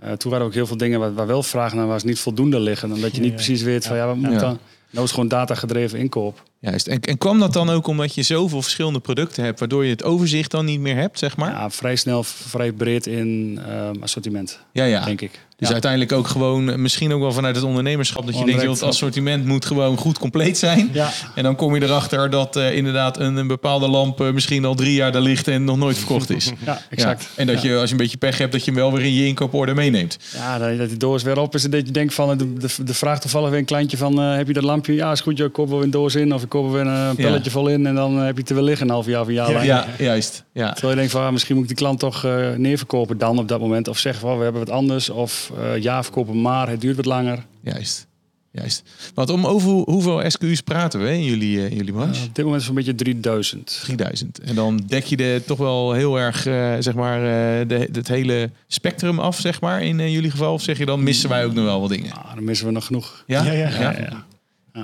eh, 0.00 0.12
toen 0.12 0.30
waren 0.30 0.46
ook 0.46 0.54
heel 0.54 0.66
veel 0.66 0.76
dingen 0.76 1.00
waar, 1.00 1.14
waar 1.14 1.26
wel 1.26 1.42
vraag 1.42 1.74
naar 1.74 1.86
was, 1.86 2.02
niet 2.04 2.18
voldoende 2.18 2.60
liggen. 2.60 2.92
Omdat 2.92 3.14
je 3.14 3.20
niet 3.20 3.28
Ja. 3.30 3.34
precies 3.36 3.62
weet 3.62 3.86
van 3.86 3.96
ja, 3.96 4.06
wat 4.06 4.16
moet 4.16 4.32
Ja. 4.32 4.38
dan? 4.38 4.58
Nou 4.94 5.06
is 5.06 5.12
gewoon 5.12 5.28
data-gedreven 5.28 5.98
inkoop. 5.98 6.42
Juist. 6.60 6.86
En, 6.86 7.00
en 7.00 7.18
kwam 7.18 7.38
dat 7.38 7.52
dan 7.52 7.70
ook 7.70 7.86
omdat 7.86 8.14
je 8.14 8.22
zoveel 8.22 8.62
verschillende 8.62 9.00
producten 9.00 9.44
hebt, 9.44 9.58
waardoor 9.58 9.84
je 9.84 9.90
het 9.90 10.04
overzicht 10.04 10.50
dan 10.50 10.64
niet 10.64 10.80
meer 10.80 10.96
hebt, 10.96 11.18
zeg 11.18 11.36
maar? 11.36 11.50
Ja, 11.50 11.70
vrij 11.70 11.96
snel, 11.96 12.22
vrij 12.22 12.72
breed 12.72 13.06
in 13.06 13.60
ehm, 13.68 14.02
assortiment, 14.02 14.60
Ja, 14.72 14.84
ja. 14.84 15.04
denk 15.04 15.20
ik. 15.20 15.30
Dus 15.56 15.68
Ja. 15.68 15.72
uiteindelijk 15.72 16.12
ook 16.12 16.26
gewoon, 16.26 16.70
eh, 16.70 16.76
misschien 16.76 17.12
ook 17.12 17.20
wel 17.20 17.32
vanuit 17.32 17.56
het 17.56 17.64
ondernemerschap, 17.64 18.26
dat 18.26 18.38
je 18.38 18.44
denkt, 18.44 18.62
het 18.62 18.82
assortiment 18.82 19.44
moet 19.44 19.64
gewoon 19.64 19.96
goed 19.96 20.18
compleet 20.18 20.58
zijn. 20.58 20.90
Ja, 20.92 21.10
En 21.34 21.42
dan 21.42 21.56
kom 21.56 21.74
je 21.74 21.82
erachter 21.82 22.30
dat 22.30 22.56
eh, 22.56 22.76
inderdaad 22.76 23.18
een, 23.18 23.36
een 23.36 23.46
bepaalde 23.46 23.88
lamp 23.88 24.20
eh, 24.20 24.30
misschien 24.32 24.64
al 24.64 24.74
drie 24.74 24.94
jaar 24.94 25.12
daar 25.12 25.22
ligt 25.22 25.48
en 25.48 25.64
nog 25.64 25.76
nooit 25.76 25.96
verkocht 25.96 26.30
is. 26.30 26.52
ja 26.66 26.80
exact. 26.90 27.22
Ja. 27.22 27.28
En 27.36 27.46
dat 27.46 27.62
je, 27.62 27.76
als 27.76 27.84
je 27.84 27.90
een 27.90 28.00
beetje 28.00 28.16
pech 28.16 28.38
hebt, 28.38 28.52
dat 28.52 28.64
je 28.64 28.70
hem 28.70 28.80
wel 28.80 28.92
weer 28.92 29.04
in 29.04 29.14
je 29.14 29.26
inkooporde 29.26 29.74
meeneemt. 29.74 30.16
Ja, 30.34 30.58
dat, 30.58 30.78
dat 30.78 30.88
die 30.88 30.98
doos 30.98 31.22
weer 31.22 31.38
op 31.38 31.54
is 31.54 31.64
en 31.64 31.70
dat 31.70 31.86
je 31.86 31.92
denkt 31.92 32.14
van, 32.14 32.38
de, 32.38 32.52
de, 32.52 32.84
de 32.84 32.94
vraagt 32.94 33.20
toevallig 33.20 33.50
weer 33.50 33.58
een 33.58 33.64
kleintje 33.64 33.96
van, 33.96 34.16
heb 34.18 34.46
je 34.46 34.52
dat 34.52 34.62
lampje? 34.62 34.83
Ja, 34.86 35.12
is 35.12 35.20
goed, 35.20 35.36
je 35.38 35.48
koop 35.48 35.66
wel 35.68 35.76
weer 35.76 35.84
een 35.84 35.90
doos 35.90 36.14
in 36.14 36.34
of 36.34 36.42
ik 36.42 36.48
koop 36.48 36.64
er 36.66 36.72
weer 36.72 36.86
een 36.86 37.16
pelletje 37.16 37.50
vol 37.50 37.68
in 37.68 37.86
en 37.86 37.94
dan 37.94 38.16
heb 38.16 38.34
je 38.34 38.40
het 38.40 38.48
er 38.50 38.54
weer 38.56 38.64
liggen 38.64 38.86
een 38.86 38.92
half 38.92 39.06
jaar 39.06 39.20
of 39.20 39.26
een 39.26 39.34
jaar 39.34 39.52
lang. 39.52 39.64
Ja, 39.64 39.86
juist. 39.98 40.44
Ja. 40.52 40.72
Terwijl 40.72 40.90
je 40.92 40.96
denkt 40.98 41.12
van, 41.12 41.22
ah, 41.22 41.32
misschien 41.32 41.54
moet 41.54 41.62
ik 41.64 41.68
die 41.70 41.78
klant 41.78 41.98
toch 41.98 42.24
eh, 42.24 42.50
neerverkopen 42.56 43.18
dan 43.18 43.38
op 43.38 43.48
dat 43.48 43.60
moment. 43.60 43.88
Of 43.88 43.98
zeggen 43.98 44.20
van, 44.20 44.36
we 44.38 44.42
hebben 44.44 44.64
wat 44.64 44.70
anders. 44.74 45.10
Of 45.10 45.52
eh, 45.60 45.82
ja, 45.82 46.02
verkopen 46.02 46.40
maar, 46.40 46.68
het 46.68 46.80
duurt 46.80 46.96
wat 46.96 47.04
langer. 47.06 47.44
Juist. 47.62 48.06
Juist. 48.50 48.82
Want 49.14 49.30
om 49.30 49.46
over 49.46 49.68
hoe- 49.70 49.90
hoeveel 49.90 50.30
SQU's 50.30 50.60
praten 50.60 51.02
we 51.02 51.10
in 51.12 51.24
jullie, 51.24 51.58
eh, 51.58 51.70
in 51.70 51.76
jullie 51.76 51.92
branche? 51.92 52.24
op 52.26 52.34
dit 52.34 52.44
moment 52.44 52.62
is 52.62 52.68
het 52.68 52.76
een 52.78 52.84
beetje 52.84 52.94
3000. 53.04 53.80
3000. 53.84 54.38
En 54.40 54.54
dan 54.54 54.80
dek 54.86 55.04
je 55.04 55.16
de, 55.16 55.42
toch 55.46 55.58
wel 55.58 55.92
heel 55.92 56.18
erg, 56.18 56.46
eh, 56.46 56.72
zeg 56.78 56.94
maar, 56.94 57.16
eh, 57.18 57.68
de, 57.68 57.88
het 57.92 58.08
hele 58.08 58.50
spectrum 58.66 59.18
af, 59.18 59.38
zeg 59.38 59.60
maar, 59.60 59.82
in 59.82 60.00
eh, 60.00 60.12
jullie 60.12 60.30
geval? 60.30 60.52
Of 60.52 60.62
zeg 60.62 60.78
je 60.78 60.86
dan, 60.86 61.02
missen 61.02 61.28
wij 61.28 61.44
ook 61.44 61.52
nog 61.54 61.64
wel 61.64 61.80
wat 61.80 61.88
dingen? 61.90 62.12
Ah, 62.12 62.34
dan 62.34 62.44
missen 62.44 62.66
we 62.66 62.72
nog 62.72 62.86
genoeg. 62.86 63.24
Ja, 63.26 63.44
ja. 63.44 63.52
Ja, 63.52 63.68
ja. 63.68 63.90
ja, 63.98 64.24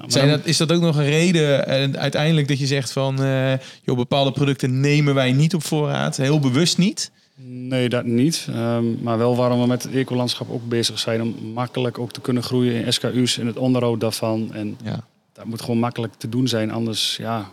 Zijn 0.07 0.29
dat, 0.29 0.47
is 0.47 0.57
dat 0.57 0.73
ook 0.73 0.81
nog 0.81 0.97
een 0.97 1.05
reden 1.05 1.67
eh, 1.67 2.01
uiteindelijk 2.01 2.49
dat 2.49 2.59
je 2.59 2.67
zegt 2.67 2.93
van, 2.93 3.23
eh 3.23 3.53
joh, 3.83 3.97
bepaalde 3.97 4.33
producten 4.33 4.81
nemen 4.81 5.15
wij 5.15 5.33
niet 5.33 5.55
op 5.55 5.63
voorraad, 5.65 6.17
heel 6.17 6.39
bewust 6.41 6.79
niet? 6.79 7.11
Nee, 7.43 7.89
dat 7.89 8.05
niet. 8.05 8.47
Ehm, 8.51 9.03
maar 9.03 9.19
wel 9.19 9.37
waarom 9.37 9.61
we 9.61 9.67
met 9.67 9.83
het 9.83 9.93
ecolandschap 9.93 10.51
ook 10.51 10.69
bezig 10.69 10.99
zijn. 10.99 11.23
Om 11.23 11.35
makkelijk 11.55 11.99
ook 11.99 12.13
te 12.13 12.21
kunnen 12.21 12.43
groeien 12.43 12.85
in 12.85 12.93
SKU's 12.93 13.39
en 13.39 13.47
het 13.47 13.57
onderhoud 13.57 14.01
daarvan. 14.01 14.51
En 14.55 14.77
Ja, 14.85 15.05
dat 15.33 15.45
moet 15.45 15.61
gewoon 15.61 15.79
makkelijk 15.79 16.13
te 16.15 16.29
doen 16.29 16.49
zijn. 16.49 16.71
Anders, 16.71 17.17
ja, 17.17 17.51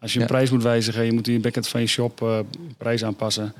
als 0.00 0.12
je 0.12 0.16
een 0.18 0.24
Ja. 0.24 0.30
prijs 0.30 0.50
moet 0.50 0.62
wijzigen, 0.62 1.04
je 1.04 1.12
moet 1.12 1.26
in 1.26 1.32
je 1.32 1.40
backend 1.40 1.68
van 1.68 1.80
je 1.80 1.86
shop 1.86 2.22
eh, 2.22 2.38
prijs 2.78 3.04
aanpassen. 3.04 3.52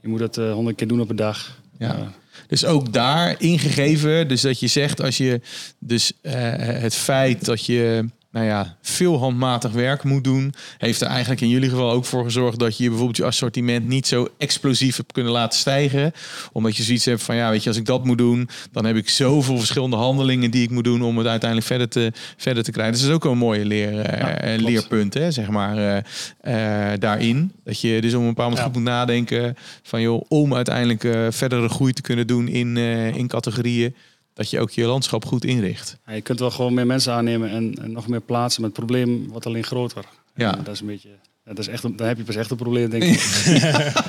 Je 0.00 0.08
moet 0.08 0.20
het 0.20 0.36
honderd 0.36 0.76
keer 0.76 0.88
doen 0.88 1.00
op 1.00 1.10
een 1.10 1.16
dag. 1.16 1.58
Ja. 1.78 2.12
Dus 2.46 2.64
ook 2.64 2.92
daar 2.92 3.34
ingegeven, 3.40 4.28
dus 4.28 4.40
dat 4.40 4.60
je 4.60 4.66
zegt 4.66 5.02
als 5.02 5.16
je 5.16 5.40
dus 5.78 6.12
eh, 6.22 6.32
het 6.56 6.94
feit 6.94 7.44
dat 7.44 7.66
je 7.66 8.04
nou 8.34 8.46
ja, 8.46 8.76
veel 8.82 9.18
handmatig 9.18 9.72
werk 9.72 10.02
moet 10.02 10.24
doen, 10.24 10.54
heeft 10.78 11.00
er 11.00 11.06
eigenlijk 11.06 11.40
in 11.40 11.48
jullie 11.48 11.68
geval 11.68 11.90
ook 11.90 12.04
voor 12.04 12.24
gezorgd 12.24 12.58
dat 12.58 12.76
je 12.76 12.88
bijvoorbeeld 12.88 13.16
je 13.16 13.24
assortiment 13.24 13.88
niet 13.88 14.06
zo 14.06 14.28
explosief 14.38 14.96
hebt 14.96 15.12
kunnen 15.12 15.32
laten 15.32 15.58
stijgen. 15.58 16.12
Omdat 16.52 16.76
je 16.76 16.82
zoiets 16.82 17.04
hebt 17.04 17.22
van 17.22 17.36
ja, 17.36 17.50
weet 17.50 17.62
je, 17.62 17.68
als 17.68 17.78
ik 17.78 17.84
dat 17.86 18.04
moet 18.04 18.18
doen, 18.18 18.48
dan 18.72 18.84
heb 18.84 18.96
ik 18.96 19.08
zoveel 19.08 19.58
verschillende 19.58 19.96
handelingen 19.96 20.50
die 20.50 20.62
ik 20.62 20.70
moet 20.70 20.84
doen 20.84 21.02
om 21.02 21.18
het 21.18 21.26
uiteindelijk 21.26 21.68
verder 21.68 21.88
te, 21.88 22.12
verder 22.36 22.62
te 22.62 22.70
krijgen. 22.70 22.92
Dus 22.92 23.02
dat 23.02 23.10
is 23.10 23.16
ook 23.16 23.24
een 23.24 23.38
mooie 23.38 23.64
leer, 23.64 24.00
eh, 24.00 24.18
Ja, 24.18 24.36
eh, 24.36 24.58
leerpunt, 24.60 25.14
hè, 25.14 25.30
zeg 25.30 25.48
maar, 25.48 26.04
eh, 26.40 26.92
daarin. 26.98 27.52
Dat 27.64 27.80
je 27.80 28.00
dus 28.00 28.14
op 28.14 28.20
een 28.20 28.26
bepaald 28.26 28.50
moment 28.50 28.58
Ja. 28.58 28.64
goed 28.64 28.74
moet 28.74 28.92
nadenken 28.92 29.56
van 29.82 30.00
joh, 30.00 30.24
om 30.28 30.54
uiteindelijk 30.54 31.32
verdere 31.34 31.68
groei 31.68 31.92
te 31.92 32.02
kunnen 32.02 32.26
doen 32.26 32.48
in, 32.48 32.76
in 33.16 33.28
categorieën, 33.28 33.94
dat 34.34 34.50
je 34.50 34.60
ook 34.60 34.70
je 34.70 34.84
landschap 34.84 35.24
goed 35.24 35.44
inricht. 35.44 35.96
ja, 36.06 36.12
je 36.12 36.20
kunt 36.20 36.38
wel 36.38 36.50
gewoon 36.50 36.74
meer 36.74 36.86
mensen 36.86 37.12
aannemen 37.12 37.50
en, 37.50 37.74
en 37.82 37.92
nog 37.92 38.08
meer 38.08 38.20
plaatsen. 38.20 38.60
Maar 38.60 38.70
het 38.70 38.78
probleem 38.78 39.28
wordt 39.28 39.46
alleen 39.46 39.64
groter. 39.64 40.04
Ja. 40.36 40.56
En 40.58 40.64
dat 40.64 40.74
is 40.74 40.80
een 40.80 40.86
beetje... 40.86 41.08
dat 41.44 41.58
is 41.58 41.68
echt, 41.68 41.82
dan 41.82 42.06
heb 42.06 42.16
je 42.16 42.24
pas 42.24 42.36
echt 42.36 42.50
een 42.50 42.56
probleem, 42.56 42.90
denk 42.90 43.02
ik. 43.02 43.18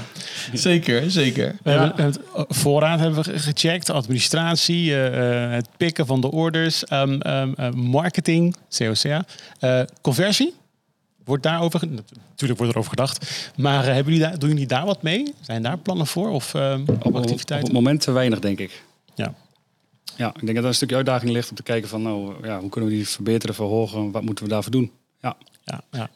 Zeker, 0.54 1.12
zeker. 1.12 1.56
We 1.64 1.70
hebben 1.72 2.06
het 2.06 2.20
eh, 2.36 2.44
voorraad 2.48 3.00
hebben 3.00 3.24
we 3.24 3.32
ge- 3.32 3.40
gecheckt, 3.40 3.90
administratie, 3.90 4.92
eh, 4.94 5.44
eh, 5.46 5.52
het 5.52 5.68
pikken 5.78 6.06
van 6.06 6.22
de 6.22 6.32
orders, 6.32 6.86
ehm, 6.86 7.20
ehm, 7.22 7.54
eh, 7.58 7.72
marketing, 7.72 8.56
COCA, 8.78 9.26
eh, 9.60 9.82
conversie. 10.02 10.54
Wordt 11.24 11.44
daarover, 11.44 11.80
natuurlijk 12.30 12.60
wordt 12.60 12.74
erover 12.74 12.90
gedacht. 12.90 13.50
Maar 13.58 13.86
hebben 13.86 14.14
jullie 14.14 14.28
daar, 14.30 14.40
doen 14.40 14.50
jullie 14.50 14.68
daar 14.68 14.86
wat 14.86 15.02
mee? 15.02 15.34
Zijn 15.42 15.62
daar 15.64 15.78
plannen 15.78 16.08
voor 16.08 16.30
of 16.30 16.54
ehm, 16.54 16.82
Op, 16.82 16.90
op, 16.90 17.06
op 17.06 17.16
activiteiten? 17.16 17.68
het 17.68 17.76
moment 17.78 18.02
te 18.02 18.12
weinig, 18.12 18.40
denk 18.40 18.60
ik. 18.60 18.84
Ja. 19.16 19.34
Ja, 20.18 20.28
ik 20.28 20.42
denk 20.42 20.54
dat 20.54 20.64
er 20.64 20.70
een 20.70 20.76
stukje 20.76 20.96
uitdaging 20.96 21.32
ligt 21.32 21.50
om 21.50 21.56
te 21.56 21.64
kijken 21.64 21.90
van, 21.90 22.02
nou, 22.02 22.34
ja, 22.44 22.60
hoe 22.60 22.70
kunnen 22.70 22.90
we 22.90 22.96
die 22.96 23.08
verbeteren, 23.08 23.56
verhogen, 23.56 24.12
wat 24.12 24.24
moeten 24.24 24.44
we 24.44 24.50
daarvoor 24.50 24.72
doen? 24.72 24.92
Ja, 25.22 25.38
Ja, 25.64 25.82
ja. 25.92 26.10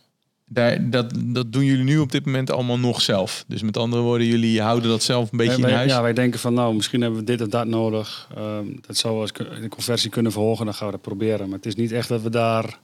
Daar, 0.51 0.89
dat, 0.89 1.13
dat 1.25 1.53
doen 1.53 1.63
jullie 1.65 1.83
nu 1.83 1.97
op 1.97 2.11
dit 2.11 2.25
moment 2.25 2.51
allemaal 2.51 2.79
nog 2.79 3.01
zelf. 3.01 3.43
Dus 3.47 3.61
met 3.61 3.77
andere 3.77 4.01
woorden, 4.01 4.27
jullie 4.27 4.61
houden 4.61 4.89
dat 4.89 5.03
zelf 5.03 5.31
een 5.31 5.37
beetje 5.37 5.61
wij, 5.61 5.69
in 5.69 5.75
huis. 5.75 5.91
Ja, 5.91 6.01
wij 6.01 6.13
denken 6.13 6.39
van, 6.39 6.53
nou, 6.53 6.75
misschien 6.75 7.01
hebben 7.01 7.19
we 7.19 7.25
dit 7.25 7.41
of 7.41 7.47
dat 7.47 7.67
nodig. 7.67 8.29
Ehm, 8.35 8.65
dat 8.87 8.97
zou 8.97 9.19
als 9.19 9.31
de 9.33 9.67
conversie 9.69 10.09
kunnen 10.09 10.31
verhogen, 10.31 10.65
dan 10.65 10.73
gaan 10.73 10.85
we 10.85 10.93
dat 10.93 11.01
proberen. 11.01 11.47
Maar 11.47 11.57
het 11.57 11.65
is 11.65 11.75
niet 11.75 11.91
echt 11.91 12.07
dat 12.07 12.21
we 12.21 12.29
daar... 12.29 12.79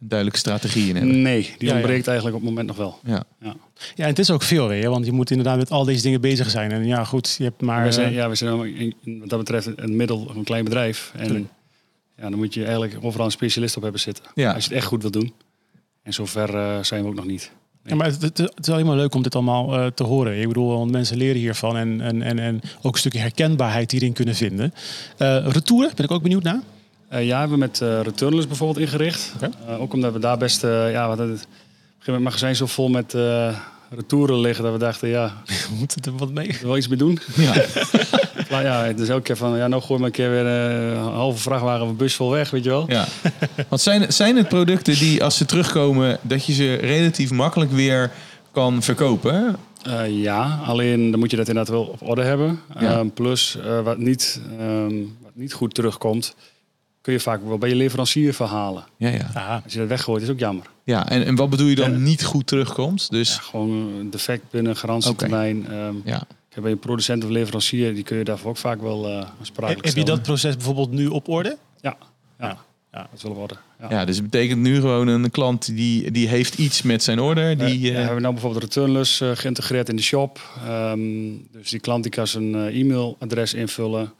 Een 0.00 0.08
duidelijke 0.08 0.40
strategie 0.40 0.88
in 0.88 0.96
hebben. 0.96 1.22
Nee, 1.22 1.42
die 1.42 1.54
Ja, 1.58 1.66
ja. 1.68 1.72
ontbreekt 1.74 2.06
eigenlijk 2.06 2.36
op 2.36 2.42
het 2.42 2.50
moment 2.50 2.68
nog 2.68 2.76
wel. 2.76 2.98
Ja. 3.04 3.24
Ja. 3.40 3.54
ja, 3.94 4.04
en 4.04 4.10
het 4.10 4.18
is 4.18 4.30
ook 4.30 4.42
veel 4.42 4.68
weer, 4.68 4.90
want 4.90 5.04
je 5.04 5.12
moet 5.12 5.30
inderdaad 5.30 5.56
met 5.56 5.70
al 5.70 5.84
deze 5.84 6.02
dingen 6.02 6.20
bezig 6.20 6.50
zijn. 6.50 6.72
En 6.72 6.86
ja, 6.86 7.04
goed, 7.04 7.34
je 7.38 7.44
hebt 7.44 7.60
maar... 7.60 7.84
we 7.84 7.92
zijn, 7.92 8.08
eh, 8.08 8.14
ja, 8.14 8.28
we 8.28 8.34
zijn 8.34 8.94
wat 9.04 9.28
dat 9.28 9.38
betreft 9.38 9.68
een 9.76 9.96
middel, 9.96 10.32
een 10.36 10.44
klein 10.44 10.64
bedrijf. 10.64 11.12
En 11.16 11.48
ja, 12.16 12.30
dan 12.30 12.38
moet 12.38 12.54
je 12.54 12.62
eigenlijk 12.64 12.96
overal 13.00 13.26
een 13.26 13.32
specialist 13.32 13.76
op 13.76 13.82
hebben 13.82 14.00
zitten. 14.00 14.24
Ja. 14.34 14.52
Als 14.52 14.62
je 14.64 14.68
het 14.68 14.78
echt 14.78 14.86
goed 14.86 15.02
wil 15.02 15.10
doen. 15.10 15.32
En 16.02 16.12
zover 16.12 16.54
eh, 16.54 16.82
zijn 16.82 17.02
we 17.02 17.08
ook 17.08 17.14
nog 17.14 17.26
niet. 17.26 17.50
Ja, 17.84 17.94
maar 17.94 18.06
het, 18.06 18.22
het, 18.22 18.38
het 18.38 18.66
is 18.66 18.68
alleen 18.68 18.86
maar 18.86 18.96
leuk 18.96 19.14
om 19.14 19.22
dit 19.22 19.34
allemaal 19.34 19.76
eh, 19.78 19.86
te 19.86 20.04
horen. 20.04 20.40
Ik 20.40 20.48
bedoel, 20.48 20.68
want 20.68 20.90
mensen 20.90 21.16
leren 21.16 21.40
hiervan 21.40 21.76
en, 21.76 22.00
en, 22.00 22.22
en, 22.22 22.38
en 22.38 22.60
ook 22.82 22.92
een 22.92 22.98
stukje 22.98 23.18
herkenbaarheid 23.18 23.90
hierin 23.90 24.12
kunnen 24.12 24.34
vinden. 24.34 24.74
Eh 25.16 25.46
retouren, 25.48 25.90
ben 25.94 26.04
ik 26.04 26.10
ook 26.10 26.22
benieuwd 26.22 26.42
naar. 26.42 26.60
Eh, 27.10 27.26
ja, 27.26 27.38
hebben 27.38 27.58
we 27.58 27.64
met 27.64 27.80
eh 27.80 28.00
Returnless 28.02 28.46
bijvoorbeeld 28.46 28.86
ingericht. 28.86 29.32
Eh, 29.40 29.80
ook 29.80 29.92
omdat 29.92 30.12
we 30.12 30.18
daar 30.18 30.38
best... 30.38 30.62
ja, 30.62 31.08
wat 31.08 31.18
het, 31.18 31.28
moment 31.28 31.46
het 32.04 32.20
magazijn 32.20 32.56
zo 32.56 32.66
vol 32.66 32.88
met 32.88 33.14
retouren 33.90 34.40
liggen... 34.40 34.64
dat 34.64 34.72
we 34.72 34.78
dachten, 34.78 35.08
ja, 35.08 35.42
We 35.70 35.74
moeten 35.78 36.02
er 36.02 36.16
wat 36.16 36.30
mee. 36.30 36.56
we 36.60 36.66
wel 36.66 36.76
iets 36.76 36.88
mee 36.88 36.98
doen. 36.98 37.18
Ja. 37.36 37.54
Maar 38.50 38.62
ja, 38.62 38.92
dus 38.92 39.08
elke 39.08 39.22
keer 39.22 39.36
van... 39.36 39.56
Ja, 39.56 39.66
nou 39.66 39.82
gooi 39.82 39.98
maar 39.98 40.08
een 40.08 40.14
keer 40.14 40.30
weer 40.30 40.46
een 40.46 40.96
halve 40.96 41.38
vrachtwagen 41.42 41.82
of 41.82 41.88
een 41.88 41.96
bus 41.96 42.14
vol 42.14 42.30
weg, 42.30 42.50
weet 42.50 42.64
je 42.64 42.70
wel. 42.70 42.84
ja. 42.88 43.06
Want 43.68 43.80
zijn, 43.80 44.12
zijn 44.12 44.36
het 44.36 44.48
producten 44.48 44.98
die 44.98 45.24
als 45.24 45.36
ze 45.36 45.44
terugkomen, 45.44 46.18
dat 46.22 46.46
je 46.46 46.52
ze 46.52 46.74
relatief 46.74 47.30
makkelijk 47.30 47.70
weer 47.70 48.10
kan 48.52 48.82
verkopen? 48.82 49.56
Ja, 50.08 50.60
alleen 50.64 51.10
dan 51.10 51.20
moet 51.20 51.30
je 51.30 51.36
dat 51.36 51.48
inderdaad 51.48 51.74
wel 51.74 51.84
op 51.84 52.08
orde 52.08 52.22
hebben. 52.22 52.60
Ja. 52.80 52.92
Ehm, 52.92 53.08
plus, 53.08 53.58
wat, 53.84 53.98
niet, 53.98 54.40
ehm, 54.58 54.94
wat 55.22 55.32
niet 55.34 55.52
goed 55.52 55.74
terugkomt... 55.74 56.34
kun 57.00 57.12
je 57.12 57.20
vaak 57.20 57.40
wel 57.46 57.58
bij 57.58 57.68
je 57.68 57.74
leverancier 57.74 58.34
verhalen. 58.34 58.84
Ja, 58.96 59.08
ja. 59.08 59.60
Als 59.64 59.72
je 59.72 59.78
dat 59.78 59.88
weggooit, 59.88 60.22
is 60.22 60.28
ook 60.28 60.38
jammer. 60.38 60.64
ja 60.84 61.08
en, 61.08 61.24
en 61.24 61.34
wat 61.34 61.50
bedoel 61.50 61.66
je 61.66 61.74
dan 61.74 62.02
niet 62.02 62.24
goed 62.24 62.46
terugkomt? 62.46 63.10
Dus 63.10 63.34
Ja, 63.34 63.40
gewoon 63.40 63.70
een 63.70 64.10
defect 64.10 64.42
binnen 64.50 64.76
garantietermijn. 64.76 65.66
Ehm, 65.68 65.94
ja. 66.04 66.22
Bij 66.62 66.70
een 66.70 66.78
producent 66.78 67.24
of 67.24 67.30
leverancier, 67.30 67.94
die 67.94 68.02
kun 68.04 68.16
je 68.16 68.24
daarvoor 68.24 68.50
ook 68.50 68.56
vaak 68.56 68.80
wel 68.80 69.06
eh 69.08 69.26
aansprakelijk 69.38 69.84
heb 69.84 69.96
je 69.96 70.04
dat 70.04 70.22
proces 70.22 70.54
bijvoorbeeld 70.56 70.90
nu 70.90 71.06
op 71.06 71.28
orde? 71.28 71.56
Ja, 71.80 71.96
ja. 72.38 72.46
Ja. 72.46 72.58
Ja. 72.92 72.98
dat 72.98 73.08
is 73.16 73.22
wel 73.22 73.34
worden. 73.34 73.58
Ja. 73.80 73.86
ja, 73.90 74.04
dus 74.04 74.16
het 74.16 74.30
betekent 74.30 74.60
nu 74.60 74.74
gewoon 74.74 75.08
een 75.08 75.30
klant 75.30 75.66
die, 75.76 76.10
die 76.10 76.28
heeft 76.28 76.58
iets 76.58 76.82
met 76.82 77.02
zijn 77.02 77.20
order. 77.20 77.58
Die, 77.58 77.88
eh, 77.90 77.96
hebben 77.96 78.14
we 78.14 78.20
nou 78.20 78.32
bijvoorbeeld 78.32 78.62
Returnless 78.62 79.20
eh, 79.20 79.30
geïntegreerd 79.34 79.88
in 79.88 79.96
de 79.96 80.02
shop. 80.02 80.40
Ehm, 80.66 81.00
dus 81.52 81.70
die 81.70 81.80
klant 81.80 82.02
die 82.02 82.12
kan 82.12 82.26
zijn 82.26 82.54
eh, 82.54 82.80
e-mailadres 82.80 83.54
invullen. 83.54 84.12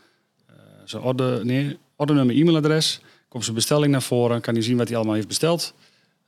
eh, 0.48 0.54
zijn 0.84 1.02
order, 1.02 1.44
nee, 1.46 1.78
ordernummer, 2.00 2.36
e-mailadres. 2.36 3.00
Komt 3.28 3.44
zijn 3.44 3.56
bestelling 3.56 3.92
naar 3.92 4.02
voren. 4.02 4.40
Kan 4.40 4.54
hij 4.54 4.62
zien 4.62 4.76
wat 4.76 4.88
hij 4.88 4.96
allemaal 4.96 5.14
heeft 5.14 5.28
besteld. 5.28 5.74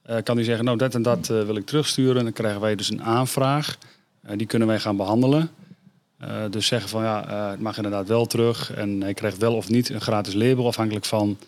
Eh, 0.03 0.17
kan 0.23 0.37
hij 0.37 0.45
zeggen, 0.45 0.65
nou 0.65 0.77
dat 0.77 0.95
en 0.95 1.03
dat 1.03 1.31
eh, 1.31 1.45
wil 1.45 1.57
ik 1.57 1.67
terugsturen. 1.67 2.25
Dan 2.25 2.33
krijgen 2.33 2.61
wij 2.61 2.75
dus 2.75 2.91
een 2.91 3.03
aanvraag. 3.03 3.79
Eh, 4.23 4.37
die 4.37 4.47
kunnen 4.47 4.69
wij 4.69 4.79
gaan 4.79 4.97
behandelen. 4.97 5.51
Eh, 6.19 6.45
dus 6.51 6.67
zeggen 6.67 6.89
van 6.89 7.03
ja, 7.03 7.51
het 7.51 7.61
mag 7.61 7.77
inderdaad 7.77 8.09
wel 8.09 8.27
terug. 8.27 8.73
En 8.73 9.01
hij 9.01 9.15
krijgt 9.15 9.39
wel 9.39 9.55
of 9.55 9.69
niet 9.69 9.89
een 9.89 10.01
gratis 10.01 10.35
label 10.35 10.67
afhankelijk 10.67 11.05
van 11.05 11.39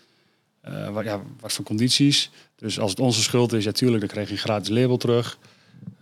wat, 0.92 1.04
ja, 1.04 1.20
wat 1.40 1.52
voor 1.52 1.64
condities. 1.64 2.30
Dus 2.56 2.78
als 2.80 2.90
het 2.90 3.00
onze 3.00 3.22
schuld 3.22 3.52
is, 3.52 3.64
ja 3.64 3.72
dan 3.72 4.06
krijg 4.06 4.26
je 4.26 4.32
een 4.32 4.38
gratis 4.38 4.68
label 4.68 4.96
terug. 4.96 5.38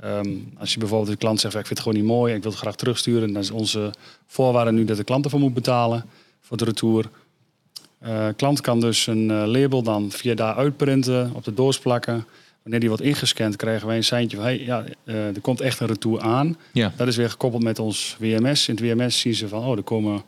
Ehm, 0.00 0.28
als 0.58 0.72
je 0.72 0.78
bijvoorbeeld 0.78 1.10
de 1.10 1.16
klant 1.16 1.40
zegt, 1.40 1.54
ik 1.54 1.66
vind 1.66 1.78
het 1.78 1.88
gewoon 1.88 2.02
niet 2.02 2.12
mooi, 2.12 2.34
ik 2.34 2.42
wil 2.42 2.50
het 2.50 2.60
graag 2.60 2.76
terugsturen, 2.76 3.32
dan 3.32 3.42
is 3.42 3.50
onze 3.50 3.90
voorwaarde 4.26 4.72
nu 4.72 4.84
dat 4.84 4.96
de 4.96 5.04
klant 5.04 5.24
ervoor 5.24 5.40
moet 5.40 5.54
betalen 5.54 6.04
voor 6.40 6.56
de 6.56 6.64
retour. 6.64 7.10
Eh 8.02 8.28
klant 8.36 8.60
kan 8.60 8.80
dus 8.80 9.06
een 9.06 9.30
eh, 9.30 9.46
label 9.46 9.82
dan 9.82 10.10
via 10.10 10.34
daar 10.34 10.54
uitprinten, 10.54 11.30
op 11.34 11.44
de 11.44 11.54
doos 11.54 11.78
plakken. 11.78 12.26
Wanneer 12.62 12.80
die 12.80 12.88
wordt 12.88 13.04
ingescand, 13.04 13.56
krijgen 13.56 13.86
wij 13.86 13.96
een 13.96 14.04
seintje 14.04 14.36
van, 14.36 14.46
hey, 14.46 14.64
ja, 14.64 14.84
eh, 15.04 15.26
er 15.26 15.40
komt 15.40 15.60
echt 15.60 15.80
een 15.80 15.86
retour 15.86 16.20
aan. 16.20 16.56
ja, 16.72 16.92
Dat 16.96 17.06
is 17.06 17.16
weer 17.16 17.30
gekoppeld 17.30 17.62
met 17.62 17.78
ons 17.78 18.16
WMS. 18.18 18.68
In 18.68 18.74
het 18.74 18.84
WMS 18.84 19.20
zien 19.20 19.34
ze 19.34 19.48
van, 19.48 19.64
oh, 19.64 19.76
er 19.76 19.82
komen 19.82 20.22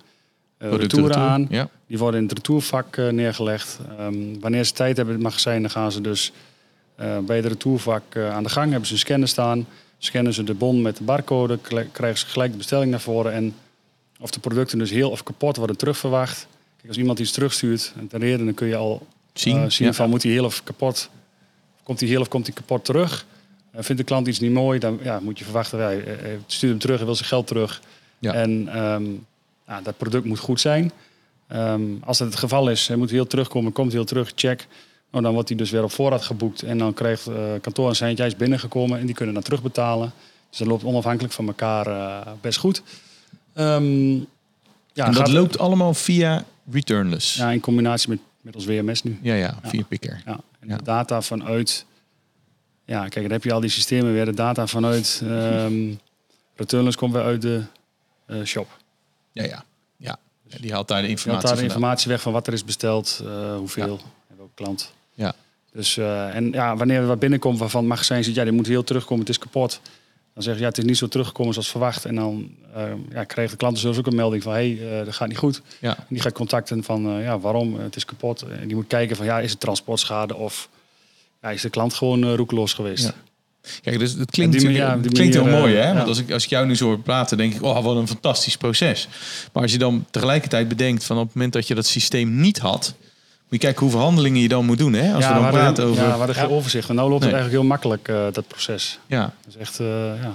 producten 0.57 0.81
retouren 0.81 1.09
retour. 1.09 1.29
aan. 1.29 1.47
Ja. 1.51 1.69
Die 1.87 1.99
worden 1.99 2.21
in 2.21 2.27
het 2.27 2.37
retourvak 2.37 2.97
neergelegd. 2.97 3.79
Ehm, 3.99 4.41
wanneer 4.41 4.65
ze 4.65 4.73
tijd 4.73 4.97
hebben 4.97 5.15
in 5.15 5.21
het 5.21 5.31
magazijn, 5.31 5.61
dan 5.63 5.71
gaan 5.71 5.93
ze 5.93 6.01
dus 6.01 6.33
bij 6.97 7.37
het 7.37 7.47
retourvak 7.47 8.17
aan 8.17 8.43
de 8.43 8.49
gang. 8.49 8.71
Hebben 8.71 8.87
ze 8.87 8.93
een 8.93 8.99
scanner 8.99 9.29
staan. 9.29 9.67
Scannen 9.99 10.33
ze 10.33 10.45
de 10.45 10.55
bon 10.55 10.83
met 10.83 10.97
de 10.97 11.05
barcode. 11.05 11.59
Krijgen 11.93 12.19
ze 12.19 12.27
gelijk 12.27 12.51
de 12.51 12.57
bestelling 12.57 12.91
naar 12.91 13.01
voren. 13.01 13.33
En 13.33 13.55
of 14.21 14.31
de 14.31 14.41
producten 14.41 14.79
dus 14.79 14.91
heel 14.91 15.11
of 15.11 15.23
kapot 15.23 15.57
worden 15.57 15.77
terugverwacht. 15.77 16.47
Als 16.89 16.97
iemand 16.97 17.19
iets 17.19 17.33
terugstuurt, 17.33 17.93
en 17.99 18.07
ten 18.07 18.21
reden, 18.21 18.45
dan 18.45 18.55
kun 18.55 18.67
je 18.67 18.77
al 18.77 19.07
Zien. 19.33 19.57
eh, 19.57 19.71
zien 19.71 19.87
ja. 19.87 19.93
van 19.93 20.11
moet 20.11 20.23
hij 20.23 20.33
heel 20.33 20.45
of 20.45 20.65
kapot. 20.65 21.11
Komt 21.83 22.01
hij 22.01 22.09
heel 22.09 22.21
of 22.21 22.29
komt 22.29 22.47
hij 22.47 22.55
kapot 22.55 22.85
terug? 22.85 23.27
Eh, 23.71 23.83
vindt 23.83 24.01
de 24.01 24.07
klant 24.07 24.27
iets 24.27 24.39
niet 24.39 24.53
mooi, 24.53 24.79
dan 24.79 24.99
ja, 25.03 25.21
moet 25.21 25.39
je 25.39 25.45
verwachten, 25.45 25.79
hij, 25.79 26.03
hij 26.07 26.39
stuurt 26.47 26.73
hem 26.73 26.81
terug, 26.81 26.97
hij 26.97 27.07
wil 27.07 27.15
zijn 27.15 27.29
geld 27.29 27.47
terug. 27.47 27.83
Ja. 28.19 28.33
En 28.33 28.69
ehm, 28.69 29.05
ja, 29.67 29.81
dat 29.81 29.97
product 29.97 30.25
moet 30.25 30.39
goed 30.39 30.61
zijn. 30.61 30.93
Ehm, 31.49 31.83
als 32.01 32.19
dat 32.19 32.29
het 32.29 32.37
geval 32.37 32.71
is, 32.71 32.89
hij 32.89 32.97
moet 32.97 33.11
heel 33.11 33.27
terugkomen, 33.27 33.73
komt 33.73 33.93
heel 33.93 34.05
terug, 34.05 34.33
check. 34.35 34.67
Nou, 35.11 35.25
dan 35.25 35.35
wordt 35.35 35.49
hij 35.49 35.59
dus 35.59 35.71
weer 35.71 35.83
op 35.83 35.93
voorraad 35.93 36.23
geboekt. 36.23 36.63
En 36.63 36.79
dan 36.79 36.95
krijgt 36.95 37.27
eh 37.27 37.35
kantoor 37.61 37.89
een 37.89 37.97
seintje, 37.97 38.23
hij 38.23 38.33
is 38.33 38.39
binnengekomen 38.39 38.99
en 38.99 39.07
die 39.07 39.15
kunnen 39.15 39.35
dan 39.35 39.43
terugbetalen. 39.43 40.13
Dus 40.51 40.59
dat 40.59 40.69
loopt 40.69 40.85
onafhankelijk 40.85 41.35
van 41.35 41.47
elkaar 41.47 41.87
eh, 41.87 42.33
best 42.41 42.59
goed. 42.59 42.83
Ehm, 43.55 44.17
ja, 44.95 45.07
en 45.07 45.13
dat 45.13 45.29
loopt 45.29 45.59
allemaal 45.59 45.95
via 45.95 46.45
returnless. 46.71 47.35
Ja, 47.35 47.51
in 47.51 47.61
combinatie 47.61 48.09
met, 48.09 48.19
met 48.41 48.55
ons 48.55 48.65
WMS 48.65 49.03
nu. 49.03 49.19
ja, 49.23 49.35
Ja. 49.35 49.59
via 49.63 49.83
picker. 49.83 50.23
Ja, 50.27 50.41
en 50.61 50.69
Ja. 50.69 50.77
de 50.77 50.83
data 50.83 51.23
vanuit... 51.23 51.87
Ja, 52.87 53.01
kijk, 53.01 53.25
dan 53.25 53.31
heb 53.31 53.45
je 53.45 53.53
al 53.53 53.61
die 53.61 53.71
systemen 53.71 54.13
weer. 54.13 54.25
De 54.25 54.35
data 54.35 54.67
vanuit 54.67 55.21
ehm 55.25 55.95
Returnless 56.57 56.97
komt 56.97 57.13
weer 57.13 57.23
uit 57.23 57.43
de 57.43 57.63
eh, 58.27 58.43
shop. 58.45 58.79
Ja, 59.33 59.45
ja. 59.45 59.65
ja. 59.97 60.19
Die 60.61 60.73
haalt 60.73 60.89
daar 60.89 61.03
de 61.03 61.09
Je 61.09 61.15
haalt 61.15 61.27
informatie 61.27 61.49
daar 61.49 61.57
de 61.57 61.63
informatie 61.63 62.11
weg 62.11 62.21
van 62.23 62.33
wat 62.33 62.47
er 62.47 62.53
is 62.53 62.65
besteld, 62.65 63.21
eh, 63.25 63.57
hoeveel 63.57 64.01
en 64.31 64.37
welke 64.37 64.55
klant. 64.55 64.93
Ja. 65.15 65.35
Dus, 65.73 65.97
eh, 65.97 66.35
en 66.35 66.53
ja, 66.53 66.77
wanneer 66.77 67.01
er 67.01 67.07
wat 67.07 67.19
binnenkomt 67.19 67.59
waarvan 67.59 67.81
het 67.81 67.89
magazijn 67.91 68.25
zegt, 68.25 68.37
ja, 68.37 68.45
die 68.45 68.53
moet 68.53 68.67
heel 68.67 68.85
terugkomen, 68.85 69.21
het 69.21 69.29
is 69.29 69.39
kapot. 69.39 69.81
Dan 70.35 70.43
zeg 70.43 70.55
je, 70.55 70.61
ja, 70.61 70.69
het 70.69 70.79
is 70.79 70.85
niet 70.85 70.97
zo 70.97 71.09
teruggekomen 71.09 71.53
zoals 71.53 71.71
verwacht. 71.71 72.05
En 72.05 72.15
dan 72.15 72.51
eh, 72.75 72.93
ja, 73.11 73.25
krijgt 73.25 73.51
de 73.51 73.57
klant 73.57 73.83
dus 73.83 73.99
ook 73.99 74.07
een 74.07 74.15
melding 74.15 74.43
van, 74.43 74.53
hé, 74.53 74.77
hey, 74.77 74.99
eh, 74.99 75.05
dat 75.05 75.15
gaat 75.15 75.29
niet 75.29 75.39
goed. 75.39 75.63
Ja. 75.81 75.97
En 75.97 76.05
die 76.09 76.21
gaat 76.21 76.33
contacten 76.33 76.85
van, 76.85 77.09
eh, 77.09 77.23
ja, 77.23 77.39
waarom? 77.39 77.79
Het 77.79 77.97
is 77.97 78.05
kapot. 78.05 78.43
En 78.43 78.67
die 78.67 78.77
moet 78.77 78.87
kijken 78.87 79.17
van, 79.17 79.27
ja, 79.27 79.41
is 79.41 79.51
het 79.51 79.61
transportschade 79.61 80.35
of 80.35 80.69
ja, 81.45 81.51
is 81.51 81.63
de 81.63 81.71
klant 81.71 81.95
gewoon 81.95 82.25
eh, 82.25 82.35
roekeloos 82.35 82.73
geweest? 82.73 83.05
Ja. 83.05 83.15
Kijk, 83.83 83.99
dus 83.99 84.13
het 84.13 84.31
klinkt, 84.31 84.59
die 84.59 84.71
ja, 84.71 84.97
die 84.97 85.13
klinkt 85.13 85.35
heel 85.35 85.47
mooi, 85.47 85.77
eh, 85.77 85.85
hè? 85.85 85.95
Want 85.95 86.09
als 86.09 86.19
ik, 86.19 86.31
als 86.31 86.45
ik 86.45 86.51
jou 86.51 86.67
nu 86.67 86.77
zo 86.77 86.85
hoor 86.85 86.99
praten, 86.99 87.37
denk 87.37 87.55
ik, 87.55 87.63
oh, 87.63 87.85
wat 87.85 87.97
een 87.97 88.09
fantastisch 88.09 88.57
proces. 88.57 89.09
Maar 89.53 89.63
als 89.63 89.73
je 89.73 89.79
dan 89.79 90.07
tegelijkertijd 90.11 90.69
bedenkt 90.69 91.05
van 91.05 91.17
op 91.17 91.25
het 91.25 91.35
moment 91.35 91.53
dat 91.53 91.67
je 91.67 91.75
dat 91.75 91.87
systeem 91.87 92.41
niet 92.41 92.59
had, 92.59 92.95
je 93.55 93.61
kijken 93.61 93.81
hoeveel 93.83 94.01
handelingen 94.01 94.41
je 94.41 94.49
dan 94.49 94.65
moet 94.65 94.79
doen, 94.79 94.93
hè? 94.93 95.15
Als 95.15 95.27
we 95.27 95.33
dan 95.35 95.51
praten 95.51 95.85
over... 95.85 96.03
Ja, 96.03 96.11
we 96.11 96.17
hadden 96.17 96.37
geen 96.37 96.49
overzicht. 96.49 96.89
En 96.89 96.95
nou 96.95 97.09
loopt 97.11 97.23
Nee. 97.23 97.31
het 97.33 97.39
eigenlijk 97.41 97.63
heel 97.63 97.73
makkelijk, 97.77 98.09
eh, 98.09 98.33
dat 98.33 98.49
proces. 98.49 98.99
ja, 99.07 99.21
Dat 99.21 99.55
is 99.55 99.57
echt, 99.57 99.81
eh, 99.81 99.87
ja. 100.23 100.33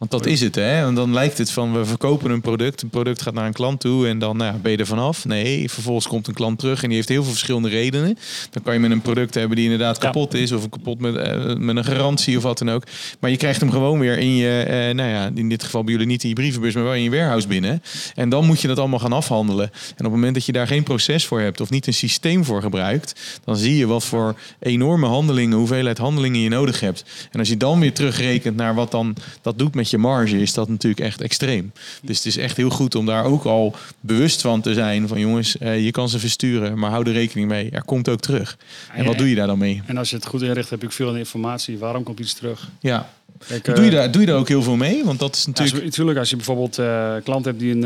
Want 0.00 0.12
dat 0.12 0.26
is 0.26 0.40
het, 0.40 0.54
hè? 0.54 0.86
En 0.86 0.94
dan 0.94 1.12
lijkt 1.12 1.38
het 1.38 1.50
van 1.50 1.72
we 1.72 1.84
verkopen 1.84 2.30
een 2.30 2.40
product, 2.40 2.82
een 2.82 2.88
product 2.88 3.22
gaat 3.22 3.34
naar 3.34 3.46
een 3.46 3.52
klant 3.52 3.80
toe 3.80 4.08
en 4.08 4.18
dan 4.18 4.36
nou, 4.36 4.52
ja, 4.52 4.58
ben 4.58 4.72
je 4.72 4.78
er 4.78 4.86
vanaf. 4.86 5.24
Nee, 5.24 5.70
vervolgens 5.70 6.06
komt 6.06 6.26
een 6.26 6.34
klant 6.34 6.58
terug 6.58 6.82
en 6.82 6.88
die 6.88 6.96
heeft 6.96 7.08
heel 7.08 7.22
veel 7.22 7.30
verschillende 7.30 7.68
redenen. 7.68 8.18
Dan 8.50 8.62
kan 8.62 8.74
je 8.74 8.80
met 8.80 8.90
een 8.90 9.02
product 9.02 9.34
hebben 9.34 9.56
die 9.56 9.64
inderdaad 9.64 9.98
kapot 9.98 10.34
is 10.34 10.52
of 10.52 10.68
kapot 10.68 11.00
met, 11.00 11.16
eh, 11.16 11.54
met 11.54 11.76
een 11.76 11.84
garantie 11.84 12.36
of 12.36 12.42
wat 12.42 12.58
dan 12.58 12.70
ook. 12.70 12.82
Maar 13.20 13.30
je 13.30 13.36
krijgt 13.36 13.60
hem 13.60 13.70
gewoon 13.70 13.98
weer 13.98 14.18
in 14.18 14.36
je, 14.36 14.62
eh, 14.62 14.94
nou 14.94 15.10
ja, 15.10 15.30
in 15.34 15.48
dit 15.48 15.62
geval 15.62 15.84
bij 15.84 15.92
jullie 15.92 16.08
niet 16.08 16.22
in 16.22 16.28
je 16.28 16.34
brievenbus, 16.34 16.74
maar 16.74 16.84
wel 16.84 16.94
in 16.94 17.02
je 17.02 17.10
warehouse 17.10 17.48
binnen. 17.48 17.82
En 18.14 18.28
dan 18.28 18.46
moet 18.46 18.60
je 18.60 18.68
dat 18.68 18.78
allemaal 18.78 18.98
gaan 18.98 19.12
afhandelen. 19.12 19.70
En 19.72 19.96
op 19.96 19.96
het 19.96 20.10
moment 20.10 20.34
dat 20.34 20.44
je 20.44 20.52
daar 20.52 20.66
geen 20.66 20.82
proces 20.82 21.26
voor 21.26 21.40
hebt 21.40 21.60
of 21.60 21.70
niet 21.70 21.86
een 21.86 21.94
systeem 21.94 22.44
voor 22.44 22.62
gebruikt, 22.62 23.40
dan 23.44 23.56
zie 23.56 23.76
je 23.76 23.86
wat 23.86 24.04
voor 24.04 24.34
enorme 24.58 25.06
handelingen, 25.06 25.58
hoeveelheid 25.58 25.98
handelingen 25.98 26.40
je 26.40 26.48
nodig 26.48 26.80
hebt. 26.80 27.04
En 27.30 27.38
als 27.38 27.48
je 27.48 27.56
dan 27.56 27.80
weer 27.80 27.92
terugrekent 27.92 28.56
naar 28.56 28.74
wat 28.74 28.90
dan 28.90 29.16
dat 29.42 29.58
doet 29.58 29.74
met 29.74 29.88
je 29.90 29.98
marge, 29.98 30.40
is 30.40 30.52
dat 30.54 30.68
natuurlijk 30.68 31.00
echt 31.02 31.20
extreem. 31.20 31.72
Dus 32.02 32.16
het 32.16 32.26
is 32.26 32.36
echt 32.36 32.56
heel 32.56 32.70
goed 32.70 32.94
om 32.94 33.06
daar 33.06 33.24
ook 33.24 33.44
al 33.44 33.74
bewust 34.00 34.40
van 34.40 34.60
te 34.60 34.74
zijn. 34.74 35.08
Van 35.08 35.20
jongens, 35.20 35.58
eh, 35.58 35.84
je 35.84 35.90
kan 35.90 36.08
ze 36.08 36.18
versturen, 36.18 36.78
maar 36.78 36.90
hou 36.90 37.06
er 37.06 37.12
rekening 37.12 37.48
mee. 37.48 37.70
Er 37.70 37.84
komt 37.84 38.08
ook 38.08 38.20
terug. 38.20 38.58
En 38.94 39.04
wat 39.04 39.18
doe 39.18 39.28
je 39.28 39.34
daar 39.34 39.46
dan 39.46 39.58
mee? 39.58 39.82
En 39.86 39.96
als 39.96 40.10
je 40.10 40.16
het 40.16 40.26
goed 40.26 40.42
inricht, 40.42 40.70
heb 40.70 40.82
ik 40.82 40.92
veel 40.92 41.16
informatie. 41.16 41.78
Waarom 41.78 42.02
komt 42.02 42.20
iets 42.20 42.34
terug? 42.34 42.68
Ja, 42.80 43.10
Kijk, 43.46 43.64
Doe, 43.64 43.74
je 43.84 43.90
eh, 43.90 43.96
daar, 43.96 44.10
doe 44.10 44.20
je 44.20 44.26
daar 44.26 44.36
ook 44.36 44.48
heel 44.48 44.62
veel 44.62 44.76
mee? 44.76 45.04
Want 45.04 45.18
dat 45.18 45.36
is 45.36 45.46
natuurlijk... 45.46 45.76
als- 45.76 45.84
natuurlijk, 45.84 46.18
als 46.18 46.30
je 46.30 46.36
bijvoorbeeld 46.36 46.78
eh 46.78 47.14
klant 47.24 47.44
hebt 47.44 47.58
die 47.58 47.72
een 47.72 47.80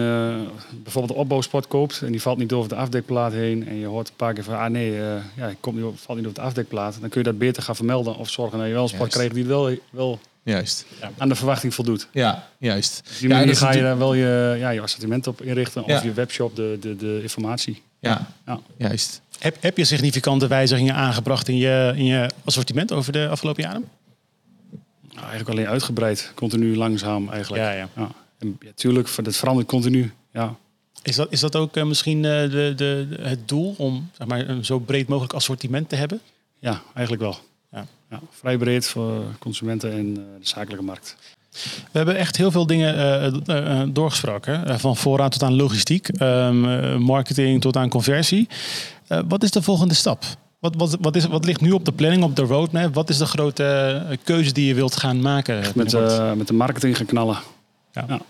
bijvoorbeeld 0.83 1.15
een 1.15 1.21
opbouwspot 1.21 1.67
koopt 1.69 2.01
en 2.05 2.11
die 2.13 2.23
valt 2.23 2.39
niet 2.39 2.53
over 2.53 2.69
de 2.69 2.75
afdekplaat 2.75 3.33
heen 3.33 3.69
en 3.69 3.79
je 3.79 3.87
hoort 3.87 4.09
een 4.09 4.15
paar 4.17 4.33
keer 4.35 4.45
van 4.45 4.55
ah 4.59 4.71
nee, 4.71 4.93
ja, 5.37 5.47
ik 5.49 5.57
kom 5.61 5.75
niet, 5.75 5.85
op- 5.85 5.99
valt 5.99 6.19
niet 6.19 6.27
over 6.27 6.39
de 6.41 6.47
afdekplaat, 6.47 6.97
dan 7.01 7.09
kun 7.09 7.21
je 7.21 7.27
dat 7.27 7.39
beter 7.39 7.63
gaan 7.63 7.77
vermelden 7.77 8.17
of 8.17 8.31
zorgen 8.31 8.59
dat 8.59 8.67
je 8.67 8.73
wel 8.73 8.83
een 8.83 8.89
spot 8.89 9.09
krijgt 9.09 9.35
die 9.35 9.45
wel, 9.45 9.71
wel 9.91 10.19
Juist. 10.45 10.85
aan 11.19 11.29
de 11.29 11.35
verwachting 11.35 11.75
voldoet. 11.75 12.09
Ja, 12.13 12.49
juist. 12.59 13.03
Op 13.07 13.19
die 13.19 13.29
Ja, 13.29 13.35
manier 13.35 13.51
is 13.51 13.59
ga 13.59 13.73
je 13.73 13.81
natuurlijk- 13.83 13.99
daar 14.01 14.09
wel 14.09 14.15
je, 14.55 14.59
ja, 14.59 14.71
je 14.71 14.81
assortiment 14.81 15.27
op 15.27 15.43
inrichten 15.43 15.83
Ja. 15.87 15.97
of 15.97 16.03
je 16.03 16.13
webshop, 16.13 16.57
de, 16.57 16.77
de, 16.81 16.97
de 16.97 17.19
informatie. 17.23 17.83
Ja, 17.99 18.29
Ja. 18.47 18.61
juist. 18.77 19.21
Heb, 19.39 19.57
heb 19.61 19.77
je 19.77 19.85
significante 19.85 20.47
wijzigingen 20.47 20.95
aangebracht 20.95 21.49
in 21.49 21.57
je, 21.57 21.93
in 21.97 22.05
je 22.05 22.31
assortiment 22.45 22.93
over 22.93 23.13
de 23.13 23.29
afgelopen 23.29 23.63
jaren? 23.63 23.85
Nou, 25.09 25.21
eigenlijk 25.27 25.49
alleen 25.49 25.67
uitgebreid, 25.69 26.33
continu 26.35 26.77
langzaam 26.77 27.29
eigenlijk. 27.31 27.63
Ja, 27.63 27.71
ja. 27.73 27.89
En 28.39 28.57
ja, 28.61 28.71
tuurlijk, 28.75 29.09
dat 29.23 29.37
verandert 29.37 29.69
continu. 29.69 30.13
Ja. 30.33 30.55
Is 31.03 31.17
dat, 31.17 31.27
is 31.31 31.41
dat 31.41 31.57
ook 31.57 31.77
eh, 31.77 31.85
misschien 31.85 32.25
eh, 32.25 32.31
de, 32.31 32.49
de, 32.77 33.07
de- 33.11 33.19
het 33.23 33.49
doel 33.49 33.75
om 33.79 34.11
zeg 34.19 34.27
maar, 34.27 34.49
een 34.49 34.65
zo 34.65 34.79
breed 34.79 35.09
mogelijk 35.09 35.33
assortiment 35.33 35.89
te 35.89 35.97
hebben? 35.97 36.21
ja, 36.59 36.83
eigenlijk 36.95 37.23
wel. 37.23 37.39
Ja. 37.75 37.87
Ja. 38.11 38.21
vrij 38.31 38.57
breed 38.57 38.89
voor 38.89 39.25
consumenten 39.39 39.93
en 39.93 40.17
eh, 40.17 40.23
de 40.41 40.47
zakelijke 40.47 40.85
markt. 40.85 41.17
We 41.93 41.99
hebben 41.99 42.17
echt 42.17 42.37
heel 42.37 42.51
veel 42.51 42.67
dingen 42.67 42.97
eh, 43.47 43.83
doorgesproken. 43.89 44.81
Van 44.81 44.97
voorraad 44.97 45.33
tot 45.33 45.43
aan 45.43 45.57
logistiek, 45.57 46.09
ehm, 46.09 46.65
eh, 46.65 46.97
marketing 46.97 47.61
tot 47.61 47.77
aan 47.77 47.89
conversie. 47.89 48.49
Eh, 49.07 49.21
wat 49.29 49.43
is 49.43 49.51
de 49.51 49.63
volgende 49.63 49.95
stap? 49.95 50.25
Wat, 50.59 50.75
wat, 50.77 50.97
wat, 51.01 51.17
is, 51.17 51.27
wat 51.27 51.45
ligt 51.45 51.61
nu 51.61 51.71
op 51.71 51.85
de 51.85 51.93
planning, 51.93 52.23
op 52.23 52.37
de 52.37 52.43
roadmap? 52.43 52.95
Wat 52.95 53.09
is 53.09 53.19
de 53.19 53.27
grote 53.27 54.17
keuze 54.25 54.53
die 54.53 54.67
je 54.67 54.75
wilt 54.75 54.97
gaan 54.97 55.21
maken? 55.21 55.65
Met, 55.75 55.95
eh, 55.95 56.33
met 56.33 56.47
de 56.47 56.55
marketing 56.55 56.97
gaan 56.97 57.07
knallen. 57.07 57.39
Ja. 57.93 58.21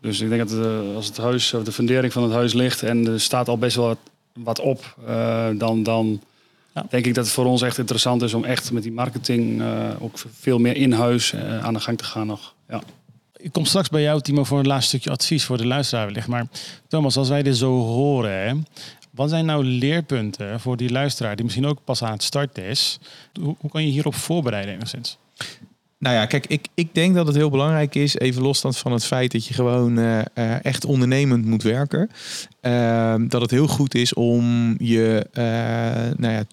Dus 0.00 0.20
ik 0.20 0.28
denk 0.28 0.48
dat 0.48 0.66
als 0.94 1.06
het 1.06 1.16
huis, 1.16 1.54
of 1.54 1.64
de 1.64 1.72
fundering 1.72 2.12
van 2.12 2.22
het 2.22 2.32
huis 2.32 2.52
ligt 2.52 2.82
en 2.82 3.06
er 3.06 3.20
staat 3.20 3.48
al 3.48 3.58
best 3.58 3.76
wel 3.76 3.86
wat, 3.86 3.98
wat 4.32 4.60
op, 4.60 4.96
eh, 5.06 5.48
dan, 5.54 5.82
dan 5.82 6.20
Ja. 6.74 6.86
denk 6.88 7.06
ik 7.06 7.14
dat 7.14 7.24
het 7.24 7.34
voor 7.34 7.44
ons 7.44 7.62
echt 7.62 7.78
interessant 7.78 8.22
is 8.22 8.34
om 8.34 8.44
echt 8.44 8.72
met 8.72 8.82
die 8.82 8.92
marketing 8.92 9.60
eh, 9.60 9.88
ook 9.98 10.18
veel 10.38 10.58
meer 10.58 10.76
in 10.76 10.92
huis 10.92 11.32
eh, 11.32 11.64
aan 11.64 11.74
de 11.74 11.80
gang 11.80 11.98
te 11.98 12.04
gaan 12.04 12.26
nog. 12.26 12.54
Ja. 12.68 12.82
Ik 13.36 13.52
kom 13.52 13.64
straks 13.64 13.88
bij 13.88 14.02
jou, 14.02 14.20
Timo, 14.20 14.44
voor 14.44 14.58
een 14.58 14.66
laatste 14.66 14.88
stukje 14.88 15.10
advies 15.10 15.44
voor 15.44 15.56
de 15.56 15.66
luisteraar 15.66 16.06
wellicht. 16.06 16.26
Maar 16.26 16.46
Thomas, 16.88 17.16
als 17.16 17.28
wij 17.28 17.42
dit 17.42 17.56
zo 17.56 17.78
horen, 17.78 18.46
hè, 18.46 18.54
wat 19.10 19.30
zijn 19.30 19.44
nou 19.44 19.64
leerpunten 19.64 20.60
voor 20.60 20.76
die 20.76 20.90
luisteraar 20.90 21.36
die 21.36 21.44
misschien 21.44 21.66
ook 21.66 21.78
pas 21.84 22.02
aan 22.02 22.12
het 22.12 22.22
starten 22.22 22.64
is? 22.64 22.98
Hoe, 23.40 23.56
hoe 23.58 23.70
kan 23.70 23.84
je 23.84 23.90
hierop 23.90 24.14
voorbereiden 24.14 24.74
enigszins? 24.74 25.18
Nou 26.02 26.14
ja, 26.14 26.26
kijk, 26.26 26.46
ik, 26.46 26.66
ik 26.74 26.94
denk 26.94 27.14
dat 27.14 27.26
het 27.26 27.36
heel 27.36 27.50
belangrijk 27.50 27.94
is, 27.94 28.18
even 28.18 28.42
losstand 28.42 28.76
van 28.78 28.92
het 28.92 29.04
feit 29.04 29.32
dat 29.32 29.46
je 29.46 29.54
gewoon 29.54 29.98
eh, 29.98 30.18
eh, 30.34 30.64
echt 30.64 30.84
ondernemend 30.84 31.44
moet 31.44 31.62
werken. 31.62 32.10
eh, 32.60 33.14
dat 33.28 33.40
het 33.40 33.50
heel 33.50 33.66
goed 33.68 33.94
is 33.94 34.14
om 34.14 34.74
je 34.78 35.26
eh, 35.32 35.44
nou 36.16 36.32
ja, 36.34 36.44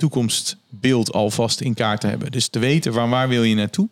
toekomstbeeld 0.70 1.14
alvast 1.14 1.62
in 1.62 1.74
kaart 1.74 2.02
te 2.02 2.08
hebben. 2.08 2.32
Dus 2.32 2.48
te 2.48 2.60
weten 2.60 2.94
waar, 2.94 3.10
waar 3.10 3.28
wil 3.28 3.44
je 3.44 3.56
naartoe. 3.56 3.90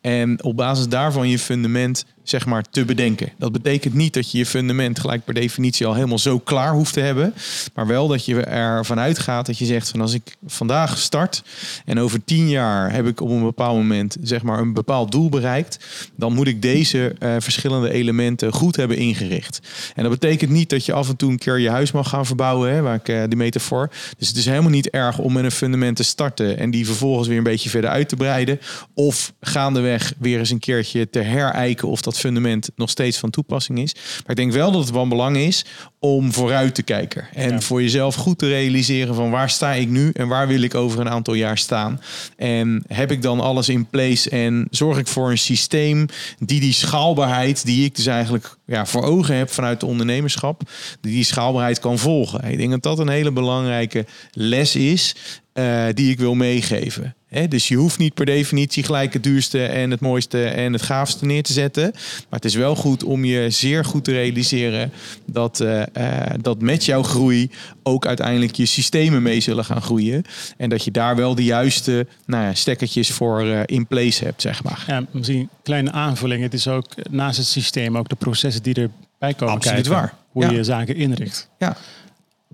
En 0.00 0.42
op 0.42 0.56
basis 0.56 0.88
daarvan 0.88 1.28
je 1.28 1.38
fundament 1.38 2.04
zeg 2.24 2.46
maar 2.46 2.62
te 2.70 2.84
bedenken. 2.84 3.32
Dat 3.38 3.52
betekent 3.52 3.94
niet 3.94 4.14
dat 4.14 4.30
je 4.30 4.38
je 4.38 4.46
fundament 4.46 4.98
gelijk 4.98 5.24
per 5.24 5.34
definitie 5.34 5.86
al 5.86 5.94
helemaal 5.94 6.18
zo 6.18 6.38
klaar 6.38 6.72
hoeft 6.72 6.92
te 6.92 7.00
hebben. 7.00 7.34
Maar 7.74 7.86
wel 7.86 8.08
dat 8.08 8.24
je 8.24 8.40
ervan 8.40 9.00
uitgaat 9.00 9.46
dat 9.46 9.58
je 9.58 9.64
zegt 9.64 9.90
van 9.90 10.00
als 10.00 10.12
ik 10.12 10.36
vandaag 10.46 10.98
start 10.98 11.42
en 11.84 12.00
over 12.00 12.24
tien 12.24 12.48
jaar 12.48 12.92
heb 12.92 13.06
ik 13.06 13.20
op 13.20 13.30
een 13.30 13.42
bepaald 13.42 13.76
moment 13.76 14.16
zeg 14.22 14.42
maar 14.42 14.58
een 14.58 14.72
bepaald 14.72 15.12
doel 15.12 15.28
bereikt, 15.28 15.78
dan 16.16 16.32
moet 16.32 16.46
ik 16.46 16.62
deze 16.62 17.14
eh, 17.18 17.34
verschillende 17.38 17.92
elementen 17.92 18.52
goed 18.52 18.76
hebben 18.76 18.96
ingericht. 18.96 19.60
En 19.94 20.02
dat 20.02 20.12
betekent 20.12 20.50
niet 20.50 20.70
dat 20.70 20.84
je 20.84 20.92
af 20.92 21.08
en 21.08 21.16
toe 21.16 21.30
een 21.30 21.38
keer 21.38 21.58
je 21.58 21.70
huis 21.70 21.92
mag 21.92 22.08
gaan 22.08 22.26
verbouwen, 22.26 22.72
hè, 22.72 22.80
waar 22.80 22.94
ik 22.94 23.08
eh, 23.08 23.22
die 23.28 23.36
metafoor. 23.36 23.90
Dus 24.18 24.28
het 24.28 24.36
is 24.36 24.46
helemaal 24.46 24.70
niet 24.70 24.90
erg 24.90 25.18
om 25.18 25.32
met 25.32 25.44
een 25.44 25.50
fundament 25.50 25.96
te 25.96 26.02
starten 26.14 26.58
en 26.58 26.70
die 26.70 26.86
vervolgens 26.86 27.28
weer 27.28 27.36
een 27.38 27.42
beetje 27.42 27.70
verder 27.70 27.90
uit 27.90 28.08
te 28.08 28.16
breiden. 28.16 28.60
Of 28.94 29.32
gaandeweg 29.40 30.12
weer 30.18 30.38
eens 30.38 30.50
een 30.50 30.58
keertje 30.58 31.10
te 31.10 31.18
herijken 31.18 31.88
of 31.88 32.00
dat 32.00 32.18
fundament 32.18 32.70
nog 32.76 32.90
steeds 32.90 33.18
van 33.18 33.30
toepassing 33.30 33.78
is. 33.78 33.94
Maar 33.94 34.30
ik 34.30 34.36
denk 34.36 34.52
wel 34.52 34.70
dat 34.72 34.80
het 34.80 34.90
van 34.94 35.08
belang 35.08 35.36
is 35.36 35.64
om 35.98 36.32
vooruit 36.32 36.74
te 36.74 36.82
kijken. 36.82 37.26
En 37.34 37.50
Ja. 37.50 37.60
voor 37.60 37.82
jezelf 37.82 38.14
goed 38.14 38.38
te 38.38 38.48
realiseren 38.48 39.14
van 39.14 39.30
waar 39.30 39.50
sta 39.50 39.72
ik 39.72 39.88
nu 39.88 40.10
en 40.12 40.28
waar 40.28 40.48
wil 40.48 40.62
ik 40.62 40.74
over 40.74 41.00
een 41.00 41.08
aantal 41.08 41.34
jaar 41.34 41.58
staan. 41.58 42.00
En 42.36 42.84
heb 42.86 43.10
ik 43.10 43.22
dan 43.22 43.40
alles 43.40 43.68
in 43.68 43.86
place 43.86 44.30
en 44.30 44.66
zorg 44.70 44.98
ik 44.98 45.06
voor 45.06 45.30
een 45.30 45.38
systeem 45.38 46.06
die 46.38 46.60
die 46.60 46.72
schaalbaarheid 46.72 47.64
die 47.64 47.84
ik 47.84 47.96
dus 47.96 48.06
eigenlijk 48.06 48.56
ja, 48.66 48.86
voor 48.86 49.02
ogen 49.02 49.36
heb 49.36 49.50
vanuit 49.50 49.80
de 49.80 49.86
ondernemerschap, 49.86 50.62
die 51.00 51.12
die 51.12 51.24
schaalbaarheid 51.24 51.78
kan 51.78 51.98
volgen. 51.98 52.44
Ik 52.50 52.58
denk 52.58 52.70
dat 52.70 52.82
dat 52.82 52.98
een 52.98 53.08
hele 53.08 53.32
belangrijke 53.32 54.06
les 54.32 54.76
is 54.76 55.14
eh, 55.54 55.84
die 55.94 56.10
ik 56.10 56.18
wil 56.18 56.34
meegeven. 56.34 57.14
Dus 57.48 57.68
je 57.68 57.76
hoeft 57.76 57.98
niet 57.98 58.14
per 58.14 58.26
definitie 58.26 58.82
gelijk 58.82 59.12
het 59.12 59.22
duurste 59.22 59.64
en 59.66 59.90
het 59.90 60.00
mooiste 60.00 60.44
en 60.44 60.72
het 60.72 60.82
gaafste 60.82 61.24
neer 61.24 61.42
te 61.42 61.52
zetten. 61.52 61.90
Maar 61.92 62.24
het 62.30 62.44
is 62.44 62.54
wel 62.54 62.74
goed 62.76 63.04
om 63.04 63.24
je 63.24 63.50
zeer 63.50 63.84
goed 63.84 64.04
te 64.04 64.10
realiseren 64.12 64.92
dat, 65.26 65.60
eh, 65.60 65.82
eh, 65.92 66.34
dat 66.40 66.60
met 66.60 66.84
jouw 66.84 67.02
groei 67.02 67.50
ook 67.82 68.06
uiteindelijk 68.06 68.54
je 68.54 68.66
systemen 68.66 69.22
mee 69.22 69.40
zullen 69.40 69.64
gaan 69.64 69.82
groeien. 69.82 70.24
En 70.56 70.68
dat 70.68 70.84
je 70.84 70.90
daar 70.90 71.16
wel 71.16 71.34
de 71.34 71.44
juiste 71.44 72.06
nou 72.26 72.44
ja, 72.44 72.54
stekkertjes 72.54 73.10
voor 73.10 73.42
in 73.46 73.86
place 73.86 74.24
hebt, 74.24 74.42
zeg 74.42 74.62
maar. 74.62 74.84
Ja, 74.86 75.04
misschien 75.10 75.38
een 75.38 75.48
kleine 75.62 75.92
aanvulling. 75.92 76.42
Het 76.42 76.54
is 76.54 76.68
ook 76.68 76.86
naast 77.10 77.36
het 77.36 77.46
systeem 77.46 77.98
ook 77.98 78.08
de 78.08 78.14
processen 78.16 78.62
die 78.62 78.74
erbij 78.74 79.34
komen 79.34 79.54
Absoluut 79.54 79.74
kijken. 79.86 79.92
waar. 79.92 80.14
Hoe 80.30 80.42
Ja. 80.42 80.50
je 80.50 80.64
zaken 80.64 80.96
inricht. 80.96 81.48
Ja. 81.58 81.76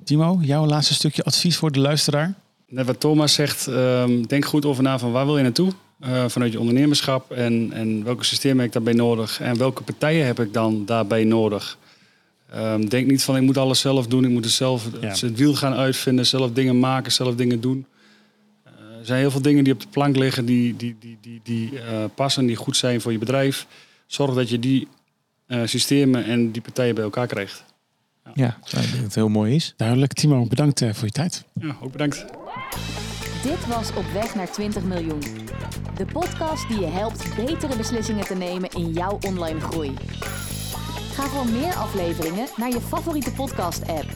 Timo, 0.04 0.38
jouw 0.42 0.66
laatste 0.66 0.94
stukje 0.94 1.22
advies 1.22 1.56
voor 1.56 1.72
de 1.72 1.80
luisteraar? 1.80 2.34
Net 2.70 2.86
wat 2.86 3.00
Thomas 3.00 3.34
zegt, 3.34 3.66
ehm, 3.66 4.22
denk 4.22 4.44
goed 4.44 4.64
over 4.64 4.82
na 4.82 4.98
van 4.98 5.12
waar 5.12 5.24
wil 5.26 5.36
je 5.36 5.42
naartoe 5.42 5.72
eh, 6.00 6.24
vanuit 6.28 6.52
je 6.52 6.58
ondernemerschap 6.60 7.30
en, 7.30 7.72
en 7.72 8.04
welke 8.04 8.24
systemen 8.24 8.56
heb 8.58 8.66
ik 8.66 8.72
daarbij 8.72 8.92
nodig 8.92 9.40
en 9.40 9.58
welke 9.58 9.82
partijen 9.82 10.26
heb 10.26 10.40
ik 10.40 10.52
dan 10.52 10.84
daarbij 10.86 11.24
nodig. 11.24 11.78
Ehm, 12.50 12.84
denk 12.86 13.06
niet 13.06 13.22
van 13.22 13.36
ik 13.36 13.42
moet 13.42 13.56
alles 13.58 13.80
zelf 13.80 14.06
doen, 14.06 14.24
ik 14.24 14.30
moet 14.30 14.44
het 14.44 14.52
zelf 14.52 14.88
Ja. 15.00 15.08
het 15.08 15.36
wiel 15.36 15.54
gaan 15.54 15.72
uitvinden, 15.74 16.26
zelf 16.26 16.52
dingen 16.52 16.78
maken, 16.78 17.12
zelf 17.12 17.34
dingen 17.34 17.60
doen. 17.60 17.86
Eh, 18.64 18.70
er 18.98 19.06
zijn 19.06 19.20
heel 19.20 19.30
veel 19.30 19.42
dingen 19.42 19.64
die 19.64 19.72
op 19.72 19.80
de 19.80 19.88
plank 19.90 20.16
liggen 20.16 20.44
die, 20.44 20.76
die, 20.76 20.96
die, 21.00 21.18
die, 21.20 21.40
die 21.42 21.80
eh, 21.80 22.04
passen, 22.14 22.46
die 22.46 22.56
goed 22.56 22.76
zijn 22.76 23.00
voor 23.00 23.12
je 23.12 23.18
bedrijf. 23.18 23.66
Zorg 24.06 24.34
dat 24.34 24.48
je 24.48 24.58
die 24.58 24.88
eh, 25.46 25.60
systemen 25.64 26.24
en 26.24 26.50
die 26.50 26.62
partijen 26.62 26.94
bij 26.94 27.04
elkaar 27.04 27.26
krijgt. 27.26 27.64
Ja, 28.34 28.58
ik 28.64 28.70
denk 28.70 28.90
dat 28.92 29.00
het 29.02 29.14
heel 29.14 29.28
mooi 29.28 29.54
is. 29.54 29.74
Duidelijk. 29.76 30.12
Timo, 30.12 30.46
bedankt 30.46 30.78
voor 30.92 31.06
je 31.06 31.10
tijd. 31.10 31.44
Ja, 31.60 31.76
ook 31.80 31.92
bedankt. 31.92 32.24
Dit 33.42 33.66
was 33.66 33.94
Op 33.94 34.04
weg 34.12 34.34
naar 34.34 34.50
20 34.50 34.82
miljoen. 34.82 35.20
De 35.96 36.06
podcast 36.12 36.68
die 36.68 36.80
je 36.80 36.86
helpt 36.86 37.34
betere 37.36 37.76
beslissingen 37.76 38.24
te 38.24 38.34
nemen 38.34 38.70
in 38.70 38.92
jouw 38.92 39.18
online 39.26 39.60
groei. 39.60 39.94
Ga 41.12 41.26
voor 41.26 41.46
meer 41.46 41.74
afleveringen 41.74 42.46
naar 42.56 42.68
je 42.68 42.80
favoriete 42.80 43.32
podcast-app. 43.32 44.06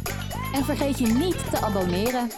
En 0.54 0.64
vergeet 0.64 0.98
je 0.98 1.06
niet 1.06 1.50
te 1.50 1.60
abonneren. 1.60 2.30